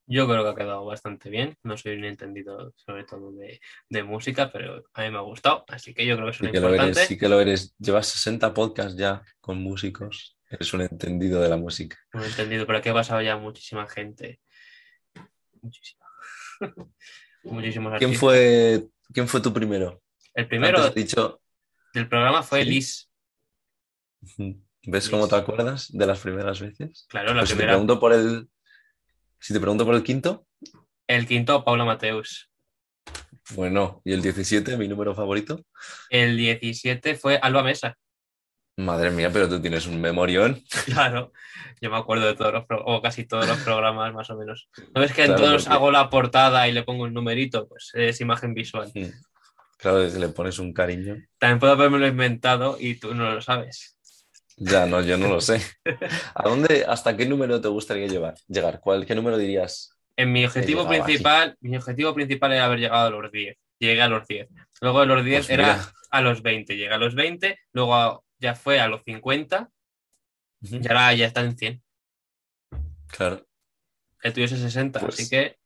Yo 0.09 0.27
creo 0.27 0.43
que 0.43 0.51
ha 0.51 0.55
quedado 0.57 0.85
bastante 0.85 1.31
bien. 1.31 1.55
No 1.63 1.77
soy 1.77 1.95
un 1.97 2.05
entendido 2.05 2.73
sobre 2.75 3.05
todo 3.05 3.31
de, 3.31 3.61
de 3.89 4.03
música, 4.03 4.51
pero 4.51 4.83
a 4.93 5.03
mí 5.03 5.11
me 5.13 5.19
ha 5.19 5.21
gustado. 5.21 5.65
Así 5.69 5.95
que 5.95 6.05
yo 6.05 6.17
creo 6.17 6.27
que 6.27 6.31
es 6.33 6.39
Sí 6.39 6.51
que, 6.51 6.59
lo 6.59 6.71
importante. 6.71 6.99
eres, 6.99 7.09
sí 7.09 7.17
que 7.17 7.29
lo 7.29 7.41
eres. 7.41 7.77
Llevas 7.79 8.09
60 8.09 8.53
podcasts 8.53 8.97
ya 8.97 9.23
con 9.41 9.59
músicos. 9.63 10.37
Eres 10.51 10.75
un 10.75 10.81
entendido 10.81 11.41
de 11.41 11.49
la 11.49 11.57
música. 11.57 11.97
He 12.13 12.27
entendido, 12.27 12.67
pero 12.67 12.79
aquí 12.79 12.89
ha 12.89 12.95
pasado 12.95 13.23
ya 13.23 13.37
muchísima 13.37 13.87
gente. 13.87 14.41
Muchísima. 15.61 16.05
Muchísimos 17.45 17.91
¿Quién 17.99 18.11
artistas. 18.11 18.19
fue, 18.21 18.85
¿Quién 19.13 19.29
fue 19.29 19.41
tu 19.41 19.53
primero? 19.53 20.01
El 20.35 20.49
primero 20.49 20.89
dicho, 20.91 21.41
del 21.93 22.09
programa 22.09 22.43
fue. 22.43 22.65
Liz. 22.65 23.09
¿ves 24.85 25.09
cómo 25.09 25.29
te 25.29 25.37
acuerdas 25.37 25.89
de 25.93 26.07
las 26.07 26.21
primeras 26.21 26.61
veces? 26.61 27.07
Claro, 27.09 27.35
la 27.35 27.41
Pues 27.41 27.51
si 27.51 27.55
te 27.55 27.59
primera. 27.59 27.73
pregunto 27.75 28.01
por 28.01 28.13
el, 28.13 28.49
si 29.41 29.53
te 29.53 29.61
pregunto 29.61 29.85
por 29.85 29.95
el 29.95 30.03
quinto, 30.03 30.47
El 31.07 31.27
quinto, 31.27 31.65
Paula 31.65 31.85
Mateus. 31.85 32.49
bueno, 33.55 34.01
y 34.05 34.13
el 34.13 34.23
17, 34.23 34.77
mi 34.77 34.89
número 34.89 35.15
favorito. 35.15 35.65
El 36.11 36.37
17 36.37 37.17
fue 37.17 37.37
Alba 37.37 37.63
Mesa. 37.63 37.97
Madre 38.77 39.11
mía, 39.11 39.31
pero 39.33 39.49
tú 39.49 39.61
tienes 39.61 39.87
un 39.87 40.01
memorión. 40.01 40.63
Claro, 40.87 41.33
yo 41.81 41.91
me 41.91 41.97
acuerdo 41.99 42.27
de 42.27 42.35
todos 42.35 42.53
los, 42.53 42.65
pro- 42.65 42.83
o 42.85 43.03
casi 43.03 43.25
todos 43.27 43.47
los 43.47 43.59
programas 43.59 44.13
más 44.15 44.31
o 44.31 44.37
menos. 44.37 44.69
¿No 44.95 45.01
ves 45.01 45.13
que 45.13 45.23
en 45.23 45.29
Claro, 45.29 45.43
todos 45.45 45.65
porque- 45.65 45.75
hago 45.77 45.91
la 45.91 46.09
portada 46.11 46.67
y 46.69 46.73
le 46.73 46.83
pongo 46.83 47.05
un 47.05 47.13
numerito? 47.13 47.69
Pues 47.69 47.91
es 47.95 48.21
imagen 48.21 48.55
visual. 48.55 48.91
Claro, 49.77 49.99
que 50.11 50.19
le 50.19 50.29
pones 50.29 50.59
un 50.59 50.73
cariño. 50.73 51.17
También 51.39 51.59
puedo 51.59 51.73
haberme 51.73 52.07
inventado 52.07 52.77
y 52.79 52.95
tú 52.95 53.15
no 53.15 53.31
lo 53.35 53.41
sabes. 53.43 53.99
Ya, 54.57 54.87
no, 54.87 55.01
yo 55.01 55.17
no 55.19 55.29
lo 55.29 55.41
sé. 55.41 55.61
¿A 56.35 56.49
dónde, 56.49 56.85
hasta 56.87 57.17
qué 57.17 57.27
número 57.27 57.61
te 57.61 57.69
gustaría 57.69 58.07
llevar, 58.07 58.35
llegar? 58.49 58.81
¿Cuál, 58.81 59.05
¿Qué 59.07 59.15
número 59.15 59.37
dirías? 59.39 59.99
En 60.17 60.31
mi 60.33 60.45
objetivo 60.45 60.83
aquí. 60.83 61.01
principal, 61.01 61.57
mi 61.61 61.77
objetivo 61.77 62.15
principal 62.15 62.53
era 62.53 62.67
haber 62.67 62.79
llegado 62.79 63.09
a 63.09 63.11
los 63.11 63.33
10. 63.33 63.57
Llegué 63.79 64.03
a 64.03 64.09
los 64.09 64.27
10. 64.29 64.49
Luego 64.81 65.01
de 65.01 65.07
los 65.07 65.25
10 65.25 65.47
Pues 65.47 65.51
era 65.51 65.73
mira. 65.75 65.93
a 66.11 66.21
los 66.21 66.43
20. 66.43 66.77
Llegué 66.77 66.95
a 66.95 66.99
los 66.99 67.15
20, 67.15 67.59
luego 67.73 67.95
a- 67.97 68.21
ya 68.43 68.55
fue 68.57 68.81
a 68.81 68.89
los 68.89 69.03
50 69.05 69.71
Ujú. 70.63 70.77
y 70.77 70.89
ahora 70.89 71.15
ya 71.15 71.27
está 71.27 71.41
en 71.43 71.57
100. 71.57 71.83
Claro. 73.07 73.47
El 74.23 74.33
tuyo 74.33 74.45
es 74.47 74.51
60, 74.51 75.01
Pues- 75.01 75.15
así 75.15 75.29
que 75.31 75.59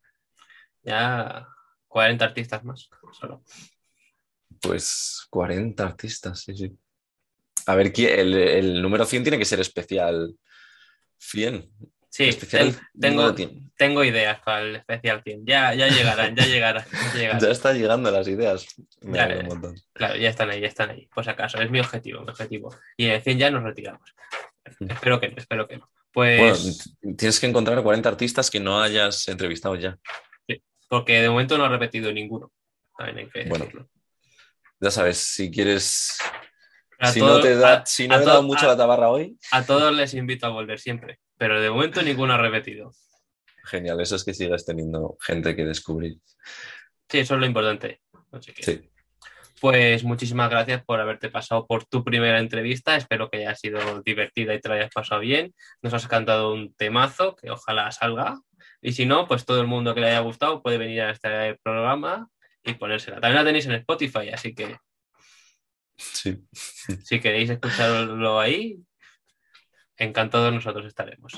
ya 0.83 1.47
40 1.87 2.23
artistas 2.25 2.63
más. 2.63 2.89
Solo. 3.19 3.43
Pues 4.61 5.25
40 5.29 5.83
artistas, 5.83 6.39
sí, 6.41 6.55
sí. 6.55 6.77
A 7.65 7.75
ver, 7.75 7.91
¿quién- 7.91 8.17
el, 8.19 8.33
el 8.35 8.81
número 8.81 9.05
100 9.05 9.23
tiene 9.23 9.37
que 9.37 9.45
ser 9.45 9.59
especial 9.59 10.35
100. 11.17 11.69
Sí, 12.17 12.29
especial 12.29 12.75
tengo, 12.99 13.21
número 13.21 13.35
100. 13.37 13.71
tengo 13.77 14.03
ideas 14.03 14.39
para 14.41 14.61
el 14.61 14.75
especial 14.77 15.21
100. 15.23 15.45
Ya, 15.45 15.73
ya 15.75 15.87
llegarán, 15.87 16.35
ya 16.35 16.45
llegarán. 16.47 16.83
ya 16.91 17.13
llegarán. 17.13 17.39
Ya 17.41 17.49
están 17.51 17.77
llegando 17.77 18.09
las 18.09 18.27
ideas. 18.27 18.65
Me 19.01 19.17
ya, 19.19 19.27
un 19.27 19.45
montón. 19.45 19.75
Claro, 19.93 20.15
ya 20.15 20.29
están 20.29 20.49
ahí, 20.49 20.61
ya 20.61 20.67
están 20.67 20.89
ahí. 20.89 21.07
Por 21.13 21.23
si 21.23 21.29
acaso, 21.29 21.61
es 21.61 21.69
mi 21.69 21.79
objetivo, 21.79 22.21
mi 22.21 22.29
objetivo. 22.31 22.75
Y 22.97 23.05
en 23.05 23.11
el 23.11 23.21
100 23.21 23.37
ya 23.37 23.51
nos 23.51 23.61
retiramos. 23.63 24.01
Espero 24.79 25.19
que 25.19 25.29
no, 25.29 25.35
espero 25.37 25.67
que 25.67 25.77
no. 25.77 25.89
Pues, 26.11 26.39
Bueno, 27.03 27.15
tienes 27.17 27.39
que 27.39 27.45
encontrar 27.45 27.83
40 27.83 28.09
artistas 28.09 28.49
que 28.49 28.59
no 28.59 28.81
hayas 28.81 29.27
entrevistado 29.27 29.75
ya. 29.75 29.97
porque 30.89 31.21
de 31.21 31.29
momento 31.29 31.57
no 31.57 31.65
he 31.65 31.69
repetido 31.69 32.11
ninguno. 32.11 32.51
También 32.97 33.19
hay 33.19 33.29
que 33.29 33.47
Bueno. 33.47 33.67
Ya 34.79 34.89
sabes, 34.89 35.17
si 35.19 35.51
quieres. 35.51 36.17
A 36.99 37.11
si 37.11 37.19
no 37.19 37.39
te 37.41 37.55
da, 37.55 37.73
a- 37.81 37.85
si 37.85 38.07
no 38.07 38.15
he 38.19 38.25
dado 38.25 38.41
mucho 38.41 38.65
a- 38.65 38.69
la 38.69 38.77
tabarra 38.77 39.09
hoy, 39.09 39.37
A 39.51 39.63
todos 39.63 39.93
les 39.93 40.15
invito 40.15 40.47
a 40.47 40.49
volver 40.49 40.79
siempre, 40.79 41.19
pero 41.37 41.61
de 41.61 41.69
momento 41.69 42.01
ninguno 42.01 42.33
ha 42.33 42.37
repetido. 42.37 42.91
genial. 43.65 43.99
Eso 43.99 44.15
es 44.15 44.23
que 44.23 44.33
sigas 44.33 44.65
teniendo 44.65 45.17
gente 45.21 45.53
que 45.55 45.65
descubrir. 45.65 46.17
Sí, 47.09 47.19
eso 47.19 47.33
es 47.35 47.39
lo 47.41 47.45
importante. 47.45 48.01
Así 48.31 48.53
que, 48.53 48.63
Sí. 48.63 48.89
Pues 49.59 50.03
muchísimas 50.03 50.49
gracias 50.51 50.85
por 50.85 50.99
haberte 51.01 51.29
pasado 51.29 51.65
por 51.65 51.83
tu 51.85 52.03
primera 52.03 52.39
entrevista. 52.39 52.95
Espero 52.95 53.29
que 53.29 53.37
haya 53.39 53.55
sido 53.55 54.01
divertida 54.03 54.53
y 54.53 54.61
te 54.61 54.69
la 54.69 54.75
hayas 54.75 54.91
pasado 54.93 55.19
bien. 55.21 55.53
Nos 55.81 55.93
has 55.95 56.07
cantado 56.07 56.53
un 56.53 56.73
temazo 56.75 57.35
que 57.35 57.49
ojalá 57.49 57.91
salga. 57.91 58.39
Y 58.81 58.91
si 58.93 59.05
no, 59.07 59.27
pues 59.27 59.45
todo 59.45 59.59
el 59.59 59.67
mundo 59.67 59.95
que 59.95 60.01
le 60.01 60.07
haya 60.09 60.19
gustado 60.19 60.61
puede 60.61 60.77
venir 60.77 61.01
a 61.01 61.09
este 61.09 61.57
programa 61.63 62.29
y 62.63 62.75
ponérsela. 62.75 63.19
También 63.19 63.35
la 63.35 63.45
tenéis 63.45 63.65
en 63.65 63.71
Spotify, 63.73 64.29
así 64.29 64.53
que 64.53 64.77
Sí. 65.97 66.37
si 67.03 67.19
queréis 67.19 67.49
escucharlo 67.49 68.39
ahí, 68.39 68.77
encantados 69.97 70.53
nosotros 70.53 70.85
estaremos. 70.85 71.33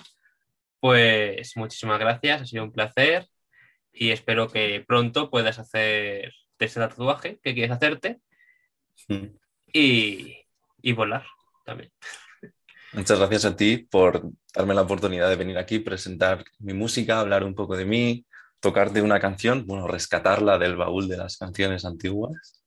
Pues 0.79 1.55
muchísimas 1.57 1.99
gracias, 1.99 2.41
ha 2.41 2.45
sido 2.45 2.63
un 2.63 2.71
placer 2.71 3.27
y 3.91 4.11
espero 4.11 4.47
que 4.47 4.83
pronto 4.87 5.29
puedas 5.29 5.59
hacer 5.59 6.33
ese 6.57 6.79
tatuaje 6.79 7.39
que 7.43 7.53
quieres 7.53 7.71
hacerte 7.71 8.19
y, 9.73 10.37
y 10.81 10.93
volar 10.93 11.25
también. 11.65 11.91
Muchas 12.93 13.19
gracias 13.19 13.45
a 13.45 13.55
ti 13.55 13.77
por 13.77 14.31
darme 14.53 14.73
la 14.73 14.81
oportunidad 14.81 15.29
de 15.29 15.35
venir 15.35 15.57
aquí, 15.57 15.79
presentar 15.79 16.43
mi 16.59 16.73
música, 16.73 17.19
hablar 17.19 17.43
un 17.43 17.53
poco 17.53 17.77
de 17.77 17.85
mí, 17.85 18.25
tocarte 18.59 19.01
una 19.01 19.19
canción, 19.19 19.65
bueno, 19.67 19.87
rescatarla 19.87 20.57
del 20.57 20.75
baúl 20.75 21.07
de 21.07 21.17
las 21.17 21.37
canciones 21.37 21.85
antiguas. 21.85 22.63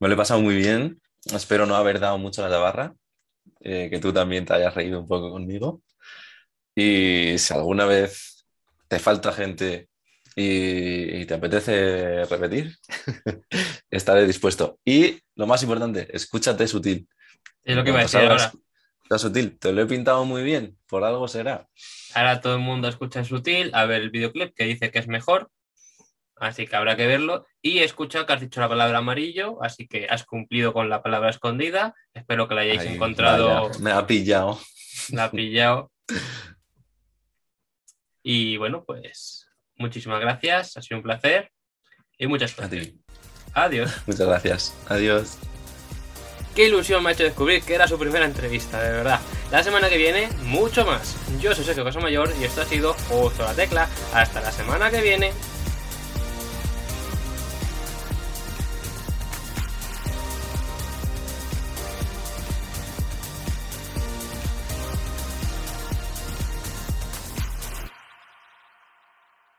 Me 0.00 0.08
lo 0.08 0.14
he 0.14 0.16
pasado 0.16 0.40
muy 0.40 0.56
bien, 0.56 1.00
espero 1.32 1.66
no 1.66 1.76
haber 1.76 2.00
dado 2.00 2.18
mucho 2.18 2.42
la 2.42 2.50
tabarra, 2.50 2.94
eh, 3.64 3.88
que 3.90 3.98
tú 3.98 4.12
también 4.12 4.44
te 4.44 4.54
hayas 4.54 4.74
reído 4.74 5.00
un 5.00 5.08
poco 5.08 5.30
conmigo. 5.30 5.82
Y 6.74 7.38
si 7.38 7.54
alguna 7.54 7.86
vez 7.86 8.46
te 8.88 8.98
falta 8.98 9.32
gente 9.32 9.88
y, 10.36 11.20
y 11.20 11.26
te 11.26 11.34
apetece 11.34 12.24
repetir, 12.26 12.76
estaré 13.90 14.26
dispuesto. 14.26 14.78
Y 14.84 15.18
lo 15.34 15.46
más 15.46 15.62
importante, 15.62 16.08
escúchate 16.14 16.68
sutil. 16.68 17.08
Es 17.62 17.74
lo 17.74 17.82
que 17.82 17.90
iba 17.90 18.00
a 18.00 18.02
decir 18.02 18.20
ahora. 18.20 18.52
Está 19.04 19.18
sutil, 19.18 19.58
te 19.58 19.72
lo 19.72 19.82
he 19.82 19.86
pintado 19.86 20.24
muy 20.24 20.42
bien, 20.42 20.78
por 20.86 21.04
algo 21.04 21.28
será. 21.28 21.68
Ahora 22.14 22.40
todo 22.40 22.54
el 22.54 22.60
mundo 22.60 22.88
escucha 22.88 23.22
Sutil, 23.22 23.70
a 23.74 23.84
ver 23.84 24.00
el 24.00 24.10
videoclip 24.10 24.54
que 24.54 24.64
dice 24.64 24.90
que 24.90 24.98
es 24.98 25.08
mejor, 25.08 25.50
así 26.36 26.66
que 26.66 26.76
habrá 26.76 26.96
que 26.96 27.06
verlo. 27.06 27.46
Y 27.62 27.78
escucha 27.80 28.26
que 28.26 28.32
has 28.32 28.40
dicho 28.40 28.60
la 28.60 28.68
palabra 28.68 28.98
amarillo, 28.98 29.62
así 29.62 29.86
que 29.86 30.06
has 30.08 30.24
cumplido 30.24 30.72
con 30.72 30.88
la 30.88 31.02
palabra 31.02 31.30
escondida. 31.30 31.94
Espero 32.12 32.48
que 32.48 32.54
la 32.54 32.62
hayáis 32.62 32.80
Ay, 32.80 32.94
encontrado, 32.94 33.68
vaya, 33.68 33.78
me 33.80 33.90
ha 33.92 34.06
pillado. 34.06 34.60
la 35.10 35.24
ha 35.24 35.30
pillado. 35.30 35.90
Y 38.26 38.56
bueno, 38.56 38.84
pues 38.86 39.50
muchísimas 39.76 40.18
gracias, 40.18 40.78
ha 40.78 40.82
sido 40.82 40.96
un 40.96 41.02
placer 41.02 41.50
y 42.16 42.26
muchas 42.26 42.56
gracias. 42.56 42.94
Adiós. 43.52 43.92
Muchas 44.06 44.26
gracias. 44.26 44.74
Adiós. 44.88 45.38
Qué 46.56 46.66
ilusión 46.66 47.02
me 47.02 47.10
ha 47.10 47.12
hecho 47.12 47.24
descubrir 47.24 47.62
que 47.62 47.74
era 47.74 47.86
su 47.86 47.98
primera 47.98 48.24
entrevista, 48.24 48.82
de 48.82 48.90
verdad. 48.92 49.20
La 49.50 49.62
semana 49.62 49.88
que 49.88 49.96
viene, 49.96 50.28
mucho 50.44 50.84
más. 50.86 51.16
Yo 51.40 51.54
soy 51.54 51.64
Sergio 51.64 51.84
Casamayor 51.84 52.32
y 52.40 52.44
esto 52.44 52.62
ha 52.62 52.64
sido 52.64 52.94
Justo 52.94 53.42
la 53.42 53.54
Tecla. 53.54 53.88
Hasta 54.12 54.40
la 54.40 54.50
semana 54.50 54.90
que 54.90 55.02
viene. 55.02 55.32